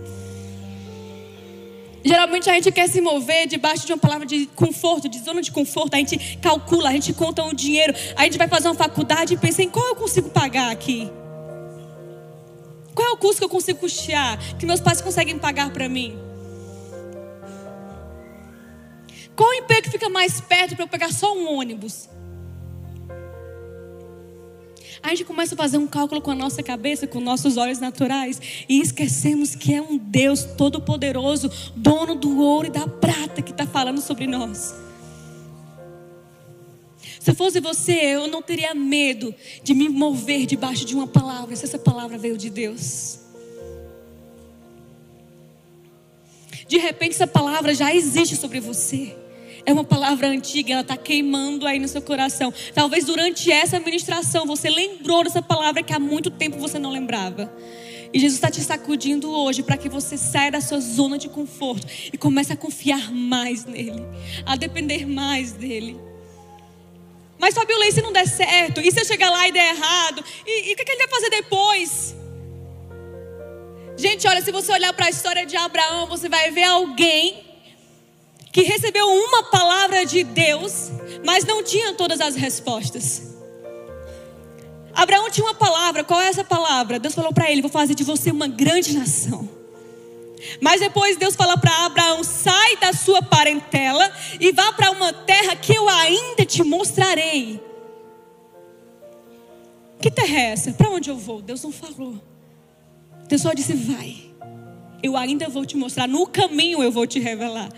Geralmente 2.05 2.51
a 2.51 2.55
gente 2.55 2.73
quer 2.73 2.89
se 2.89 3.01
mover 3.01 3.47
debaixo 3.47 3.87
de 3.87 3.93
uma 3.93 3.99
palavra 3.99 4.27
de 4.27 4.47
conforto, 4.47 5.09
de 5.09 5.19
zona 5.21 5.41
de 5.41 5.53
conforto. 5.53 5.95
A 5.95 5.99
gente 5.99 6.39
calcula, 6.43 6.89
a 6.89 6.93
gente 6.93 7.13
conta 7.13 7.45
o 7.45 7.55
dinheiro. 7.55 7.95
A 8.17 8.25
gente 8.25 8.39
vai 8.39 8.49
fazer 8.49 8.69
uma 8.69 8.75
faculdade 8.75 9.35
e 9.35 9.37
pensa 9.37 9.63
em 9.63 9.71
qual 9.71 9.87
eu 9.87 9.95
consigo 9.95 10.29
pagar 10.31 10.71
aqui. 10.71 11.11
Qual 12.95 13.09
é 13.09 13.13
o 13.13 13.17
custo 13.17 13.39
que 13.39 13.45
eu 13.45 13.49
consigo 13.49 13.79
custear? 13.79 14.39
Que 14.59 14.67
meus 14.67 14.81
pais 14.81 15.01
conseguem 15.01 15.39
pagar 15.39 15.73
para 15.73 15.89
mim? 15.89 16.19
Qual 19.35 19.49
o 19.49 19.55
emprego 19.55 19.83
que 19.83 19.91
fica 19.91 20.09
mais 20.09 20.41
perto 20.41 20.75
para 20.75 20.85
eu 20.85 20.89
pegar 20.89 21.13
só 21.13 21.35
um 21.35 21.57
ônibus? 21.57 22.09
A 25.03 25.09
gente 25.09 25.25
começa 25.25 25.55
a 25.55 25.59
fazer 25.59 25.79
um 25.79 25.87
cálculo 25.87 26.23
com 26.23 26.31
a 26.31 26.35
nossa 26.35 26.63
cabeça, 26.63 27.07
com 27.07 27.21
nossos 27.21 27.57
olhos 27.57 27.81
naturais, 27.81 28.41
e 28.69 28.81
esquecemos 28.81 29.57
que 29.57 29.75
é 29.75 29.83
um 29.83 29.99
Deus 29.99 30.45
todo-poderoso, 30.45 31.51
dono 31.75 32.15
do 32.15 32.39
ouro 32.41 32.69
e 32.69 32.71
da 32.71 32.87
prata, 32.87 33.43
que 33.43 33.51
está 33.51 33.67
falando 33.67 34.01
sobre 34.01 34.29
nós. 34.29 34.75
Se 37.19 37.35
fosse 37.35 37.61
você, 37.61 37.93
eu 37.93 38.29
não 38.29 38.43
teria 38.43 38.75
medo 38.75 39.35
de 39.63 39.75
me 39.75 39.89
mover 39.89 40.47
debaixo 40.47 40.85
de 40.85 40.95
uma 40.95 41.07
palavra, 41.07 41.55
se 41.57 41.65
essa 41.65 41.79
palavra 41.79 42.17
veio 42.17 42.39
de 42.39 42.49
Deus. 42.49 43.19
De 46.69 46.79
repente, 46.79 47.15
essa 47.15 47.27
palavra 47.27 47.75
já 47.75 47.95
existe 47.95 48.37
sobre 48.37 48.61
você. 48.61 49.17
É 49.65 49.73
uma 49.73 49.85
palavra 49.85 50.29
antiga, 50.29 50.73
ela 50.73 50.83
está 50.83 50.97
queimando 50.97 51.67
aí 51.67 51.79
no 51.79 51.87
seu 51.87 52.03
coração. 52.03 52.53
Talvez 52.75 53.05
durante 53.05 53.51
essa 53.51 53.79
ministração 53.79 54.47
você 54.47 54.69
lembrou 54.69 55.23
dessa 55.23 55.41
palavra 55.41 55.83
que 55.83 55.93
há 55.93 55.99
muito 55.99 56.31
tempo 56.31 56.59
você 56.59 56.79
não 56.79 56.91
lembrava. 56.91 57.53
E 58.13 58.19
Jesus 58.19 58.35
está 58.35 58.51
te 58.51 58.61
sacudindo 58.61 59.31
hoje 59.31 59.63
para 59.63 59.77
que 59.77 59.89
você 59.89 60.19
saia 60.19 60.51
da 60.51 60.61
sua 60.61 60.81
zona 60.81 61.17
de 61.17 61.29
conforto 61.29 61.87
e 62.13 62.19
comece 62.19 62.53
a 62.53 62.57
confiar 62.57 63.11
mais 63.13 63.65
nele, 63.65 64.03
a 64.45 64.55
depender 64.57 65.07
mais 65.07 65.53
dele. 65.53 65.99
Mas 67.39 67.55
Fabiola, 67.55 67.87
e 67.87 67.93
se 67.93 68.03
não 68.03 68.13
der 68.13 68.29
certo? 68.29 68.81
E 68.81 68.93
se 68.93 69.01
eu 69.01 69.05
chegar 69.05 69.31
lá 69.31 69.49
e 69.49 69.53
der 69.53 69.75
errado? 69.75 70.23
E, 70.47 70.73
o 70.73 70.77
que, 70.77 70.85
que 70.85 70.93
ele 70.93 71.07
vai 71.07 71.09
fazer 71.09 71.31
depois? 71.31 72.15
Gente, 73.97 74.27
olha, 74.29 74.43
se 74.43 74.53
você 74.53 74.73
olhar 74.73 74.93
para 74.93 75.07
a 75.07 75.11
história 75.11 75.47
de 75.47 75.57
Abraão, 75.57 76.07
você 76.07 76.29
vai 76.29 76.51
ver 76.51 76.65
alguém 76.65 77.52
que 78.53 78.61
recebeu 78.63 79.09
uma 79.09 79.45
palavra 79.45 80.05
de 80.05 80.23
Deus, 80.23 80.93
mas 81.25 81.45
não 81.45 81.65
tinha 81.65 81.95
todas 81.95 82.21
as 82.21 82.37
respostas. 82.37 83.33
Abraão 84.95 85.31
tinha 85.31 85.47
uma 85.47 85.55
palavra, 85.55 86.05
qual 86.05 86.21
é 86.21 86.29
essa 86.29 86.45
palavra? 86.45 86.99
Deus 86.99 87.15
falou 87.15 87.33
para 87.33 87.51
ele: 87.51 87.63
Vou 87.63 87.71
fazer 87.71 87.95
de 87.95 88.05
você 88.05 88.31
uma 88.31 88.47
grande 88.47 88.97
nação. 88.97 89.49
Mas 90.61 90.81
depois 90.81 91.17
Deus 91.17 91.35
fala 91.35 91.57
para 91.57 91.87
Abraão: 91.87 92.23
Sai 92.23 92.77
da 92.77 92.93
sua 92.93 93.23
parentela 93.23 94.13
e 94.39 94.53
vá 94.53 94.71
para 94.75 94.91
uma 94.91 95.13
terra 95.13 95.57
que 95.57 95.75
eu 95.75 95.89
ainda 95.89 96.45
te 96.45 96.63
mostrarei. 96.63 97.59
Que 99.99 100.11
terra 100.11 100.37
é 100.37 100.51
essa? 100.51 100.73
Para 100.73 100.91
onde 100.91 101.09
eu 101.09 101.17
vou? 101.17 101.41
Deus 101.41 101.63
não 101.63 101.73
falou. 101.73 102.21
Deus 103.29 103.41
só 103.41 103.55
disse: 103.55 103.73
Vai. 103.73 104.17
eu 105.03 105.17
ainda 105.17 105.49
vou 105.49 105.65
te 105.65 105.75
mostrar, 105.75 106.07
no 106.07 106.27
caminho 106.27 106.83
eu 106.83 106.93
vou 106.93 107.07
te 107.07 107.19
revelar. 107.19 107.71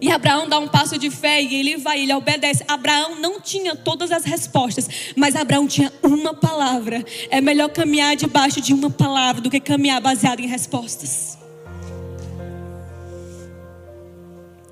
E 0.00 0.10
Abraão 0.10 0.48
dá 0.48 0.58
um 0.58 0.68
passo 0.68 0.98
de 0.98 1.10
fé 1.10 1.42
e 1.42 1.54
ele 1.54 1.76
vai, 1.76 2.00
ele 2.00 2.12
obedece. 2.12 2.64
Abraão 2.68 3.20
não 3.20 3.40
tinha 3.40 3.74
todas 3.74 4.12
as 4.12 4.24
respostas, 4.24 4.88
mas 5.16 5.34
Abraão 5.34 5.66
tinha 5.66 5.92
uma 6.02 6.34
palavra. 6.34 7.04
É 7.30 7.40
melhor 7.40 7.68
caminhar 7.70 8.14
debaixo 8.14 8.60
de 8.60 8.72
uma 8.72 8.90
palavra 8.90 9.40
do 9.40 9.50
que 9.50 9.58
caminhar 9.58 10.00
baseado 10.00 10.40
em 10.40 10.46
respostas. 10.46 11.38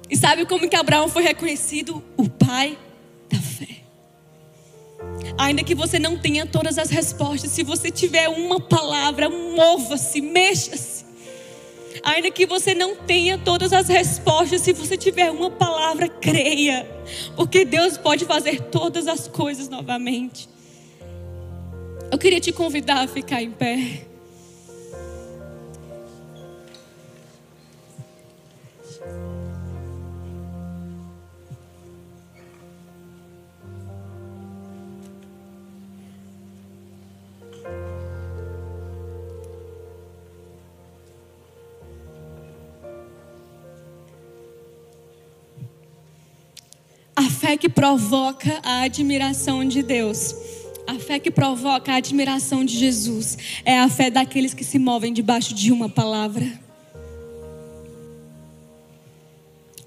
E 0.08 0.16
sabe 0.16 0.46
como 0.46 0.68
que 0.68 0.76
Abraão 0.76 1.08
foi 1.08 1.24
reconhecido? 1.24 2.02
O 2.16 2.28
pai 2.28 2.78
da 3.28 3.38
fé. 3.38 3.82
Ainda 5.36 5.64
que 5.64 5.74
você 5.74 5.98
não 5.98 6.16
tenha 6.16 6.46
todas 6.46 6.78
as 6.78 6.90
respostas, 6.90 7.50
se 7.50 7.62
você 7.62 7.90
tiver 7.90 8.28
uma 8.28 8.60
palavra, 8.60 9.28
mova-se, 9.28 10.20
mexa-se. 10.20 10.95
Ainda 12.03 12.30
que 12.30 12.47
você 12.47 12.74
não 12.74 12.97
tenha 12.97 13.38
todas 13.38 13.72
as 13.72 13.88
respostas, 13.88 14.61
se 14.62 14.72
você 14.72 14.97
tiver 14.97 15.30
uma 15.30 15.51
palavra, 15.51 16.09
creia. 16.09 16.88
Porque 17.36 17.64
Deus 17.64 17.97
pode 17.97 18.24
fazer 18.24 18.61
todas 18.62 19.07
as 19.07 19.28
coisas 19.28 19.68
novamente. 19.68 20.49
Eu 22.11 22.18
queria 22.18 22.40
te 22.40 22.53
convidar 22.53 23.05
a 23.05 23.09
ficar 23.09 23.42
em 23.42 23.51
pé. 23.51 24.07
Fé 47.47 47.57
que 47.57 47.68
provoca 47.68 48.59
a 48.64 48.80
admiração 48.80 49.64
de 49.64 49.80
Deus. 49.80 50.34
A 50.84 50.99
fé 50.99 51.20
que 51.20 51.30
provoca 51.30 51.92
a 51.92 51.94
admiração 51.94 52.64
de 52.64 52.76
Jesus 52.76 53.38
é 53.64 53.78
a 53.78 53.88
fé 53.88 54.11
daqueles 54.11 54.53
que 54.53 54.64
se 54.64 54.80
movem 54.80 55.12
debaixo 55.12 55.55
de 55.55 55.70
uma 55.70 55.88
palavra. 55.88 56.44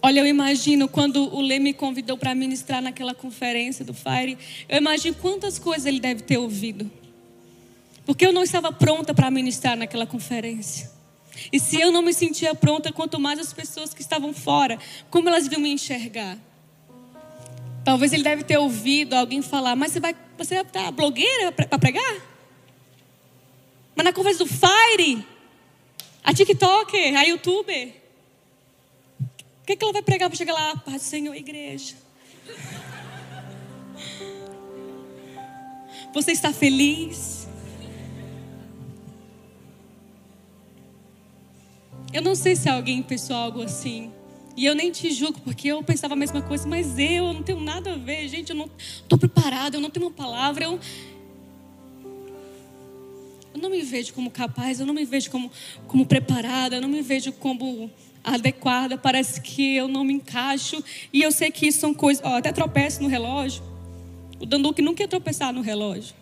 Olha, 0.02 0.22
eu 0.22 0.26
imagino 0.26 0.88
quando 0.88 1.36
o 1.36 1.42
Lê 1.42 1.60
me 1.60 1.74
convidou 1.74 2.18
para 2.18 2.34
ministrar 2.34 2.82
naquela 2.82 3.14
conferência 3.14 3.84
do 3.84 3.94
Fire, 3.94 4.38
eu 4.70 4.78
imagino 4.78 5.18
quantas 5.18 5.60
coisas 5.60 5.86
ele 5.86 6.00
deve 6.00 6.22
ter 6.22 6.38
ouvido. 6.38 6.90
Porque 8.06 8.26
eu 8.26 8.32
não 8.32 8.44
estava 8.44 8.72
pronta 8.72 9.14
para 9.14 9.30
ministrar 9.30 9.76
naquela 9.76 10.08
conferência. 10.08 10.90
E 11.52 11.60
se 11.60 11.78
eu 11.78 11.92
não 11.92 12.02
me 12.02 12.14
sentia 12.14 12.56
pronta, 12.56 12.94
quanto 12.94 13.20
mais 13.20 13.38
as 13.38 13.52
pessoas 13.52 13.94
que 13.94 14.02
estavam 14.02 14.34
fora, 14.34 14.80
como 15.10 15.28
elas 15.28 15.46
iam 15.48 15.60
me 15.60 15.70
enxergar? 15.70 16.38
Talvez 17.84 18.14
ele 18.14 18.24
deve 18.24 18.44
ter 18.44 18.58
ouvido 18.58 19.14
alguém 19.14 19.42
falar, 19.42 19.76
mas 19.76 19.92
você 19.92 20.00
vai, 20.00 20.16
você 20.38 20.56
vai 20.56 20.64
estar 20.64 20.92
blogueira 20.92 21.52
para 21.52 21.80
pregar? 21.80 22.16
Mas 23.96 24.06
na 24.06 24.14
conversa 24.14 24.40
do 24.40 24.48
Fire, 24.48 25.26
a 26.24 26.34
TikToker, 26.34 27.16
a 27.18 27.24
YouTuber, 27.24 27.94
o 29.20 29.66
que, 29.66 29.76
que 29.76 29.84
ela 29.84 29.94
vai 29.94 30.02
pregar 30.02 30.30
para 30.30 30.38
chegar 30.38 30.54
lá? 30.54 30.76
Paz 30.78 31.02
do 31.02 31.04
Senhor, 31.04 31.36
igreja. 31.36 31.96
Você 36.14 36.32
está 36.32 36.52
feliz? 36.52 37.48
Eu 42.12 42.22
não 42.24 42.34
sei 42.34 42.56
se 42.56 42.68
alguém 42.68 43.04
pensou 43.04 43.36
algo 43.36 43.62
assim. 43.62 44.12
E 44.60 44.66
eu 44.66 44.76
nem 44.76 44.92
te 44.92 45.10
julgo, 45.10 45.40
porque 45.40 45.70
eu 45.70 45.82
pensava 45.82 46.16
a 46.16 46.18
mesma 46.18 46.42
coisa, 46.42 46.68
mas 46.68 47.00
eu 47.00 47.32
não 47.32 47.42
tenho 47.42 47.62
nada 47.62 47.94
a 47.94 47.96
ver, 47.96 48.28
gente, 48.28 48.50
eu 48.50 48.58
não 48.58 48.70
estou 48.78 49.18
preparada, 49.18 49.78
eu 49.78 49.80
não 49.80 49.90
tenho 49.90 50.08
uma 50.08 50.12
palavra, 50.12 50.66
eu, 50.66 50.78
eu 53.54 53.62
não 53.62 53.70
me 53.70 53.82
vejo 53.82 54.14
como 54.14 54.30
capaz, 54.30 54.82
eu 54.82 54.86
não 54.86 54.94
me 54.94 55.06
vejo 55.06 55.32
como, 55.32 55.50
como 55.88 56.06
preparada, 56.06 56.76
eu 56.76 56.82
não 56.82 56.90
me 56.90 57.02
vejo 57.02 57.32
como 57.32 57.90
adequada, 58.22 58.98
parece 58.98 59.40
que 59.40 59.78
eu 59.78 59.88
não 59.88 60.04
me 60.04 60.16
encaixo. 60.16 60.84
E 61.14 61.22
eu 61.22 61.32
sei 61.32 61.50
que 61.52 61.66
isso 61.66 61.80
são 61.80 61.94
coisas, 61.94 62.22
ó, 62.26 62.36
até 62.36 62.52
tropeço 62.52 63.02
no 63.02 63.08
relógio. 63.08 63.64
O 64.42 64.46
Danduque 64.46 64.82
nunca 64.82 65.02
ia 65.02 65.08
tropeçar 65.08 65.54
no 65.54 65.62
relógio. 65.62 66.14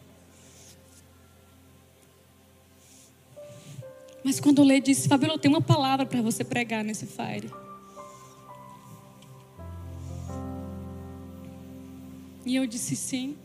Mas 4.23 4.39
quando 4.39 4.59
o 4.59 4.63
Lê 4.63 4.79
disse, 4.79 5.07
Fabiola, 5.07 5.33
eu 5.33 5.39
tenho 5.39 5.55
uma 5.55 5.61
palavra 5.61 6.05
para 6.05 6.21
você 6.21 6.43
pregar 6.43 6.83
nesse 6.83 7.07
fire. 7.07 7.49
E 12.47 12.55
eu 12.55 12.65
disse 12.65 12.95
sim. 12.95 13.35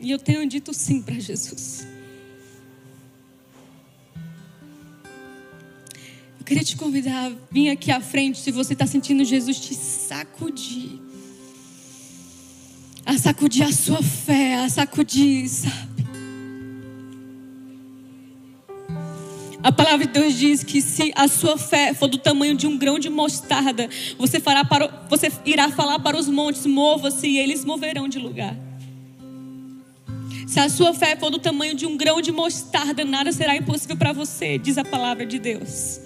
E 0.00 0.10
eu 0.10 0.18
tenho 0.18 0.48
dito 0.48 0.72
sim 0.72 1.02
para 1.02 1.20
Jesus. 1.20 1.86
Eu 6.40 6.44
queria 6.46 6.64
te 6.64 6.74
convidar 6.74 7.26
a 7.26 7.36
vir 7.50 7.68
aqui 7.68 7.92
à 7.92 8.00
frente 8.00 8.38
se 8.38 8.50
você 8.50 8.72
está 8.72 8.86
sentindo 8.86 9.22
Jesus 9.26 9.60
te 9.60 9.74
sacudir. 9.74 10.98
A 13.04 13.18
sacudir 13.18 13.64
a 13.64 13.72
sua 13.72 14.02
fé, 14.02 14.54
a 14.54 14.70
sacudir, 14.70 15.46
sabe? 15.46 16.07
A 19.68 19.72
palavra 19.72 20.06
de 20.06 20.12
Deus 20.14 20.34
diz 20.34 20.64
que 20.64 20.80
se 20.80 21.12
a 21.14 21.28
sua 21.28 21.58
fé 21.58 21.92
for 21.92 22.08
do 22.08 22.16
tamanho 22.16 22.54
de 22.54 22.66
um 22.66 22.78
grão 22.78 22.98
de 22.98 23.10
mostarda, 23.10 23.86
você, 24.16 24.40
fará 24.40 24.64
para, 24.64 24.88
você 25.10 25.30
irá 25.44 25.68
falar 25.68 25.98
para 25.98 26.16
os 26.16 26.26
montes: 26.26 26.64
mova-se, 26.64 27.28
e 27.28 27.36
eles 27.36 27.66
moverão 27.66 28.08
de 28.08 28.18
lugar. 28.18 28.56
Se 30.46 30.58
a 30.58 30.70
sua 30.70 30.94
fé 30.94 31.16
for 31.16 31.28
do 31.28 31.38
tamanho 31.38 31.74
de 31.74 31.84
um 31.84 31.98
grão 31.98 32.22
de 32.22 32.32
mostarda, 32.32 33.04
nada 33.04 33.30
será 33.30 33.54
impossível 33.56 33.94
para 33.94 34.10
você, 34.10 34.56
diz 34.56 34.78
a 34.78 34.84
palavra 34.86 35.26
de 35.26 35.38
Deus. 35.38 36.00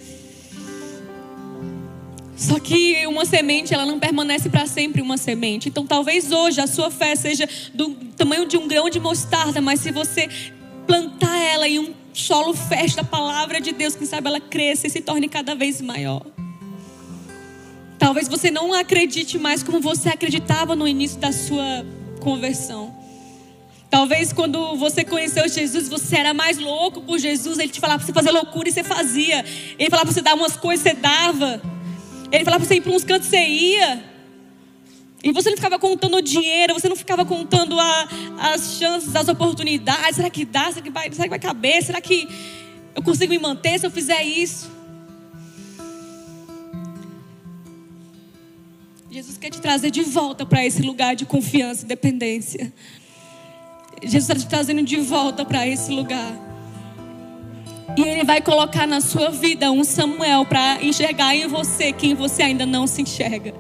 Só 2.36 2.58
que 2.58 3.06
uma 3.06 3.24
semente, 3.24 3.72
ela 3.72 3.86
não 3.86 4.00
permanece 4.00 4.50
para 4.50 4.66
sempre 4.66 5.00
uma 5.00 5.16
semente. 5.16 5.68
Então, 5.68 5.86
talvez 5.86 6.32
hoje 6.32 6.60
a 6.60 6.66
sua 6.66 6.90
fé 6.90 7.14
seja 7.14 7.48
do 7.72 7.94
tamanho 8.16 8.44
de 8.44 8.56
um 8.56 8.66
grão 8.66 8.90
de 8.90 8.98
mostarda, 8.98 9.60
mas 9.60 9.78
se 9.78 9.92
você 9.92 10.28
plantar 10.84 11.38
ela 11.38 11.68
em 11.68 11.78
um 11.78 12.01
solo 12.12 12.54
fértil 12.54 12.96
da 12.96 13.04
palavra 13.04 13.60
de 13.60 13.72
Deus, 13.72 13.94
quem 13.94 14.06
sabe 14.06 14.28
ela 14.28 14.40
cresça 14.40 14.86
e 14.86 14.90
se 14.90 15.00
torne 15.00 15.28
cada 15.28 15.54
vez 15.54 15.80
maior. 15.80 16.22
Talvez 17.98 18.28
você 18.28 18.50
não 18.50 18.72
acredite 18.72 19.38
mais 19.38 19.62
como 19.62 19.80
você 19.80 20.08
acreditava 20.08 20.74
no 20.74 20.88
início 20.88 21.18
da 21.18 21.32
sua 21.32 21.86
conversão. 22.20 22.94
Talvez 23.88 24.32
quando 24.32 24.74
você 24.76 25.04
conheceu 25.04 25.48
Jesus, 25.48 25.88
você 25.88 26.16
era 26.16 26.32
mais 26.32 26.58
louco 26.58 27.02
por 27.02 27.18
Jesus. 27.18 27.58
Ele 27.58 27.68
te 27.68 27.78
falava 27.78 27.98
para 27.98 28.06
você 28.06 28.12
fazer 28.12 28.30
loucura 28.30 28.68
e 28.68 28.72
você 28.72 28.82
fazia. 28.82 29.44
Ele 29.78 29.90
falava 29.90 30.06
para 30.06 30.14
você 30.14 30.22
dar 30.22 30.34
umas 30.34 30.56
coisas, 30.56 30.82
você 30.82 30.94
dava. 30.94 31.60
Ele 32.32 32.44
falava 32.44 32.64
para 32.64 32.68
você 32.68 32.76
ir 32.76 32.80
para 32.80 32.92
uns 32.92 33.04
cantos, 33.04 33.28
você 33.28 33.44
ia. 33.46 34.11
E 35.22 35.30
você 35.30 35.50
não 35.50 35.56
ficava 35.56 35.78
contando 35.78 36.16
o 36.16 36.22
dinheiro, 36.22 36.74
você 36.74 36.88
não 36.88 36.96
ficava 36.96 37.24
contando 37.24 37.78
a, 37.78 38.08
as 38.40 38.78
chances, 38.78 39.14
as 39.14 39.28
oportunidades. 39.28 40.16
Será 40.16 40.28
que 40.28 40.44
dá? 40.44 40.72
Será 40.72 40.82
que, 40.82 40.90
vai, 40.90 41.12
será 41.12 41.24
que 41.24 41.30
vai 41.30 41.38
caber? 41.38 41.82
Será 41.82 42.00
que 42.00 42.28
eu 42.94 43.02
consigo 43.02 43.32
me 43.32 43.38
manter 43.38 43.78
se 43.78 43.86
eu 43.86 43.90
fizer 43.90 44.22
isso? 44.22 44.70
Jesus 49.10 49.36
quer 49.38 49.50
te 49.50 49.60
trazer 49.60 49.90
de 49.90 50.02
volta 50.02 50.44
para 50.44 50.64
esse 50.66 50.82
lugar 50.82 51.14
de 51.14 51.24
confiança 51.24 51.84
e 51.84 51.86
dependência. 51.86 52.72
Jesus 54.02 54.24
está 54.24 54.34
te 54.34 54.48
trazendo 54.48 54.82
de 54.82 54.96
volta 54.96 55.44
para 55.44 55.68
esse 55.68 55.92
lugar. 55.92 56.32
E 57.96 58.02
Ele 58.02 58.24
vai 58.24 58.40
colocar 58.40 58.86
na 58.86 59.00
sua 59.00 59.30
vida 59.30 59.70
um 59.70 59.84
Samuel 59.84 60.46
para 60.46 60.82
enxergar 60.82 61.36
em 61.36 61.46
você 61.46 61.92
quem 61.92 62.14
você 62.14 62.42
ainda 62.42 62.66
não 62.66 62.86
se 62.86 63.02
enxerga. 63.02 63.54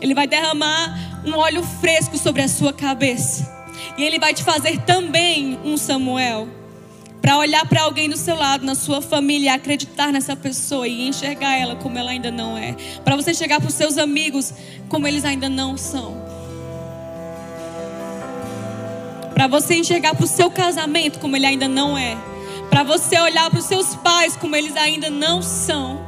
Ele 0.00 0.14
vai 0.14 0.26
derramar 0.26 1.22
um 1.24 1.36
óleo 1.36 1.62
fresco 1.80 2.16
sobre 2.16 2.42
a 2.42 2.48
sua 2.48 2.72
cabeça. 2.72 3.54
E 3.96 4.04
ele 4.04 4.18
vai 4.18 4.34
te 4.34 4.42
fazer 4.42 4.78
também 4.82 5.58
um 5.64 5.76
Samuel. 5.76 6.48
Para 7.20 7.38
olhar 7.38 7.66
para 7.66 7.82
alguém 7.82 8.08
do 8.08 8.16
seu 8.16 8.36
lado, 8.36 8.64
na 8.64 8.74
sua 8.74 9.02
família, 9.02 9.54
acreditar 9.54 10.12
nessa 10.12 10.36
pessoa 10.36 10.86
e 10.86 11.08
enxergar 11.08 11.56
ela 11.58 11.74
como 11.74 11.98
ela 11.98 12.10
ainda 12.10 12.30
não 12.30 12.56
é. 12.56 12.76
Para 13.04 13.16
você 13.16 13.34
chegar 13.34 13.58
para 13.58 13.68
os 13.68 13.74
seus 13.74 13.98
amigos 13.98 14.52
como 14.88 15.08
eles 15.08 15.24
ainda 15.24 15.48
não 15.48 15.76
são. 15.76 16.24
Para 19.34 19.48
você 19.48 19.74
enxergar 19.74 20.14
para 20.14 20.24
o 20.24 20.28
seu 20.28 20.50
casamento 20.50 21.18
como 21.18 21.36
ele 21.36 21.46
ainda 21.46 21.66
não 21.66 21.98
é. 21.98 22.16
Para 22.70 22.84
você 22.84 23.18
olhar 23.18 23.50
para 23.50 23.58
os 23.58 23.66
seus 23.66 23.96
pais 23.96 24.36
como 24.36 24.54
eles 24.54 24.76
ainda 24.76 25.10
não 25.10 25.42
são 25.42 26.05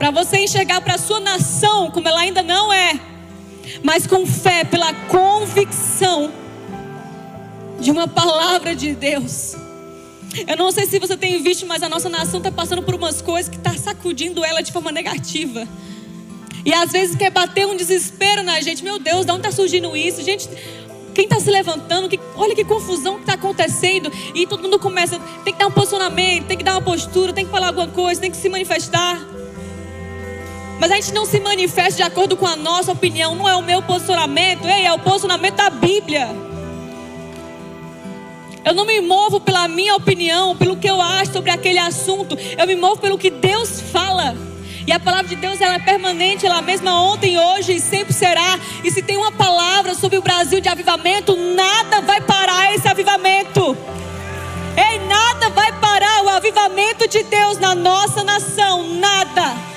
para 0.00 0.10
você 0.10 0.38
enxergar 0.38 0.80
para 0.80 0.94
a 0.94 0.98
sua 0.98 1.20
nação 1.20 1.90
como 1.90 2.08
ela 2.08 2.20
ainda 2.20 2.42
não 2.42 2.72
é, 2.72 2.98
mas 3.82 4.06
com 4.06 4.26
fé, 4.26 4.64
pela 4.64 4.94
convicção 4.94 6.32
de 7.78 7.90
uma 7.90 8.08
palavra 8.08 8.74
de 8.74 8.94
Deus. 8.94 9.54
Eu 10.48 10.56
não 10.56 10.72
sei 10.72 10.86
se 10.86 10.98
você 10.98 11.18
tem 11.18 11.42
visto, 11.42 11.66
mas 11.66 11.82
a 11.82 11.88
nossa 11.88 12.08
nação 12.08 12.38
está 12.38 12.50
passando 12.50 12.82
por 12.82 12.94
umas 12.94 13.20
coisas 13.20 13.50
que 13.50 13.58
está 13.58 13.74
sacudindo 13.74 14.42
ela 14.42 14.62
de 14.62 14.72
forma 14.72 14.90
negativa. 14.90 15.68
E 16.64 16.72
às 16.72 16.92
vezes 16.92 17.14
quer 17.14 17.30
bater 17.30 17.66
um 17.66 17.76
desespero 17.76 18.42
na 18.42 18.58
gente. 18.62 18.82
Meu 18.82 18.98
Deus, 18.98 19.26
de 19.26 19.32
onde 19.32 19.40
está 19.40 19.52
surgindo 19.52 19.94
isso? 19.94 20.22
Gente, 20.22 20.48
quem 21.14 21.24
está 21.24 21.38
se 21.38 21.50
levantando? 21.50 22.08
Que, 22.08 22.18
olha 22.36 22.54
que 22.54 22.64
confusão 22.64 23.16
que 23.16 23.22
está 23.22 23.34
acontecendo. 23.34 24.10
E 24.34 24.46
todo 24.46 24.62
mundo 24.62 24.78
começa, 24.78 25.18
tem 25.44 25.52
que 25.52 25.58
dar 25.58 25.66
um 25.66 25.72
posicionamento, 25.72 26.46
tem 26.46 26.56
que 26.56 26.64
dar 26.64 26.72
uma 26.72 26.82
postura, 26.82 27.34
tem 27.34 27.44
que 27.44 27.50
falar 27.50 27.66
alguma 27.66 27.88
coisa, 27.88 28.18
tem 28.18 28.30
que 28.30 28.38
se 28.38 28.48
manifestar. 28.48 29.39
Mas 30.80 30.90
a 30.90 30.94
gente 30.94 31.12
não 31.12 31.26
se 31.26 31.38
manifesta 31.38 31.96
de 31.96 32.02
acordo 32.02 32.38
com 32.38 32.46
a 32.46 32.56
nossa 32.56 32.90
opinião. 32.90 33.34
Não 33.34 33.46
é 33.46 33.54
o 33.54 33.62
meu 33.62 33.82
posicionamento, 33.82 34.66
ei, 34.66 34.86
é 34.86 34.92
o 34.92 34.98
posicionamento 34.98 35.56
da 35.56 35.68
Bíblia. 35.68 36.26
Eu 38.64 38.72
não 38.72 38.86
me 38.86 38.98
movo 39.02 39.40
pela 39.40 39.68
minha 39.68 39.94
opinião, 39.94 40.56
pelo 40.56 40.78
que 40.78 40.88
eu 40.88 41.00
acho 41.00 41.34
sobre 41.34 41.50
aquele 41.50 41.78
assunto. 41.78 42.36
Eu 42.56 42.66
me 42.66 42.74
movo 42.74 42.98
pelo 42.98 43.18
que 43.18 43.28
Deus 43.28 43.80
fala. 43.92 44.34
E 44.86 44.92
a 44.92 44.98
palavra 44.98 45.28
de 45.28 45.36
Deus 45.36 45.60
ela 45.60 45.74
é 45.74 45.78
permanente, 45.78 46.46
ela 46.46 46.62
mesma 46.62 46.98
ontem, 47.02 47.38
hoje 47.38 47.74
e 47.74 47.80
sempre 47.80 48.14
será. 48.14 48.58
E 48.82 48.90
se 48.90 49.02
tem 49.02 49.18
uma 49.18 49.30
palavra 49.30 49.94
sobre 49.94 50.16
o 50.16 50.22
Brasil 50.22 50.60
de 50.60 50.68
avivamento, 50.70 51.36
nada 51.36 52.00
vai 52.00 52.22
parar 52.22 52.74
esse 52.74 52.88
avivamento. 52.88 53.76
Ei, 54.76 54.98
nada 55.06 55.50
vai 55.50 55.78
parar 55.78 56.24
o 56.24 56.28
avivamento 56.30 57.06
de 57.06 57.22
Deus 57.22 57.58
na 57.58 57.74
nossa 57.74 58.24
nação, 58.24 58.94
nada. 58.94 59.69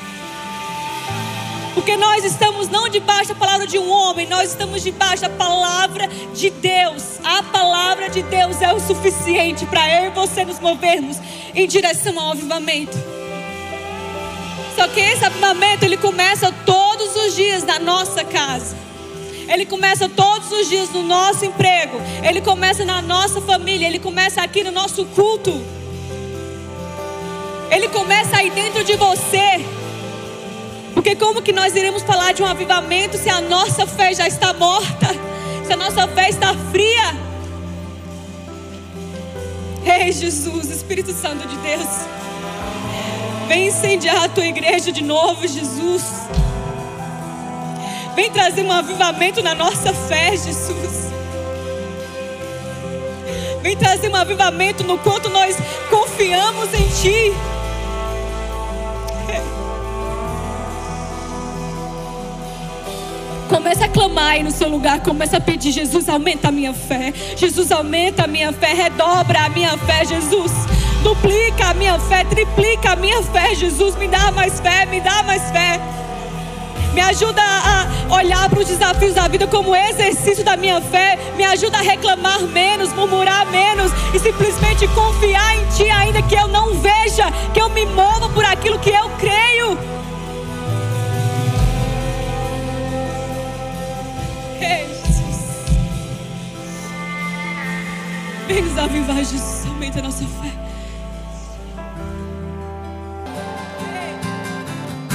Porque 1.73 1.97
nós 1.97 2.23
estamos 2.23 2.69
não 2.69 2.87
debaixo 2.87 3.29
da 3.29 3.35
palavra 3.35 3.65
de 3.65 3.79
um 3.79 3.89
homem, 3.89 4.27
nós 4.27 4.49
estamos 4.49 4.83
debaixo 4.83 5.23
da 5.23 5.29
palavra 5.29 6.07
de 6.33 6.49
Deus. 6.51 7.19
A 7.23 7.41
palavra 7.41 8.09
de 8.09 8.21
Deus 8.21 8.61
é 8.61 8.71
o 8.71 8.79
suficiente 8.79 9.65
para 9.65 10.01
eu 10.01 10.07
e 10.07 10.09
você 10.11 10.45
nos 10.45 10.59
movermos 10.59 11.17
em 11.53 11.67
direção 11.67 12.19
ao 12.19 12.31
avivamento. 12.31 12.97
Só 14.75 14.87
que 14.87 14.99
esse 14.99 15.25
avivamento 15.25 15.83
ele 15.85 15.97
começa 15.97 16.51
todos 16.65 17.15
os 17.15 17.35
dias 17.35 17.63
na 17.63 17.79
nossa 17.79 18.23
casa. 18.23 18.75
Ele 19.47 19.65
começa 19.65 20.07
todos 20.07 20.51
os 20.51 20.69
dias 20.69 20.89
no 20.89 21.03
nosso 21.03 21.45
emprego. 21.45 21.99
Ele 22.23 22.41
começa 22.41 22.85
na 22.85 23.01
nossa 23.01 23.41
família. 23.41 23.87
Ele 23.87 23.99
começa 23.99 24.41
aqui 24.41 24.63
no 24.63 24.71
nosso 24.71 25.05
culto. 25.05 25.51
Ele 27.69 27.87
começa 27.89 28.37
aí 28.37 28.49
dentro 28.49 28.83
de 28.83 28.95
você. 28.95 29.82
Porque 30.93 31.15
como 31.15 31.41
que 31.41 31.51
nós 31.51 31.75
iremos 31.75 32.03
falar 32.03 32.33
de 32.33 32.43
um 32.43 32.45
avivamento 32.45 33.17
se 33.17 33.29
a 33.29 33.41
nossa 33.41 33.85
fé 33.85 34.13
já 34.13 34.27
está 34.27 34.53
morta? 34.53 35.07
Se 35.65 35.73
a 35.73 35.77
nossa 35.77 36.07
fé 36.07 36.29
está 36.29 36.53
fria? 36.71 37.15
Ei 39.85 40.11
Jesus, 40.11 40.69
Espírito 40.69 41.11
Santo 41.11 41.47
de 41.47 41.55
Deus. 41.57 41.89
Vem 43.47 43.67
incendiar 43.67 44.23
a 44.23 44.29
tua 44.29 44.45
igreja 44.45 44.91
de 44.91 45.03
novo, 45.03 45.47
Jesus. 45.47 46.03
Vem 48.15 48.29
trazer 48.31 48.63
um 48.63 48.71
avivamento 48.71 49.41
na 49.41 49.55
nossa 49.55 49.93
fé, 49.93 50.31
Jesus. 50.31 51.11
Vem 53.61 53.75
trazer 53.75 54.09
um 54.09 54.15
avivamento 54.15 54.83
no 54.83 54.97
quanto 54.99 55.29
nós 55.29 55.55
confiamos 55.89 56.73
em 56.73 56.87
Ti. 57.01 57.33
Comece 63.49 63.83
a 63.83 63.87
clamar 63.87 64.31
aí 64.31 64.43
no 64.43 64.51
seu 64.51 64.69
lugar. 64.69 65.01
Comece 65.01 65.35
a 65.35 65.41
pedir: 65.41 65.71
Jesus, 65.71 66.09
aumenta 66.09 66.49
a 66.49 66.51
minha 66.51 66.73
fé. 66.73 67.13
Jesus, 67.35 67.71
aumenta 67.71 68.23
a 68.23 68.27
minha 68.27 68.51
fé. 68.51 68.73
Redobra 68.73 69.45
a 69.45 69.49
minha 69.49 69.77
fé, 69.77 70.05
Jesus. 70.05 70.51
Duplica 71.03 71.67
a 71.67 71.73
minha 71.73 71.99
fé. 71.99 72.23
Triplica 72.23 72.91
a 72.91 72.95
minha 72.95 73.21
fé, 73.23 73.55
Jesus. 73.55 73.95
Me 73.95 74.07
dá 74.07 74.31
mais 74.31 74.59
fé. 74.59 74.85
Me 74.85 75.01
dá 75.01 75.23
mais 75.23 75.41
fé. 75.51 75.79
Me 76.93 77.01
ajuda 77.01 77.41
a 77.41 78.13
olhar 78.13 78.47
para 78.49 78.59
os 78.59 78.67
desafios 78.67 79.15
da 79.15 79.27
vida 79.27 79.47
como 79.47 79.75
exercício 79.75 80.43
da 80.43 80.55
minha 80.55 80.79
fé. 80.79 81.17
Me 81.35 81.43
ajuda 81.43 81.79
a 81.79 81.81
reclamar 81.81 82.41
menos, 82.43 82.93
murmurar 82.93 83.47
menos 83.47 83.91
e 84.13 84.19
simplesmente 84.19 84.87
confiar 84.89 85.57
em 85.57 85.65
Ti, 85.75 85.89
ainda 85.89 86.21
que 86.21 86.35
eu 86.35 86.47
não 86.47 86.75
veja, 86.75 87.31
que 87.51 87.59
eu 87.59 87.69
me 87.69 87.85
mova 87.87 88.29
por 88.29 88.45
aquilo 88.45 88.77
que 88.77 88.91
eu 88.91 89.09
creio. 89.17 89.92
Avivar, 98.83 99.15
Jesus. 99.15 99.65
Aumenta 99.65 99.99
a 99.99 100.01
nossa 100.01 100.25
fé. 100.25 100.51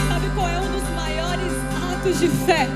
Sabe 0.08 0.30
qual 0.34 0.48
é 0.48 0.58
um 0.58 0.72
dos 0.72 0.88
maiores 0.94 1.52
atos 1.92 2.18
de 2.18 2.28
fé? 2.28 2.66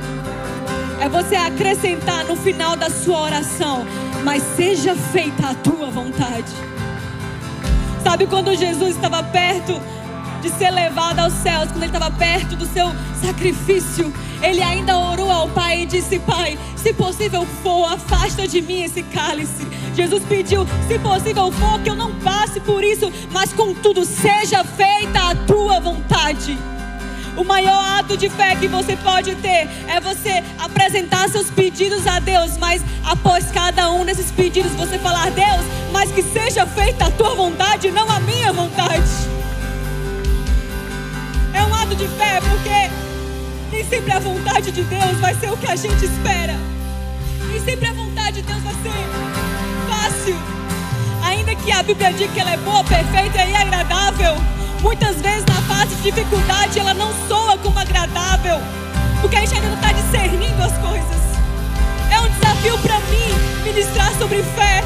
É 1.00 1.08
você 1.08 1.34
acrescentar 1.34 2.26
no 2.26 2.36
final 2.36 2.76
da 2.76 2.90
sua 2.90 3.22
oração, 3.22 3.86
mas 4.22 4.42
seja 4.54 4.94
feita 4.94 5.48
a 5.48 5.54
tua 5.54 5.90
vontade. 5.90 6.52
Sabe 8.04 8.26
quando 8.26 8.54
Jesus 8.54 8.94
estava 8.94 9.22
perto 9.22 9.80
de 10.42 10.50
ser 10.50 10.72
levado 10.72 11.20
aos 11.20 11.32
céus, 11.34 11.70
quando 11.70 11.84
ele 11.84 11.94
estava 11.94 12.10
perto 12.10 12.56
do 12.56 12.66
seu 12.66 12.92
sacrifício, 13.22 14.12
ele 14.42 14.60
ainda 14.60 14.98
orou 14.98 15.30
ao 15.30 15.48
Pai 15.48 15.82
e 15.82 15.86
disse: 15.86 16.18
Pai, 16.18 16.58
se 16.74 16.92
possível 16.92 17.46
for, 17.62 17.84
afasta 17.84 18.46
de 18.46 18.60
mim 18.60 18.82
esse 18.82 19.04
cálice. 19.04 19.66
Jesus 19.94 20.24
pediu: 20.24 20.66
se 20.88 20.98
possível 20.98 21.52
for, 21.52 21.78
que 21.80 21.90
eu 21.90 21.94
não 21.94 22.12
passe 22.16 22.58
por 22.58 22.82
isso, 22.82 23.10
mas 23.30 23.52
contudo, 23.52 24.04
seja 24.04 24.64
feita 24.64 25.30
a 25.30 25.34
tua 25.46 25.78
vontade. 25.78 26.58
O 27.36 27.44
maior 27.44 27.98
ato 27.98 28.16
de 28.16 28.28
fé 28.28 28.54
que 28.56 28.66
você 28.66 28.94
pode 28.96 29.34
ter 29.36 29.68
é 29.88 30.00
você 30.00 30.42
apresentar 30.58 31.30
seus 31.30 31.50
pedidos 31.50 32.06
a 32.06 32.18
Deus, 32.18 32.58
mas 32.58 32.82
após 33.04 33.46
cada 33.52 33.90
um 33.90 34.04
desses 34.04 34.32
pedidos 34.32 34.72
você 34.72 34.98
falar: 34.98 35.30
Deus, 35.30 35.64
mas 35.92 36.10
que 36.10 36.22
seja 36.22 36.66
feita 36.66 37.06
a 37.06 37.10
tua 37.12 37.34
vontade, 37.36 37.92
não 37.92 38.10
a 38.10 38.18
minha 38.18 38.52
vontade. 38.52 39.31
Ato 41.82 41.96
de 41.96 42.06
fé 42.06 42.40
porque 42.48 42.90
nem 43.72 43.84
sempre 43.84 44.12
a 44.12 44.20
vontade 44.20 44.70
de 44.70 44.84
Deus 44.84 45.18
vai 45.18 45.34
ser 45.34 45.50
o 45.50 45.56
que 45.56 45.66
a 45.66 45.74
gente 45.74 46.04
espera. 46.04 46.54
Nem 47.48 47.60
sempre 47.64 47.88
a 47.88 47.92
vontade 47.92 48.40
de 48.40 48.42
Deus 48.42 48.62
vai 48.62 48.72
ser 48.74 49.88
fácil. 49.88 50.36
Ainda 51.24 51.56
que 51.56 51.72
a 51.72 51.82
Bíblia 51.82 52.12
diga 52.12 52.32
que 52.32 52.38
ela 52.38 52.52
é 52.52 52.56
boa, 52.58 52.84
perfeita 52.84 53.44
e 53.44 53.56
agradável, 53.56 54.36
muitas 54.80 55.20
vezes 55.20 55.44
na 55.44 55.60
fase 55.62 55.96
de 55.96 56.02
dificuldade 56.02 56.78
ela 56.78 56.94
não 56.94 57.12
soa 57.26 57.58
como 57.58 57.76
agradável, 57.76 58.60
porque 59.20 59.34
a 59.34 59.40
gente 59.40 59.56
ainda 59.56 59.66
não 59.66 59.74
está 59.74 59.90
discernindo 59.92 60.62
as 60.62 60.78
coisas. 60.78 61.20
É 62.12 62.20
um 62.20 62.28
desafio 62.28 62.78
para 62.78 63.00
mim 63.00 63.64
ministrar 63.64 64.16
sobre 64.18 64.40
fé, 64.54 64.84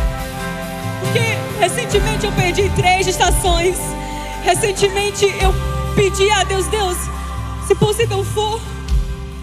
porque 1.01 1.37
recentemente 1.61 2.25
eu 2.25 2.33
perdi 2.33 2.71
três 2.71 3.07
estações. 3.07 3.77
Recentemente 4.43 5.27
eu 5.43 5.76
pedi 5.97 6.31
a 6.31 6.45
Deus, 6.45 6.67
Deus, 6.67 6.97
se 7.67 7.75
possível 7.75 8.23
for, 8.23 8.61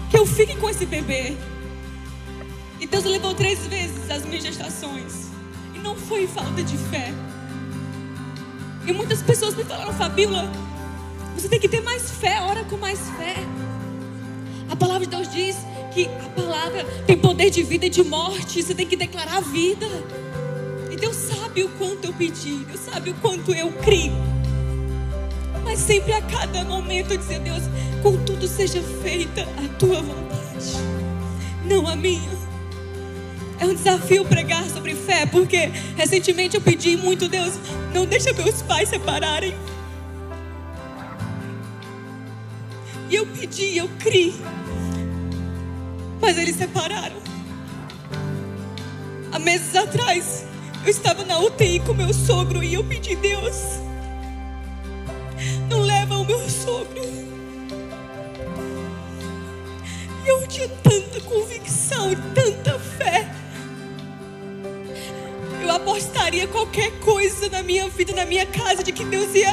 que 0.08 0.16
eu 0.16 0.24
fique 0.24 0.56
com 0.56 0.70
esse 0.70 0.86
bebê. 0.86 1.36
E 2.80 2.86
Deus 2.86 3.04
levou 3.04 3.34
três 3.34 3.66
vezes 3.66 4.08
as 4.08 4.24
minhas 4.24 4.44
gestações. 4.44 5.30
E 5.74 5.80
não 5.80 5.96
foi 5.96 6.28
falta 6.28 6.62
de 6.62 6.78
fé. 6.78 7.12
E 8.86 8.92
muitas 8.92 9.20
pessoas 9.20 9.56
me 9.56 9.64
falaram, 9.64 9.92
Fabíola, 9.94 10.50
você 11.34 11.48
tem 11.48 11.58
que 11.58 11.68
ter 11.68 11.82
mais 11.82 12.10
fé, 12.12 12.40
ora 12.40 12.62
com 12.64 12.76
mais 12.76 13.00
fé. 13.18 13.34
A 14.70 14.76
palavra 14.76 15.06
de 15.06 15.16
Deus 15.16 15.28
diz 15.28 15.56
que 15.92 16.06
a 16.06 16.28
palavra 16.40 16.84
tem 17.06 17.18
poder 17.18 17.50
de 17.50 17.64
vida 17.64 17.86
e 17.86 17.90
de 17.90 18.04
morte. 18.04 18.62
Você 18.62 18.74
tem 18.74 18.86
que 18.86 18.96
declarar 18.96 19.38
a 19.38 19.40
vida. 19.40 19.88
E 20.88 20.96
Deus 20.96 21.16
sabe 21.16 21.64
o 21.64 21.68
quanto 21.70 22.04
eu 22.04 22.12
pedi, 22.12 22.58
Deus 22.58 22.80
sabe 22.80 23.10
o 23.10 23.14
quanto 23.14 23.52
eu 23.52 23.72
crio. 23.72 24.33
Mas 25.74 25.82
sempre 25.82 26.12
a 26.12 26.22
cada 26.22 26.62
momento 26.62 27.18
dizia, 27.18 27.40
Deus, 27.40 27.64
contudo 28.00 28.46
seja 28.46 28.80
feita 29.02 29.42
a 29.42 29.68
tua 29.76 30.00
vontade, 30.00 30.72
não 31.64 31.88
a 31.88 31.96
minha. 31.96 32.30
É 33.58 33.66
um 33.66 33.74
desafio 33.74 34.24
pregar 34.24 34.62
sobre 34.70 34.94
fé, 34.94 35.26
porque 35.26 35.72
recentemente 35.96 36.54
eu 36.54 36.60
pedi 36.60 36.96
muito, 36.96 37.28
Deus, 37.28 37.54
não 37.92 38.06
deixa 38.06 38.32
meus 38.32 38.62
pais 38.62 38.88
separarem. 38.88 39.52
E 43.10 43.16
eu 43.16 43.26
pedi, 43.26 43.76
eu 43.76 43.90
criei. 43.98 44.32
Mas 46.20 46.38
eles 46.38 46.54
separaram. 46.54 47.16
Há 49.32 49.40
meses 49.40 49.74
atrás, 49.74 50.44
eu 50.84 50.90
estava 50.90 51.24
na 51.24 51.40
UTI 51.40 51.80
com 51.80 51.94
meu 51.94 52.14
sogro 52.14 52.62
e 52.62 52.74
eu 52.74 52.84
pedi, 52.84 53.16
Deus, 53.16 53.82
não 55.68 55.80
leva 55.80 56.16
o 56.16 56.24
meu 56.24 56.48
sogro. 56.48 57.02
Eu 60.26 60.46
tinha 60.48 60.68
tanta 60.82 61.20
convicção 61.20 62.12
e 62.12 62.16
tanta 62.34 62.78
fé. 62.78 63.28
Eu 65.62 65.70
apostaria 65.70 66.46
qualquer 66.46 66.90
coisa 67.00 67.48
na 67.48 67.62
minha 67.62 67.88
vida, 67.88 68.14
na 68.14 68.24
minha 68.24 68.46
casa, 68.46 68.82
de 68.82 68.92
que 68.92 69.04
Deus 69.04 69.34
ia 69.34 69.52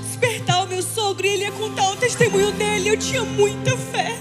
despertar 0.00 0.64
o 0.64 0.68
meu 0.68 0.82
sogro 0.82 1.26
e 1.26 1.30
ele 1.30 1.44
ia 1.44 1.52
contar 1.52 1.90
o 1.90 1.96
testemunho 1.96 2.52
dele. 2.52 2.90
Eu 2.90 2.96
tinha 2.96 3.22
muita 3.22 3.76
fé. 3.76 4.18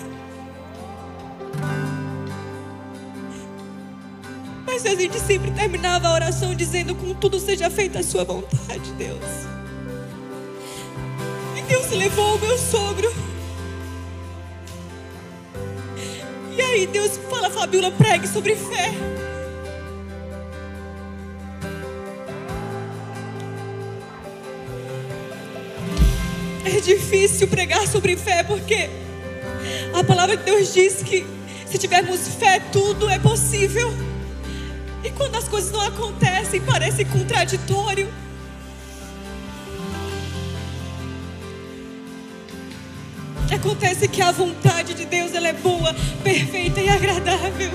Mas 4.65 4.86
a 4.86 4.95
gente 4.95 5.19
sempre 5.19 5.51
terminava 5.51 6.07
a 6.07 6.13
oração 6.13 6.55
dizendo: 6.55 6.95
Com 6.95 7.13
tudo 7.13 7.39
seja 7.39 7.69
feita 7.69 7.99
a 7.99 8.03
sua 8.03 8.23
vontade, 8.23 8.91
Deus. 8.97 9.61
Deus 11.72 11.89
levou 11.91 12.36
o 12.36 12.39
meu 12.39 12.57
sogro. 12.57 13.09
E 16.51 16.61
aí 16.61 16.86
Deus 16.86 17.17
fala, 17.30 17.49
Fabiola, 17.49 17.89
pregue 17.91 18.28
sobre 18.28 18.57
fé. 18.57 18.91
É 26.65 26.82
difícil 26.82 27.47
pregar 27.47 27.88
sobre 27.88 28.17
fé 28.17 28.43
porque 28.43 28.89
a 29.93 30.03
palavra 30.03 30.36
de 30.36 30.43
Deus 30.43 30.74
diz 30.74 31.01
que 31.01 31.26
se 31.65 31.78
tivermos 31.78 32.28
fé, 32.38 32.59
tudo 32.59 33.09
é 33.09 33.17
possível. 33.17 33.93
E 35.05 35.09
quando 35.11 35.38
as 35.38 35.47
coisas 35.47 35.72
não 35.72 35.80
acontecem, 35.80 36.59
parece 36.59 37.05
contraditório. 37.05 38.09
Acontece 43.51 44.07
que 44.07 44.21
a 44.21 44.31
vontade 44.31 44.93
de 44.93 45.05
Deus 45.05 45.33
ela 45.35 45.49
é 45.49 45.53
boa, 45.53 45.93
perfeita 46.23 46.79
e 46.79 46.89
agradável. 46.89 47.71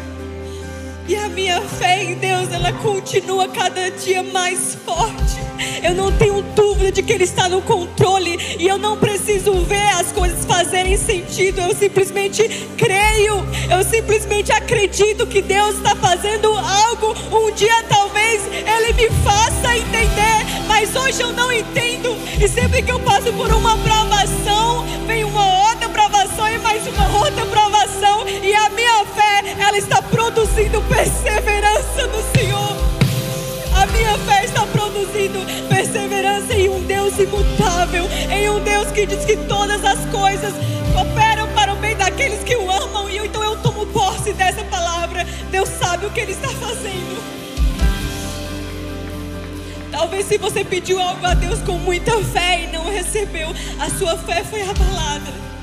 E 1.08 1.14
a 1.14 1.28
minha 1.28 1.60
fé 1.60 2.02
em 2.02 2.14
Deus, 2.14 2.52
ela 2.52 2.72
continua 2.72 3.46
cada 3.46 3.90
dia 3.92 4.24
mais 4.24 4.76
forte. 4.84 5.36
Eu 5.80 5.94
não 5.94 6.10
tenho 6.10 6.42
dúvida 6.56 6.90
de 6.90 7.02
que 7.02 7.12
Ele 7.12 7.22
está 7.22 7.48
no 7.48 7.62
controle. 7.62 8.36
E 8.58 8.66
eu 8.66 8.76
não 8.76 8.96
preciso 8.96 9.52
ver 9.60 9.88
as 9.94 10.10
coisas 10.10 10.44
fazerem 10.44 10.96
sentido. 10.96 11.60
Eu 11.60 11.76
simplesmente 11.76 12.42
creio. 12.76 13.46
Eu 13.70 13.84
simplesmente 13.84 14.50
acredito 14.50 15.28
que 15.28 15.40
Deus 15.42 15.76
está 15.76 15.94
fazendo 15.94 16.48
algo. 16.56 17.14
Um 17.30 17.52
dia 17.52 17.84
talvez 17.88 18.42
Ele 18.46 18.92
me 18.94 19.08
faça 19.22 19.76
entender. 19.76 20.66
Mas 20.66 20.96
hoje 20.96 21.20
eu 21.20 21.32
não 21.32 21.52
entendo. 21.52 22.16
E 22.42 22.48
sempre 22.48 22.82
que 22.82 22.90
eu 22.90 22.98
passo 22.98 23.32
por 23.34 23.52
uma 23.52 23.78
provação, 23.78 24.84
vem 25.06 25.22
outra 25.24 25.35
e 26.86 26.92
mais 26.92 27.10
uma 27.10 27.18
outra 27.18 27.44
provação. 27.46 28.26
E 28.28 28.54
a 28.54 28.68
minha 28.70 29.04
fé, 29.06 29.54
ela 29.58 29.76
está 29.76 30.00
produzindo 30.02 30.80
perseverança 30.82 32.06
no 32.06 32.38
Senhor. 32.38 32.76
A 33.74 33.86
minha 33.86 34.16
fé 34.18 34.44
está 34.44 34.64
produzindo 34.66 35.38
perseverança 35.68 36.54
em 36.54 36.68
um 36.68 36.80
Deus 36.82 37.18
imutável, 37.18 38.04
em 38.30 38.48
um 38.48 38.60
Deus 38.60 38.90
que 38.90 39.06
diz 39.06 39.24
que 39.24 39.36
todas 39.36 39.84
as 39.84 39.98
coisas 40.06 40.54
cooperam 40.92 41.48
para 41.54 41.74
o 41.74 41.76
bem 41.76 41.96
daqueles 41.96 42.42
que 42.42 42.56
o 42.56 42.70
amam. 42.70 43.08
E 43.10 43.18
então 43.18 43.42
eu 43.42 43.56
tomo 43.62 43.86
posse 43.86 44.32
dessa 44.32 44.64
palavra. 44.64 45.24
Deus 45.50 45.68
sabe 45.68 46.06
o 46.06 46.10
que 46.10 46.20
Ele 46.20 46.32
está 46.32 46.48
fazendo. 46.48 47.16
Talvez 49.90 50.26
se 50.26 50.36
você 50.36 50.62
pediu 50.62 51.00
algo 51.00 51.24
a 51.24 51.34
Deus 51.34 51.60
com 51.62 51.78
muita 51.78 52.12
fé 52.22 52.64
e 52.64 52.66
não 52.66 52.84
recebeu, 52.84 53.48
a 53.80 53.88
sua 53.90 54.16
fé 54.18 54.44
foi 54.44 54.60
abalada. 54.62 55.55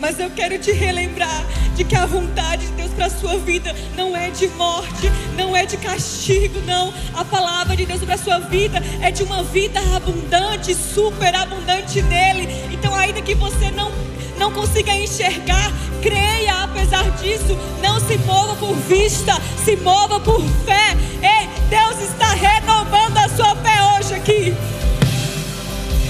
Mas 0.00 0.18
eu 0.20 0.30
quero 0.30 0.58
te 0.58 0.70
relembrar 0.70 1.44
de 1.74 1.84
que 1.84 1.96
a 1.96 2.06
vontade 2.06 2.66
de 2.66 2.72
Deus 2.72 2.92
para 2.92 3.06
a 3.06 3.10
sua 3.10 3.36
vida 3.38 3.74
não 3.96 4.16
é 4.16 4.30
de 4.30 4.46
morte, 4.48 5.10
não 5.36 5.56
é 5.56 5.66
de 5.66 5.76
castigo, 5.76 6.60
não. 6.60 6.94
A 7.14 7.24
palavra 7.24 7.76
de 7.76 7.84
Deus 7.84 8.00
para 8.02 8.14
a 8.14 8.18
sua 8.18 8.38
vida 8.38 8.82
é 9.02 9.10
de 9.10 9.22
uma 9.24 9.42
vida 9.42 9.80
abundante, 9.96 10.74
super 10.74 11.34
abundante 11.34 12.00
nele. 12.02 12.48
Então, 12.72 12.94
ainda 12.94 13.20
que 13.20 13.34
você 13.34 13.70
não 13.70 13.90
não 14.38 14.52
consiga 14.52 14.94
enxergar, 14.94 15.72
creia 16.00 16.62
apesar 16.62 17.10
disso, 17.16 17.58
não 17.82 17.98
se 17.98 18.16
mova 18.18 18.54
por 18.54 18.72
vista, 18.76 19.32
se 19.64 19.74
mova 19.74 20.20
por 20.20 20.40
fé. 20.64 20.96
Ei, 21.20 21.48
Deus 21.68 22.00
está 22.08 22.34
renovando 22.34 23.18
a 23.18 23.28
sua 23.30 23.56
fé 23.56 23.82
hoje 23.96 24.14
aqui. 24.14 24.54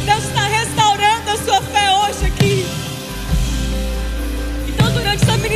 Deus 0.05 0.25
está 0.25 0.47
restaurando 0.47 1.31
a 1.31 1.37
sua 1.39 1.63
fé 1.63 1.91
hoje 1.91 2.27
aqui 2.27 2.78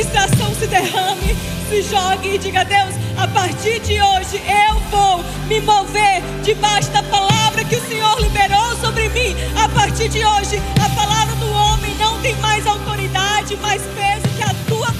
durante 0.03 0.17
essa 0.17 0.35
ministração 0.43 0.55
se 0.55 0.67
derrame, 0.67 1.35
se 1.69 1.81
jogue 1.83 2.35
e 2.35 2.37
diga: 2.37 2.65
Deus, 2.65 2.95
a 3.17 3.27
partir 3.27 3.79
de 3.79 4.01
hoje 4.01 4.41
eu 4.45 4.79
vou 4.91 5.23
me 5.47 5.61
mover 5.61 6.21
debaixo 6.43 6.89
da 6.91 7.03
palavra 7.03 7.63
que 7.63 7.75
o 7.75 7.87
Senhor 7.87 8.19
liberou 8.19 8.75
sobre 8.77 9.09
mim. 9.09 9.35
A 9.61 9.69
partir 9.69 10.09
de 10.09 10.25
hoje, 10.25 10.61
a 10.83 10.89
palavra 10.89 11.35
do 11.35 11.51
homem 11.51 11.95
não 11.95 12.19
tem 12.21 12.35
mais 12.37 12.65
autoridade, 12.67 13.55
mais 13.57 13.81
peso 13.81 14.35
que 14.35 14.43
a 14.43 14.53
tua 14.67 14.93